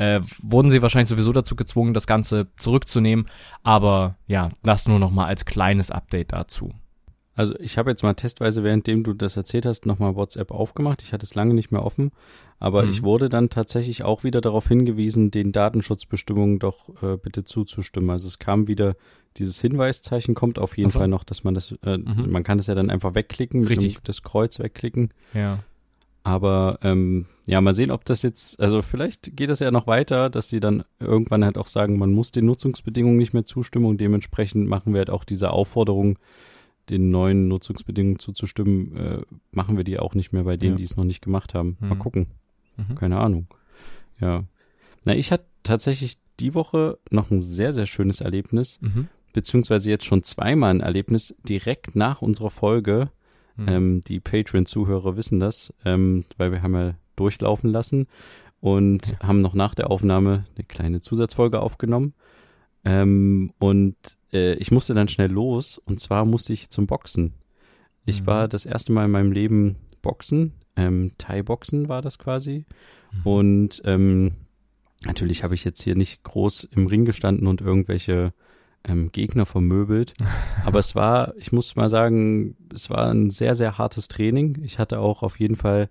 äh, 0.00 0.22
wurden 0.42 0.70
sie 0.70 0.80
wahrscheinlich 0.80 1.10
sowieso 1.10 1.30
dazu 1.30 1.54
gezwungen, 1.54 1.92
das 1.92 2.06
Ganze 2.06 2.48
zurückzunehmen. 2.56 3.28
Aber 3.62 4.16
ja, 4.26 4.48
das 4.62 4.88
nur 4.88 4.98
noch 4.98 5.10
mal 5.10 5.26
als 5.26 5.44
kleines 5.44 5.90
Update 5.90 6.32
dazu. 6.32 6.72
Also 7.34 7.54
ich 7.58 7.76
habe 7.76 7.90
jetzt 7.90 8.02
mal 8.02 8.14
testweise, 8.14 8.64
währenddem 8.64 9.04
du 9.04 9.12
das 9.12 9.36
erzählt 9.36 9.66
hast, 9.66 9.84
nochmal 9.84 10.16
WhatsApp 10.16 10.52
aufgemacht. 10.52 11.02
Ich 11.02 11.12
hatte 11.12 11.24
es 11.24 11.34
lange 11.34 11.52
nicht 11.52 11.70
mehr 11.70 11.84
offen, 11.84 12.12
aber 12.58 12.82
mhm. 12.82 12.90
ich 12.90 13.02
wurde 13.02 13.28
dann 13.28 13.50
tatsächlich 13.50 14.02
auch 14.02 14.24
wieder 14.24 14.40
darauf 14.40 14.66
hingewiesen, 14.68 15.30
den 15.30 15.52
Datenschutzbestimmungen 15.52 16.58
doch 16.58 17.02
äh, 17.02 17.18
bitte 17.18 17.44
zuzustimmen. 17.44 18.08
Also 18.08 18.26
es 18.26 18.38
kam 18.38 18.68
wieder 18.68 18.96
dieses 19.36 19.60
Hinweiszeichen 19.60 20.34
kommt 20.34 20.58
auf 20.58 20.78
jeden 20.78 20.88
also. 20.88 20.98
Fall 20.98 21.08
noch, 21.08 21.24
dass 21.24 21.44
man 21.44 21.54
das, 21.54 21.72
äh, 21.84 21.98
mhm. 21.98 22.30
man 22.30 22.42
kann 22.42 22.56
das 22.58 22.68
ja 22.68 22.74
dann 22.74 22.90
einfach 22.90 23.14
wegklicken, 23.14 23.66
Richtig. 23.66 23.98
das 24.02 24.22
Kreuz 24.22 24.58
wegklicken. 24.58 25.12
Ja. 25.34 25.60
Aber 26.30 26.78
ähm, 26.82 27.26
ja, 27.48 27.60
mal 27.60 27.74
sehen, 27.74 27.90
ob 27.90 28.04
das 28.04 28.22
jetzt, 28.22 28.60
also 28.60 28.82
vielleicht 28.82 29.36
geht 29.36 29.50
das 29.50 29.58
ja 29.58 29.70
noch 29.72 29.86
weiter, 29.88 30.30
dass 30.30 30.48
sie 30.48 30.60
dann 30.60 30.84
irgendwann 31.00 31.44
halt 31.44 31.58
auch 31.58 31.66
sagen, 31.66 31.98
man 31.98 32.12
muss 32.12 32.30
den 32.30 32.46
Nutzungsbedingungen 32.46 33.16
nicht 33.18 33.32
mehr 33.34 33.44
zustimmen 33.44 33.86
und 33.86 34.00
dementsprechend 34.00 34.68
machen 34.68 34.92
wir 34.92 34.98
halt 34.98 35.10
auch 35.10 35.24
diese 35.24 35.50
Aufforderung, 35.50 36.18
den 36.88 37.10
neuen 37.10 37.48
Nutzungsbedingungen 37.48 38.18
zuzustimmen, 38.20 38.96
äh, 38.96 39.18
machen 39.50 39.76
wir 39.76 39.82
die 39.84 39.98
auch 39.98 40.14
nicht 40.14 40.32
mehr 40.32 40.44
bei 40.44 40.56
denen, 40.56 40.72
Ja. 40.74 40.76
die 40.76 40.84
es 40.84 40.96
noch 40.96 41.04
nicht 41.04 41.20
gemacht 41.22 41.52
haben. 41.54 41.76
Mal 41.80 41.94
Mhm. 41.96 41.98
gucken. 41.98 42.26
Mhm. 42.76 42.94
Keine 42.94 43.18
Ahnung. 43.18 43.46
Ja. 44.20 44.44
Na, 45.04 45.14
ich 45.16 45.32
hatte 45.32 45.46
tatsächlich 45.64 46.18
die 46.38 46.54
Woche 46.54 46.98
noch 47.10 47.30
ein 47.32 47.40
sehr, 47.40 47.72
sehr 47.72 47.86
schönes 47.86 48.20
Erlebnis, 48.20 48.78
Mhm. 48.82 49.08
beziehungsweise 49.32 49.90
jetzt 49.90 50.04
schon 50.04 50.22
zweimal 50.22 50.70
ein 50.70 50.80
Erlebnis 50.80 51.34
direkt 51.48 51.96
nach 51.96 52.22
unserer 52.22 52.50
Folge. 52.50 53.10
Mhm. 53.56 53.68
Ähm, 53.68 54.00
die 54.02 54.20
Patreon-Zuhörer 54.20 55.16
wissen 55.16 55.40
das, 55.40 55.72
ähm, 55.84 56.24
weil 56.36 56.52
wir 56.52 56.62
haben 56.62 56.74
ja 56.74 56.94
durchlaufen 57.16 57.70
lassen 57.70 58.06
und 58.60 59.16
haben 59.22 59.40
noch 59.40 59.54
nach 59.54 59.74
der 59.74 59.90
Aufnahme 59.90 60.44
eine 60.54 60.64
kleine 60.64 61.00
Zusatzfolge 61.00 61.60
aufgenommen. 61.60 62.14
Ähm, 62.84 63.52
und 63.58 63.96
äh, 64.32 64.54
ich 64.54 64.70
musste 64.70 64.94
dann 64.94 65.08
schnell 65.08 65.30
los 65.30 65.78
und 65.78 66.00
zwar 66.00 66.24
musste 66.24 66.52
ich 66.52 66.70
zum 66.70 66.86
Boxen. 66.86 67.34
Ich 68.06 68.22
Mhm. 68.22 68.26
war 68.26 68.48
das 68.48 68.64
erste 68.66 68.92
Mal 68.92 69.04
in 69.04 69.10
meinem 69.10 69.32
Leben 69.32 69.76
Boxen, 70.02 70.52
ähm, 70.76 71.12
Thai-Boxen 71.18 71.88
war 71.88 72.00
das 72.00 72.18
quasi. 72.18 72.64
Mhm. 73.12 73.20
Und 73.24 73.82
ähm, 73.84 74.32
natürlich 75.04 75.44
habe 75.44 75.54
ich 75.54 75.64
jetzt 75.64 75.82
hier 75.82 75.94
nicht 75.94 76.22
groß 76.22 76.64
im 76.64 76.86
Ring 76.86 77.04
gestanden 77.04 77.46
und 77.46 77.60
irgendwelche 77.60 78.32
ähm, 78.88 79.12
Gegner 79.12 79.46
vermöbelt. 79.46 80.14
Aber 80.64 80.78
es 80.78 80.94
war, 80.94 81.34
ich 81.36 81.52
muss 81.52 81.76
mal 81.76 81.88
sagen, 81.88 82.56
es 82.72 82.90
war 82.90 83.10
ein 83.10 83.30
sehr, 83.30 83.54
sehr 83.54 83.78
hartes 83.78 84.08
Training. 84.08 84.60
Ich 84.62 84.78
hatte 84.78 85.00
auch 85.00 85.22
auf 85.22 85.38
jeden 85.38 85.56
Fall 85.56 85.88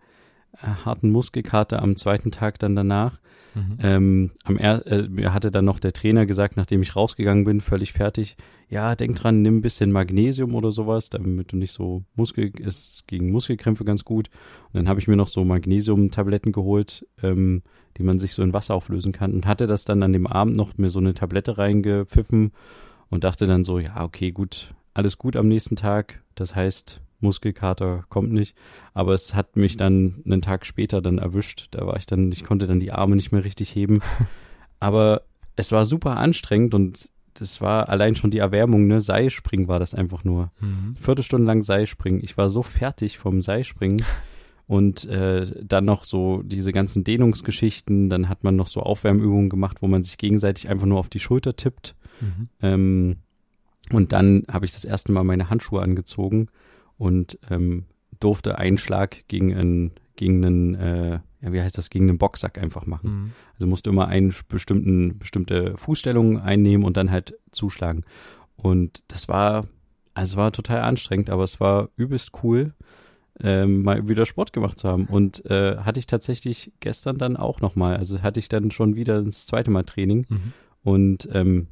harten 0.62 1.10
Muskelkater 1.12 1.82
am 1.82 1.96
zweiten 1.96 2.32
Tag 2.32 2.60
dann 2.60 2.76
danach. 2.76 3.20
Mhm. 3.56 3.78
Ähm, 3.82 4.32
am 4.44 4.58
er 4.58 4.86
äh, 4.88 5.08
mir 5.10 5.34
hatte 5.34 5.52
dann 5.52 5.66
noch 5.66 5.80
der 5.80 5.92
Trainer 5.92 6.26
gesagt, 6.26 6.56
nachdem 6.56 6.82
ich 6.82 6.96
rausgegangen 6.96 7.46
bin, 7.46 7.62
völlig 7.62 7.94
fertig, 7.94 8.38
ja, 8.70 8.96
denk 8.96 9.16
dran, 9.16 9.42
nimm 9.42 9.58
ein 9.58 9.62
bisschen 9.62 9.92
Magnesium 9.92 10.54
oder 10.54 10.72
sowas, 10.72 11.10
damit 11.10 11.52
du 11.52 11.58
nicht 11.58 11.72
so 11.72 12.04
Muskel, 12.16 12.52
ist 12.60 13.08
gegen 13.08 13.32
Muskelkrämpfe 13.32 13.84
ganz 13.84 14.06
gut. 14.06 14.30
Und 14.68 14.76
dann 14.76 14.88
habe 14.88 15.00
ich 15.00 15.08
mir 15.08 15.16
noch 15.16 15.28
so 15.28 15.44
Magnesium-Tabletten 15.44 16.52
geholt, 16.52 17.08
ähm, 17.24 17.64
die 17.98 18.04
man 18.04 18.20
sich 18.20 18.34
so 18.34 18.44
in 18.44 18.54
Wasser 18.54 18.76
auflösen 18.76 19.12
kann 19.12 19.34
und 19.34 19.48
hatte 19.48 19.66
das 19.66 19.86
dann 19.86 20.04
an 20.04 20.14
dem 20.14 20.28
Abend 20.28 20.56
noch 20.56 20.78
mir 20.78 20.92
so 20.92 21.00
eine 21.00 21.16
Tablette 21.16 21.58
reingepfiffen 21.58 22.52
und 23.10 23.24
dachte 23.24 23.48
dann 23.48 23.64
so, 23.64 23.80
ja, 23.80 24.04
okay, 24.04 24.32
gut, 24.32 24.76
alles 24.94 25.18
gut 25.18 25.36
am 25.36 25.48
nächsten 25.48 25.76
Tag. 25.76 26.22
Das 26.36 26.56
heißt, 26.56 27.02
Muskelkater 27.22 28.06
kommt 28.10 28.32
nicht. 28.32 28.56
Aber 28.94 29.14
es 29.14 29.36
hat 29.36 29.56
mich 29.56 29.78
dann 29.78 30.22
einen 30.26 30.42
Tag 30.42 30.66
später 30.66 31.02
dann 31.02 31.18
erwischt. 31.18 31.68
Da 31.72 31.86
war 31.86 31.98
ich 31.98 32.06
dann, 32.06 32.32
ich 32.32 32.44
konnte 32.44 32.68
dann 32.68 32.80
die 32.80 32.92
Arme 32.92 33.16
nicht 33.16 33.32
mehr 33.32 33.44
richtig 33.44 33.74
heben. 33.76 34.02
Aber 34.80 35.24
es 35.56 35.72
war 35.72 35.86
super 35.86 36.18
anstrengend 36.18 36.74
und 36.74 37.10
das 37.34 37.62
war 37.62 37.90
allein 37.90 38.16
schon 38.16 38.32
die 38.32 38.40
Erwärmung, 38.40 38.88
ne? 38.88 39.02
Seilspringen 39.02 39.68
war 39.68 39.80
das 39.80 39.94
einfach 39.94 40.24
nur. 40.24 40.52
Mhm. 40.60 40.96
Viertelstunde 40.98 41.46
lang 41.46 41.62
Seilspringen. 41.62 42.24
Ich 42.24 42.38
war 42.38 42.50
so 42.50 42.64
fertig 42.64 43.18
vom 43.18 43.42
Seilspringen. 43.42 44.04
Und 44.68 45.06
äh, 45.06 45.52
dann 45.64 45.86
noch 45.86 46.04
so 46.04 46.44
diese 46.44 46.72
ganzen 46.72 47.04
Dehnungsgeschichten. 47.04 48.10
Dann 48.10 48.30
hat 48.30 48.44
man 48.44 48.56
noch 48.56 48.68
so 48.68 48.82
Aufwärmübungen 48.82 49.50
gemacht, 49.50 49.78
wo 49.82 49.88
man 49.88 50.04
sich 50.04 50.18
gegenseitig 50.18 50.70
einfach 50.70 50.86
nur 50.86 51.00
auf 51.00 51.10
die 51.10 51.20
Schulter 51.20 51.56
tippt. 51.56 51.96
Mhm. 52.22 52.50
Ähm, 52.62 53.16
und 53.92 54.14
dann 54.14 54.44
habe 54.52 54.66
ich 54.66 54.72
das 54.72 54.86
erste 54.86 55.12
Mal 55.12 55.24
meine 55.24 55.50
Handschuhe 55.50 55.82
angezogen 55.82 56.50
und 57.00 57.40
ähm, 57.50 57.86
durfte 58.20 58.60
einen 58.60 58.78
Schlag 58.78 59.28
gegen 59.28 59.56
einen, 59.56 59.92
gegen 60.16 60.46
einen, 60.46 60.76
äh, 60.76 61.20
ja, 61.42 61.54
wie 61.54 61.62
heißt 61.62 61.78
das, 61.78 61.90
gegen 61.90 62.10
einen 62.10 62.20
Boxsack 62.20 62.60
einfach 62.60 62.86
machen. 62.86 63.10
Mhm. 63.10 63.32
Also 63.54 63.66
musste 63.66 63.90
immer 63.90 64.08
einen 64.08 64.34
bestimmten, 64.50 65.18
bestimmte 65.18 65.78
Fußstellung 65.78 66.40
einnehmen 66.40 66.86
und 66.86 66.98
dann 66.98 67.10
halt 67.10 67.36
zuschlagen. 67.52 68.04
Und 68.58 69.04
das 69.08 69.30
war, 69.30 69.68
also 70.14 70.34
es 70.34 70.36
war 70.36 70.52
total 70.52 70.82
anstrengend, 70.82 71.30
aber 71.30 71.46
es 71.46 71.62
war 71.62 71.90
übelst 71.96 72.32
cool, 72.44 72.74
ähm, 73.42 73.84
mal 73.84 74.10
wieder 74.10 74.26
Sport 74.26 74.52
gemacht 74.52 74.78
zu 74.78 74.90
haben. 74.90 75.06
Und 75.06 75.46
äh, 75.46 75.78
hatte 75.78 76.00
ich 76.00 76.08
tatsächlich 76.08 76.74
gestern 76.82 77.18
dann 77.18 77.38
auch 77.38 77.62
nochmal. 77.62 77.96
Also 77.96 78.22
hatte 78.22 78.42
ich 78.42 78.50
dann 78.50 78.72
schon 78.72 78.98
wieder 78.98 79.24
das 79.24 79.46
zweite 79.46 79.72
Mal 79.72 79.84
Training. 79.84 80.26
Mhm. 80.28 80.54
Und 80.84 81.30
ähm, 81.32 81.68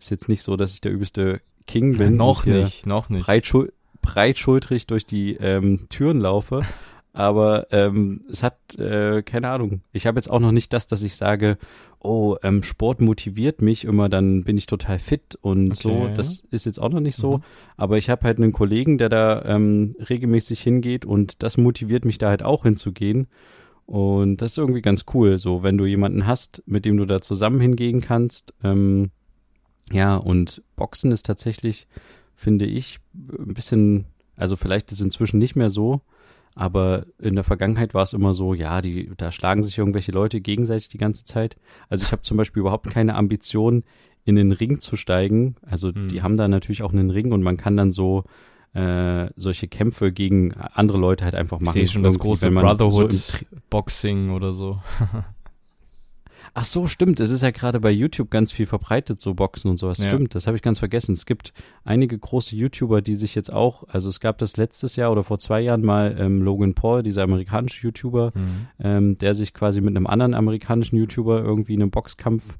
ist 0.00 0.10
jetzt 0.10 0.28
nicht 0.28 0.42
so, 0.42 0.56
dass 0.56 0.74
ich 0.74 0.80
der 0.80 0.90
übelste 0.90 1.40
King 1.68 1.96
bin. 1.96 2.16
noch 2.16 2.44
und 2.44 2.50
hier 2.52 2.64
nicht, 2.64 2.86
noch 2.86 3.08
nicht. 3.08 3.24
Breitschul 3.24 3.72
breitschultrig 4.02 4.86
durch 4.86 5.06
die 5.06 5.34
ähm, 5.36 5.86
Türen 5.88 6.20
laufe. 6.20 6.62
Aber 7.14 7.66
ähm, 7.72 8.22
es 8.30 8.42
hat, 8.42 8.74
äh, 8.78 9.22
keine 9.22 9.50
Ahnung. 9.50 9.82
Ich 9.92 10.06
habe 10.06 10.16
jetzt 10.16 10.30
auch 10.30 10.40
noch 10.40 10.52
nicht 10.52 10.72
das, 10.72 10.86
dass 10.86 11.02
ich 11.02 11.14
sage, 11.14 11.58
oh, 12.00 12.36
ähm, 12.42 12.62
Sport 12.62 13.00
motiviert 13.00 13.60
mich 13.60 13.84
immer, 13.84 14.08
dann 14.08 14.44
bin 14.44 14.56
ich 14.56 14.66
total 14.66 14.98
fit 14.98 15.38
und 15.40 15.76
so. 15.76 15.90
Okay. 15.90 16.14
Das 16.14 16.40
ist 16.40 16.64
jetzt 16.64 16.80
auch 16.80 16.88
noch 16.88 17.00
nicht 17.00 17.16
so. 17.16 17.38
Mhm. 17.38 17.42
Aber 17.76 17.98
ich 17.98 18.08
habe 18.08 18.24
halt 18.24 18.38
einen 18.38 18.52
Kollegen, 18.52 18.96
der 18.96 19.10
da 19.10 19.44
ähm, 19.44 19.94
regelmäßig 20.08 20.60
hingeht 20.60 21.04
und 21.04 21.42
das 21.42 21.58
motiviert 21.58 22.04
mich 22.04 22.16
da 22.18 22.28
halt 22.28 22.42
auch 22.42 22.62
hinzugehen. 22.62 23.28
Und 23.84 24.38
das 24.38 24.52
ist 24.52 24.58
irgendwie 24.58 24.80
ganz 24.80 25.04
cool, 25.12 25.38
so 25.38 25.62
wenn 25.62 25.76
du 25.76 25.84
jemanden 25.84 26.26
hast, 26.26 26.62
mit 26.66 26.86
dem 26.86 26.96
du 26.96 27.04
da 27.04 27.20
zusammen 27.20 27.60
hingehen 27.60 28.00
kannst. 28.00 28.54
Ähm, 28.64 29.10
ja, 29.90 30.16
und 30.16 30.62
Boxen 30.76 31.12
ist 31.12 31.26
tatsächlich, 31.26 31.86
finde 32.42 32.64
ich, 32.66 32.98
ein 33.14 33.54
bisschen, 33.54 34.04
also 34.36 34.56
vielleicht 34.56 34.90
ist 34.92 34.98
es 34.98 35.04
inzwischen 35.04 35.38
nicht 35.38 35.56
mehr 35.56 35.70
so, 35.70 36.00
aber 36.54 37.06
in 37.18 37.34
der 37.34 37.44
Vergangenheit 37.44 37.94
war 37.94 38.02
es 38.02 38.12
immer 38.12 38.34
so, 38.34 38.52
ja, 38.54 38.82
die, 38.82 39.10
da 39.16 39.32
schlagen 39.32 39.62
sich 39.62 39.78
irgendwelche 39.78 40.12
Leute 40.12 40.40
gegenseitig 40.40 40.88
die 40.88 40.98
ganze 40.98 41.24
Zeit. 41.24 41.56
Also 41.88 42.04
ich 42.04 42.12
habe 42.12 42.22
zum 42.22 42.36
Beispiel 42.36 42.60
überhaupt 42.60 42.90
keine 42.90 43.14
Ambition, 43.14 43.84
in 44.24 44.36
den 44.36 44.52
Ring 44.52 44.78
zu 44.78 44.94
steigen. 44.96 45.56
Also 45.62 45.92
Hm. 45.94 46.08
die 46.08 46.22
haben 46.22 46.36
da 46.36 46.46
natürlich 46.48 46.82
auch 46.82 46.92
einen 46.92 47.10
Ring 47.10 47.32
und 47.32 47.42
man 47.42 47.56
kann 47.56 47.76
dann 47.76 47.90
so 47.90 48.24
äh, 48.74 49.28
solche 49.36 49.66
Kämpfe 49.68 50.12
gegen 50.12 50.52
andere 50.54 50.98
Leute 50.98 51.24
halt 51.24 51.34
einfach 51.34 51.58
Ich 51.60 51.64
machen. 51.66 51.74
sehe 51.74 51.88
schon 51.88 52.02
das 52.02 52.18
große 52.18 52.48
so 52.48 52.54
Brotherhood 52.54 53.10
Tri- 53.12 53.46
Boxing 53.70 54.30
oder 54.30 54.52
so. 54.52 54.80
Ach 56.54 56.64
so, 56.66 56.86
stimmt. 56.86 57.18
Es 57.20 57.30
ist 57.30 57.42
ja 57.42 57.50
gerade 57.50 57.80
bei 57.80 57.90
YouTube 57.90 58.30
ganz 58.30 58.52
viel 58.52 58.66
verbreitet, 58.66 59.20
so 59.20 59.32
Boxen 59.32 59.70
und 59.70 59.78
sowas. 59.78 59.98
Ja. 59.98 60.08
Stimmt, 60.10 60.34
das 60.34 60.46
habe 60.46 60.56
ich 60.56 60.62
ganz 60.62 60.78
vergessen. 60.78 61.12
Es 61.14 61.24
gibt 61.24 61.52
einige 61.84 62.18
große 62.18 62.54
YouTuber, 62.54 63.00
die 63.00 63.14
sich 63.14 63.34
jetzt 63.34 63.50
auch, 63.52 63.84
also 63.88 64.08
es 64.10 64.20
gab 64.20 64.36
das 64.36 64.58
letztes 64.58 64.96
Jahr 64.96 65.10
oder 65.12 65.24
vor 65.24 65.38
zwei 65.38 65.60
Jahren 65.62 65.82
mal 65.82 66.14
ähm, 66.18 66.42
Logan 66.42 66.74
Paul, 66.74 67.02
dieser 67.02 67.22
amerikanische 67.22 67.84
YouTuber, 67.86 68.32
Mhm. 68.34 68.66
ähm, 68.80 69.18
der 69.18 69.34
sich 69.34 69.54
quasi 69.54 69.80
mit 69.80 69.96
einem 69.96 70.06
anderen 70.06 70.34
amerikanischen 70.34 70.96
YouTuber 70.96 71.42
irgendwie 71.42 71.74
einen 71.74 71.90
Boxkampf 71.90 72.58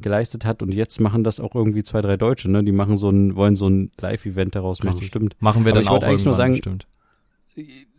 geleistet 0.00 0.44
hat 0.44 0.62
und 0.62 0.74
jetzt 0.74 1.00
machen 1.00 1.22
das 1.24 1.40
auch 1.40 1.54
irgendwie 1.54 1.82
zwei, 1.82 2.02
drei 2.02 2.16
Deutsche, 2.16 2.50
ne? 2.50 2.62
Die 2.62 2.72
machen 2.72 2.96
so 2.96 3.08
ein, 3.08 3.36
wollen 3.36 3.56
so 3.56 3.68
ein 3.68 3.90
Live-Event 4.00 4.54
daraus 4.54 4.80
machen, 4.80 4.94
Richtig. 4.94 5.08
stimmt. 5.08 5.36
Machen 5.40 5.64
wir 5.64 5.70
Aber 5.72 5.74
dann 5.74 5.82
ich 5.84 5.88
auch 5.88 5.92
wollte 5.94 6.06
eigentlich 6.06 6.24
nur 6.24 6.34
sagen- 6.34 6.52
bestimmt. 6.54 6.86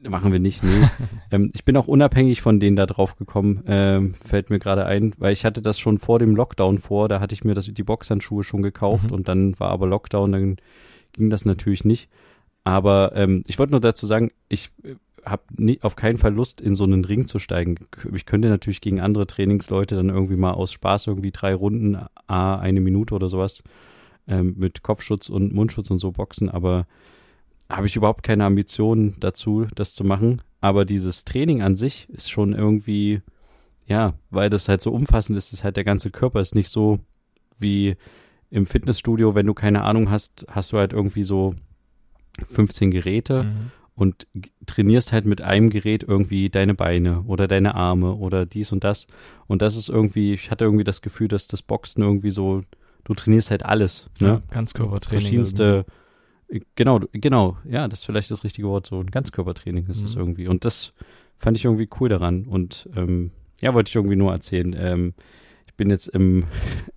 Machen 0.07 0.31
wir 0.31 0.39
nicht, 0.39 0.63
nee. 0.63 0.87
ähm, 1.31 1.49
ich 1.53 1.65
bin 1.65 1.75
auch 1.77 1.87
unabhängig 1.87 2.41
von 2.41 2.59
denen 2.59 2.75
da 2.75 2.85
drauf 2.85 3.17
gekommen, 3.17 3.63
ähm, 3.67 4.13
fällt 4.23 4.49
mir 4.49 4.59
gerade 4.59 4.85
ein, 4.85 5.13
weil 5.17 5.33
ich 5.33 5.45
hatte 5.45 5.61
das 5.61 5.79
schon 5.79 5.97
vor 5.97 6.19
dem 6.19 6.35
Lockdown 6.35 6.77
vor, 6.77 7.09
da 7.09 7.19
hatte 7.19 7.33
ich 7.33 7.43
mir 7.43 7.53
das, 7.55 7.65
die 7.65 7.83
Boxhandschuhe 7.83 8.43
schon 8.43 8.61
gekauft 8.61 9.09
Mhm. 9.11 9.15
und 9.15 9.27
dann 9.27 9.59
war 9.59 9.69
aber 9.71 9.87
Lockdown, 9.87 10.31
dann 10.31 10.55
ging 11.13 11.29
das 11.29 11.45
natürlich 11.45 11.85
nicht. 11.85 12.09
Aber 12.63 13.11
ähm, 13.15 13.43
ich 13.47 13.57
wollte 13.59 13.71
nur 13.71 13.81
dazu 13.81 14.05
sagen, 14.05 14.31
ich 14.47 14.69
habe 15.25 15.43
auf 15.81 15.95
keinen 15.95 16.17
Fall 16.17 16.33
Lust, 16.33 16.61
in 16.61 16.75
so 16.75 16.83
einen 16.85 17.03
Ring 17.03 17.27
zu 17.27 17.39
steigen. 17.39 17.75
Ich 18.13 18.25
könnte 18.25 18.47
natürlich 18.47 18.79
gegen 18.81 19.01
andere 19.01 19.27
Trainingsleute 19.27 19.95
dann 19.95 20.09
irgendwie 20.09 20.37
mal 20.37 20.51
aus 20.51 20.71
Spaß 20.71 21.07
irgendwie 21.07 21.31
drei 21.31 21.53
Runden, 21.53 21.97
a 22.27 22.55
eine 22.55 22.79
Minute 22.79 23.15
oder 23.15 23.27
sowas 23.27 23.63
ähm, 24.27 24.55
mit 24.57 24.81
Kopfschutz 24.81 25.29
und 25.29 25.53
Mundschutz 25.53 25.89
und 25.91 25.99
so 25.99 26.11
boxen, 26.11 26.49
aber 26.49 26.85
habe 27.71 27.87
ich 27.87 27.95
überhaupt 27.95 28.23
keine 28.23 28.45
Ambitionen 28.45 29.15
dazu, 29.19 29.67
das 29.75 29.93
zu 29.93 30.03
machen. 30.03 30.41
Aber 30.61 30.85
dieses 30.85 31.23
Training 31.25 31.61
an 31.61 31.75
sich 31.75 32.09
ist 32.09 32.29
schon 32.31 32.53
irgendwie, 32.53 33.21
ja, 33.87 34.13
weil 34.29 34.49
das 34.49 34.67
halt 34.67 34.81
so 34.81 34.91
umfassend 34.91 35.37
ist, 35.37 35.53
ist 35.53 35.63
halt 35.63 35.77
der 35.77 35.83
ganze 35.83 36.09
Körper 36.09 36.41
ist 36.41 36.55
nicht 36.55 36.69
so 36.69 36.99
wie 37.59 37.95
im 38.49 38.65
Fitnessstudio, 38.65 39.35
wenn 39.35 39.45
du 39.45 39.53
keine 39.53 39.83
Ahnung 39.83 40.09
hast, 40.09 40.45
hast 40.49 40.71
du 40.73 40.77
halt 40.77 40.93
irgendwie 40.93 41.23
so 41.23 41.53
15 42.49 42.91
Geräte 42.91 43.43
Mhm. 43.43 43.71
und 43.95 44.27
trainierst 44.65 45.11
halt 45.13 45.25
mit 45.25 45.41
einem 45.41 45.69
Gerät 45.69 46.03
irgendwie 46.03 46.49
deine 46.49 46.73
Beine 46.73 47.21
oder 47.23 47.47
deine 47.47 47.75
Arme 47.75 48.15
oder 48.15 48.45
dies 48.45 48.71
und 48.71 48.83
das. 48.83 49.07
Und 49.47 49.61
das 49.61 49.75
ist 49.75 49.89
irgendwie, 49.89 50.33
ich 50.33 50.49
hatte 50.51 50.65
irgendwie 50.65 50.83
das 50.85 51.01
Gefühl, 51.01 51.27
dass 51.27 51.47
das 51.47 51.61
Boxen 51.61 52.01
irgendwie 52.01 52.31
so, 52.31 52.63
du 53.03 53.13
trainierst 53.13 53.51
halt 53.51 53.65
alles, 53.65 54.05
ne? 54.19 54.27
Ja, 54.27 54.41
Ganzkörpertraining. 54.51 55.21
verschiedenste, 55.21 55.85
genau, 56.75 56.99
genau, 57.11 57.57
ja, 57.67 57.87
das 57.87 57.99
ist 57.99 58.05
vielleicht 58.05 58.31
das 58.31 58.43
richtige 58.43 58.67
Wort, 58.67 58.85
so 58.87 58.99
ein 58.99 59.11
Ganzkörpertraining 59.11 59.87
ist 59.87 60.01
es 60.01 60.15
Mhm. 60.15 60.21
irgendwie. 60.21 60.47
Und 60.47 60.65
das 60.65 60.93
fand 61.37 61.57
ich 61.57 61.65
irgendwie 61.65 61.89
cool 61.99 62.09
daran. 62.09 62.45
Und 62.45 62.89
ähm, 62.95 63.31
ja, 63.61 63.73
wollte 63.73 63.89
ich 63.89 63.95
irgendwie 63.95 64.15
nur 64.15 64.31
erzählen. 64.31 64.75
Ähm, 64.77 65.13
ich 65.67 65.73
bin 65.75 65.89
jetzt 65.89 66.07
im 66.07 66.45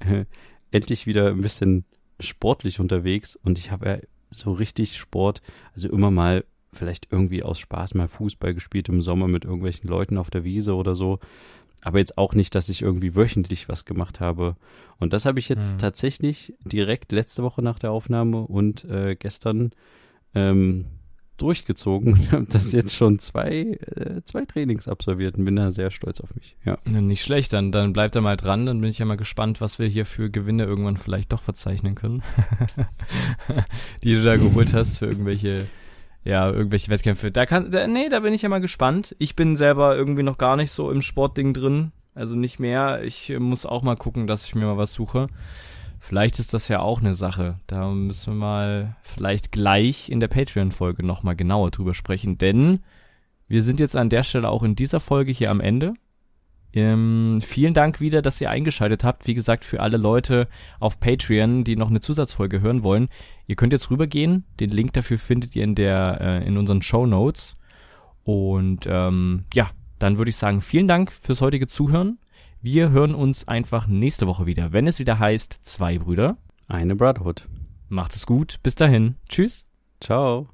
endlich 0.70 1.06
wieder 1.06 1.28
ein 1.28 1.40
bisschen 1.42 1.84
sportlich 2.20 2.80
unterwegs 2.80 3.36
und 3.42 3.58
ich 3.58 3.70
habe 3.70 3.86
ja 3.88 3.98
so 4.30 4.52
richtig 4.52 4.96
Sport, 4.96 5.42
also 5.74 5.88
immer 5.90 6.10
mal 6.10 6.44
vielleicht 6.72 7.08
irgendwie 7.10 7.42
aus 7.42 7.58
Spaß 7.58 7.94
mal 7.94 8.08
Fußball 8.08 8.54
gespielt 8.54 8.88
im 8.88 9.02
Sommer 9.02 9.28
mit 9.28 9.44
irgendwelchen 9.44 9.88
Leuten 9.88 10.16
auf 10.16 10.30
der 10.30 10.44
Wiese 10.44 10.74
oder 10.74 10.96
so. 10.96 11.18
Aber 11.82 11.98
jetzt 11.98 12.16
auch 12.16 12.34
nicht, 12.34 12.54
dass 12.54 12.68
ich 12.68 12.80
irgendwie 12.82 13.14
wöchentlich 13.16 13.68
was 13.68 13.84
gemacht 13.84 14.20
habe. 14.20 14.56
Und 14.98 15.12
das 15.12 15.26
habe 15.26 15.38
ich 15.40 15.48
jetzt 15.48 15.74
Mhm. 15.74 15.78
tatsächlich 15.78 16.54
direkt 16.64 17.12
letzte 17.12 17.42
Woche 17.42 17.60
nach 17.60 17.78
der 17.78 17.90
Aufnahme 17.90 18.42
und 18.42 18.84
äh, 18.84 19.16
gestern 19.16 19.72
ähm, 20.34 20.86
durchgezogen 21.38 22.12
und 22.12 22.30
habe 22.30 22.46
das 22.48 22.70
jetzt 22.70 22.94
schon 22.94 23.18
zwei, 23.18 23.78
äh, 23.96 24.22
zwei 24.24 24.44
Trainings 24.44 24.86
absolviert 24.86 25.36
und 25.36 25.44
bin 25.44 25.56
da 25.56 25.72
sehr 25.72 25.90
stolz 25.90 26.20
auf 26.20 26.36
mich. 26.36 26.56
Ja. 26.64 26.78
Ja, 26.86 27.00
Nicht 27.00 27.24
schlecht, 27.24 27.52
dann, 27.52 27.72
dann 27.72 27.92
bleibt 27.92 28.14
er 28.14 28.20
mal 28.22 28.36
dran, 28.36 28.64
dann 28.66 28.80
bin 28.80 28.88
ich 28.90 28.98
ja 28.98 29.04
mal 29.06 29.16
gespannt, 29.16 29.60
was 29.60 29.80
wir 29.80 29.88
hier 29.88 30.06
für 30.06 30.30
Gewinne 30.30 30.64
irgendwann 30.64 30.96
vielleicht 30.98 31.32
doch 31.32 31.42
verzeichnen 31.42 31.96
können. 31.96 32.22
Die 34.04 34.14
du 34.14 34.22
da 34.22 34.36
geholt 34.36 34.72
hast 34.72 34.98
für 34.98 35.06
irgendwelche, 35.06 35.66
ja, 36.24 36.50
irgendwelche 36.50 36.90
Wettkämpfe. 36.90 37.32
Da 37.32 37.46
kann, 37.46 37.70
da, 37.70 37.86
nee, 37.86 38.08
da 38.08 38.20
bin 38.20 38.34
ich 38.34 38.42
ja 38.42 38.48
mal 38.48 38.60
gespannt. 38.60 39.16
Ich 39.18 39.36
bin 39.36 39.56
selber 39.56 39.96
irgendwie 39.96 40.22
noch 40.22 40.38
gar 40.38 40.56
nicht 40.56 40.70
so 40.70 40.90
im 40.90 41.02
Sportding 41.02 41.52
drin. 41.52 41.92
Also 42.14 42.36
nicht 42.36 42.58
mehr. 42.58 43.02
Ich 43.02 43.32
muss 43.38 43.66
auch 43.66 43.82
mal 43.82 43.96
gucken, 43.96 44.26
dass 44.26 44.44
ich 44.44 44.54
mir 44.54 44.66
mal 44.66 44.76
was 44.76 44.92
suche. 44.92 45.28
Vielleicht 45.98 46.38
ist 46.38 46.52
das 46.52 46.68
ja 46.68 46.80
auch 46.80 47.00
eine 47.00 47.14
Sache. 47.14 47.60
Da 47.66 47.88
müssen 47.88 48.34
wir 48.34 48.38
mal 48.38 48.96
vielleicht 49.02 49.52
gleich 49.52 50.08
in 50.08 50.20
der 50.20 50.28
Patreon-Folge 50.28 51.06
nochmal 51.06 51.36
genauer 51.36 51.70
drüber 51.70 51.94
sprechen, 51.94 52.38
denn 52.38 52.80
wir 53.46 53.62
sind 53.62 53.80
jetzt 53.80 53.96
an 53.96 54.10
der 54.10 54.24
Stelle 54.24 54.48
auch 54.48 54.62
in 54.62 54.74
dieser 54.74 54.98
Folge 54.98 55.30
hier 55.30 55.50
am 55.50 55.60
Ende. 55.60 55.94
Ähm, 56.72 57.40
vielen 57.42 57.74
Dank 57.74 58.00
wieder, 58.00 58.22
dass 58.22 58.40
ihr 58.40 58.50
eingeschaltet 58.50 59.04
habt. 59.04 59.26
Wie 59.26 59.34
gesagt, 59.34 59.64
für 59.64 59.80
alle 59.80 59.96
Leute 59.98 60.48
auf 60.80 60.98
Patreon, 60.98 61.64
die 61.64 61.76
noch 61.76 61.90
eine 61.90 62.00
Zusatzfolge 62.00 62.60
hören 62.62 62.82
wollen, 62.82 63.08
ihr 63.52 63.56
könnt 63.56 63.74
jetzt 63.74 63.90
rübergehen. 63.90 64.44
Den 64.60 64.70
Link 64.70 64.94
dafür 64.94 65.18
findet 65.18 65.54
ihr 65.54 65.62
in 65.62 65.74
der 65.74 66.18
äh, 66.20 66.46
in 66.46 66.56
unseren 66.56 66.80
Show 66.80 67.06
Notes. 67.06 67.56
Und 68.24 68.86
ähm, 68.88 69.44
ja, 69.52 69.70
dann 69.98 70.16
würde 70.16 70.30
ich 70.30 70.36
sagen, 70.36 70.62
vielen 70.62 70.88
Dank 70.88 71.12
fürs 71.12 71.42
heutige 71.42 71.66
Zuhören. 71.66 72.18
Wir 72.62 72.90
hören 72.90 73.14
uns 73.14 73.46
einfach 73.46 73.86
nächste 73.86 74.26
Woche 74.26 74.46
wieder, 74.46 74.72
wenn 74.72 74.86
es 74.86 74.98
wieder 74.98 75.18
heißt 75.18 75.60
zwei 75.62 75.98
Brüder. 75.98 76.38
Eine 76.66 76.96
Brotherhood. 76.96 77.48
Macht 77.88 78.14
es 78.14 78.24
gut. 78.24 78.56
Bis 78.62 78.74
dahin. 78.74 79.16
Tschüss. 79.28 79.66
Ciao. 80.00 80.51